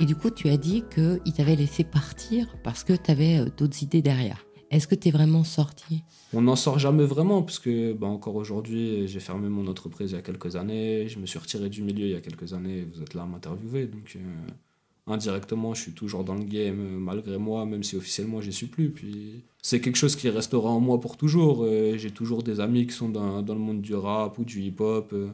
Et 0.00 0.04
du 0.04 0.16
coup, 0.16 0.30
tu 0.30 0.48
as 0.48 0.56
dit 0.56 0.84
qu'il 0.92 1.32
t'avait 1.32 1.56
laissé 1.56 1.84
partir 1.84 2.46
parce 2.64 2.84
que 2.84 2.92
tu 2.92 3.10
avais 3.10 3.38
euh, 3.38 3.50
d'autres 3.56 3.82
idées 3.82 4.02
derrière. 4.02 4.44
Est-ce 4.70 4.86
que 4.86 4.94
tu 4.94 5.08
es 5.08 5.10
vraiment 5.10 5.44
sorti? 5.44 6.02
On 6.32 6.42
n'en 6.42 6.56
sort 6.56 6.78
jamais 6.78 7.04
vraiment, 7.04 7.42
parce 7.42 7.58
que 7.58 7.92
bah, 7.92 8.06
encore 8.06 8.34
aujourd'hui, 8.34 9.08
j'ai 9.08 9.20
fermé 9.20 9.48
mon 9.48 9.66
entreprise 9.66 10.10
il 10.10 10.14
y 10.14 10.18
a 10.18 10.22
quelques 10.22 10.56
années, 10.56 11.08
je 11.08 11.18
me 11.18 11.26
suis 11.26 11.38
retiré 11.38 11.68
du 11.68 11.82
milieu 11.82 12.06
il 12.06 12.12
y 12.12 12.16
a 12.16 12.20
quelques 12.20 12.52
années, 12.52 12.84
vous 12.92 13.00
êtes 13.00 13.14
là 13.14 13.22
à 13.22 13.26
m'interviewer, 13.26 13.86
donc 13.86 14.16
euh, 14.16 14.20
indirectement, 15.10 15.74
je 15.74 15.82
suis 15.82 15.92
toujours 15.92 16.24
dans 16.24 16.34
le 16.34 16.44
game 16.44 16.80
euh, 16.80 16.98
malgré 16.98 17.38
moi, 17.38 17.64
même 17.66 17.82
si 17.82 17.96
officiellement 17.96 18.40
j'y 18.40 18.52
suis 18.52 18.66
plus. 18.66 18.90
Puis 18.90 19.44
c'est 19.62 19.80
quelque 19.80 19.96
chose 19.96 20.16
qui 20.16 20.28
restera 20.28 20.70
en 20.70 20.80
moi 20.80 21.00
pour 21.00 21.16
toujours. 21.16 21.64
Euh, 21.64 21.96
j'ai 21.96 22.10
toujours 22.10 22.42
des 22.42 22.60
amis 22.60 22.86
qui 22.86 22.94
sont 22.94 23.08
dans, 23.08 23.42
dans, 23.42 23.54
le 23.54 23.60
monde 23.60 23.80
du 23.80 23.94
rap 23.94 24.38
ou 24.38 24.44
du 24.44 24.60
hip-hop 24.62 25.10
euh, 25.12 25.28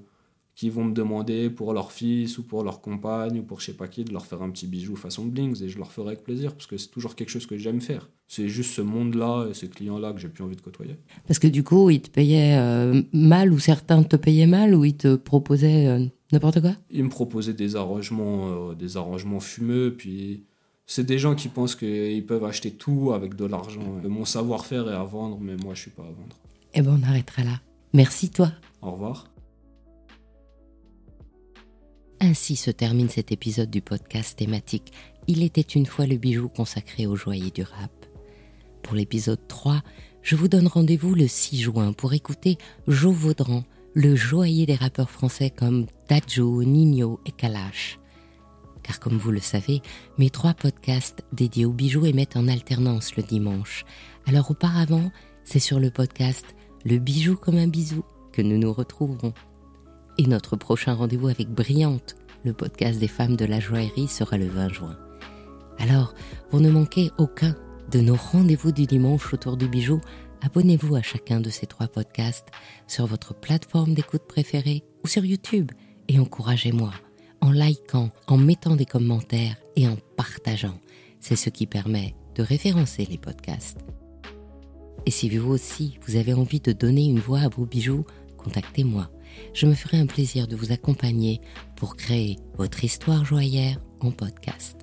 qui 0.55 0.71
vont 0.71 0.85
me 0.85 0.95
demander 0.95 1.51
pour 1.51 1.73
leur 1.73 1.93
fils 1.93 2.39
ou 2.39 2.45
pour 2.45 2.63
leur 2.63 2.81
compagne 2.81 3.41
ou 3.41 3.43
pour 3.43 3.61
je 3.61 3.67
sais 3.67 3.75
pas 3.75 3.89
qui 3.89 4.05
de 4.05 4.13
leur 4.13 4.25
faire 4.25 4.43
un 4.43 4.51
petit 4.51 4.67
bijou 4.67 4.95
façon 4.95 5.25
blings 5.25 5.63
et 5.63 5.69
je 5.69 5.79
leur 5.79 5.91
ferai 5.91 6.09
avec 6.09 6.23
plaisir 6.23 6.53
parce 6.53 6.67
que 6.67 6.77
c'est 6.77 6.89
toujours 6.89 7.17
quelque 7.17 7.31
chose 7.31 7.47
que 7.47 7.57
j'aime 7.57 7.81
faire. 7.81 8.09
C'est 8.29 8.49
juste 8.49 8.75
ce 8.75 8.83
monde-là 8.83 9.49
et 9.51 9.55
ces 9.55 9.69
clients-là 9.69 10.13
que 10.13 10.21
j'ai 10.21 10.29
plus 10.29 10.43
envie 10.43 10.57
de 10.57 10.61
côtoyer. 10.61 10.97
Parce 11.27 11.39
que 11.39 11.47
du 11.47 11.63
coup, 11.63 11.91
ils 11.91 12.01
te 12.01 12.09
payaient 12.09 12.59
mal 13.13 13.53
ou 13.53 13.59
certains 13.59 14.03
te 14.03 14.17
payaient 14.17 14.47
mal 14.47 14.75
ou 14.75 14.85
ils 14.85 14.97
te 14.97 15.17
proposaient 15.17 16.11
N'importe 16.35 16.61
quoi? 16.61 16.73
Ils 16.91 17.05
me 17.05 17.11
proposaient 17.11 17.53
des 17.55 17.77
arrangements, 17.77 18.71
euh, 18.71 18.75
des 18.75 18.97
arrangements 18.97 19.39
fumeux, 19.39 19.95
puis 19.97 20.47
c'est 20.85 21.07
des 21.07 21.17
gens 21.17 21.37
qui 21.37 21.47
pensent 21.47 21.77
qu'ils 21.77 22.27
peuvent 22.27 22.45
acheter 22.45 22.73
tout 22.73 23.13
avec 23.13 23.37
de 23.37 23.45
l'argent. 23.45 24.01
Mon 24.03 24.25
savoir-faire 24.25 24.91
est 24.91 24.95
à 24.95 25.05
vendre, 25.05 25.39
mais 25.41 25.55
moi 25.55 25.75
je 25.75 25.83
suis 25.83 25.91
pas 25.93 26.03
à 26.03 26.07
vendre. 26.07 26.37
Eh 26.75 26.83
ben 26.83 26.99
on 27.01 27.09
arrêtera 27.09 27.45
là. 27.45 27.61
Merci 27.93 28.31
toi. 28.31 28.51
Au 28.83 28.91
revoir. 28.91 29.31
Ainsi 32.19 32.57
se 32.57 32.73
termine 32.73 33.09
cet 33.09 33.31
épisode 33.31 33.71
du 33.71 33.81
podcast 33.81 34.37
thématique 34.37 34.93
Il 35.29 35.45
était 35.45 35.61
une 35.61 35.87
fois 35.87 36.07
le 36.07 36.17
bijou 36.17 36.49
consacré 36.49 37.07
aux 37.07 37.15
joyeux 37.15 37.53
du 37.53 37.63
rap. 37.63 37.93
Pour 38.83 38.97
l'épisode 38.97 39.47
3, 39.47 39.83
je 40.23 40.35
vous 40.35 40.49
donne 40.49 40.67
rendez-vous 40.67 41.15
le 41.15 41.29
6 41.29 41.61
juin 41.61 41.93
pour 41.93 42.13
écouter 42.13 42.59
Jo 42.89 43.13
Vaudran 43.13 43.63
le 43.95 44.17
joaillier 44.17 44.67
des 44.67 44.75
rappeurs 44.75 45.11
français 45.11 45.51
comme 45.51 45.87
Dadjo, 46.09 46.65
Nino 46.65 47.21
et 47.27 47.31
Kalash. 47.31 47.99
Car 48.83 48.99
comme 48.99 49.17
vous 49.17 49.31
le 49.31 49.41
savez, 49.41 49.83
mes 50.19 50.31
trois 50.31 50.53
podcasts 50.53 51.25
dédiés 51.33 51.65
aux 51.65 51.73
bijoux 51.73 52.05
émettent 52.05 52.37
en 52.37 52.49
alternance 52.49 53.17
le 53.17 53.23
dimanche. 53.23 53.85
Alors 54.27 54.51
auparavant, 54.51 55.13
c'est 55.45 55.61
sur 55.61 55.79
le 55.79 55.91
podcast 55.91 56.45
Le 56.85 56.99
bijou 56.99 57.37
comme 57.37 57.57
un 57.57 57.69
bisou 57.69 58.05
que 58.33 58.43
nous 58.43 58.59
nous 58.59 58.73
retrouverons. 58.73 59.33
Et 60.19 60.27
notre 60.27 60.57
prochain 60.57 60.95
rendez-vous 60.95 61.29
avec 61.29 61.49
Brillante, 61.49 62.17
le 62.45 62.53
podcast 62.53 62.99
des 62.99 63.09
femmes 63.09 63.37
de 63.37 63.45
la 63.45 63.61
joaillerie, 63.61 64.09
sera 64.09 64.37
le 64.37 64.49
20 64.49 64.69
juin. 64.71 64.99
Alors, 65.79 66.15
pour 66.51 66.61
ne 66.61 66.71
manquer 66.71 67.11
aucun 67.17 67.55
de 67.91 68.01
nos 68.01 68.17
rendez-vous 68.17 68.73
du 68.73 68.87
dimanche 68.87 69.33
autour 69.33 69.57
du 69.57 69.69
bijou, 69.69 70.01
abonnez-vous 70.45 70.95
à 70.95 71.03
chacun 71.03 71.41
de 71.41 71.51
ces 71.51 71.67
trois 71.67 71.89
podcasts 71.89 72.49
sur 72.87 73.07
votre 73.07 73.35
plateforme 73.35 73.95
d'écoute 73.95 74.27
préférée 74.29 74.85
ou 75.03 75.09
sur 75.09 75.25
YouTube 75.25 75.73
et 76.09 76.19
encouragez-moi 76.19 76.93
en 77.41 77.51
likant, 77.51 78.11
en 78.27 78.39
mettant 78.39 78.75
des 78.75 78.87
commentaires 78.87 79.57
et 79.77 79.87
en 79.87 79.97
partageant. 80.17 80.79
C'est 81.21 81.37
ce 81.37 81.51
qui 81.51 81.67
permet 81.67 82.15
de 82.35 82.43
référencer 82.43 83.05
les 83.05 83.19
podcasts. 83.19 83.81
Et 85.05 85.11
si 85.11 85.29
vous 85.29 85.51
aussi, 85.51 85.99
vous 86.07 86.17
avez 86.17 86.33
envie 86.33 86.61
de 86.61 86.73
donner 86.73 87.05
une 87.05 87.21
voix 87.21 87.41
à 87.41 87.49
vos 87.49 87.67
bijoux, 87.67 88.07
contactez-moi. 88.39 89.11
Je 89.53 89.67
me 89.67 89.75
ferai 89.75 89.99
un 89.99 90.07
plaisir 90.07 90.47
de 90.47 90.57
vous 90.57 90.73
accompagner 90.73 91.41
pour 91.77 91.97
créer 91.97 92.39
votre 92.57 92.83
histoire 92.83 93.25
joyeuse 93.25 93.79
en 94.01 94.11
podcast. 94.11 94.79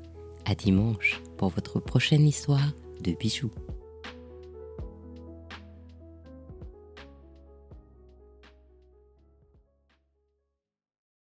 À 0.46 0.54
dimanche 0.54 1.22
pour 1.38 1.50
votre 1.50 1.80
prochaine 1.80 2.28
histoire 2.28 2.74
de 3.04 3.14
bijoux. 3.14 3.52